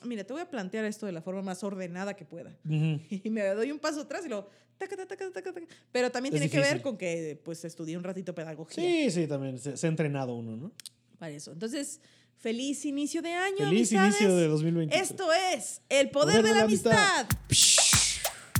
mira, 0.03 0.23
te 0.23 0.33
voy 0.33 0.41
a 0.41 0.49
plantear 0.49 0.85
esto 0.85 1.05
de 1.05 1.11
la 1.11 1.21
forma 1.21 1.41
más 1.41 1.63
ordenada 1.63 2.15
que 2.15 2.25
pueda. 2.25 2.55
Ujú. 2.65 2.99
Y 3.23 3.29
me 3.29 3.45
doy 3.47 3.71
un 3.71 3.79
paso 3.79 4.01
atrás 4.01 4.25
y 4.25 4.29
lo... 4.29 4.49
taca, 4.77 4.95
taca, 4.95 5.07
taca, 5.15 5.31
taca, 5.31 5.53
taca. 5.53 5.67
Pero 5.91 6.11
también 6.11 6.33
Es 6.35 6.39
tiene 6.41 6.51
que 6.51 6.57
ver 6.57 6.65
difícil. 6.67 6.81
con 6.83 6.97
que 6.97 7.39
pues 7.43 7.63
estudié 7.65 7.97
un 7.97 8.03
ratito 8.03 8.33
pedagogía 8.35 8.83
Sí, 8.83 9.11
sí, 9.11 9.27
también. 9.27 9.57
Se, 9.59 9.75
se 9.77 9.87
ha 9.87 9.89
entrenado 9.89 10.33
uno, 10.35 10.55
¿no? 10.55 10.71
para 11.17 11.31
eso. 11.33 11.51
Entonces, 11.51 11.99
feliz 12.37 12.85
inicio 12.85 13.21
de 13.21 13.33
año. 13.33 13.57
Feliz 13.57 13.91
amistades. 13.91 14.21
inicio 14.21 14.35
de 14.37 14.47
2023. 14.47 15.09
Esto 15.11 15.33
es 15.53 15.81
el 15.89 16.09
poder, 16.11 16.41
de, 16.43 16.53
la 16.55 16.61
amistad. 16.63 17.27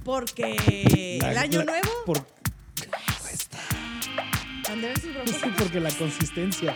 Porque 0.03 1.17
La- 1.21 1.31
el 1.31 1.37
año 1.37 1.59
la- 1.59 1.65
nuevo. 1.65 1.89
Por, 2.05 2.17
Andrés 4.69 5.03
y 5.03 5.11
Rafa, 5.11 5.33
sí, 5.33 5.51
porque 5.57 5.79
la 5.79 5.91
consistencia. 5.91 6.75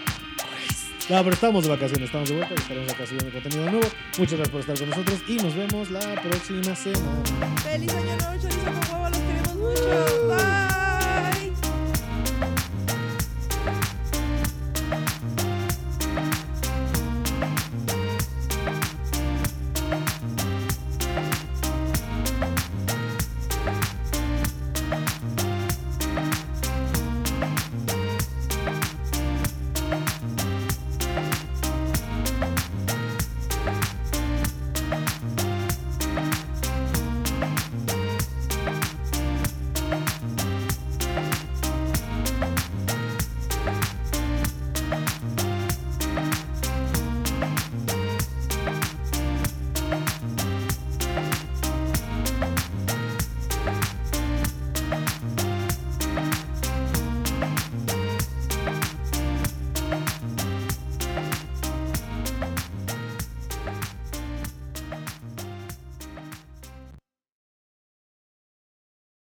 No, 1.09 1.21
pero 1.21 1.33
estamos 1.33 1.63
de 1.63 1.69
vacaciones, 1.69 2.05
estamos 2.05 2.29
de 2.29 2.35
vuelta 2.35 2.53
y 2.55 2.61
estaremos 2.61 2.93
acá 2.93 3.05
subiendo 3.05 3.31
contenido 3.31 3.69
nuevo. 3.69 3.87
Muchas 4.17 4.39
gracias 4.39 4.49
por 4.49 4.61
estar 4.61 4.79
con 4.79 4.89
nosotros 4.89 5.19
y 5.27 5.35
nos 5.35 5.55
vemos 5.55 5.91
la 5.91 6.21
próxima 6.21 6.75
semana. 6.75 7.23
Feliz 7.61 7.93
año 7.93 8.17
nuevo, 8.17 8.41
chorizo 8.41 8.63
con 8.63 9.01
huevo, 9.01 9.09
los 9.09 9.19
queremos 9.19 9.55
mucho. 9.55 10.27
Bye. 10.29 10.52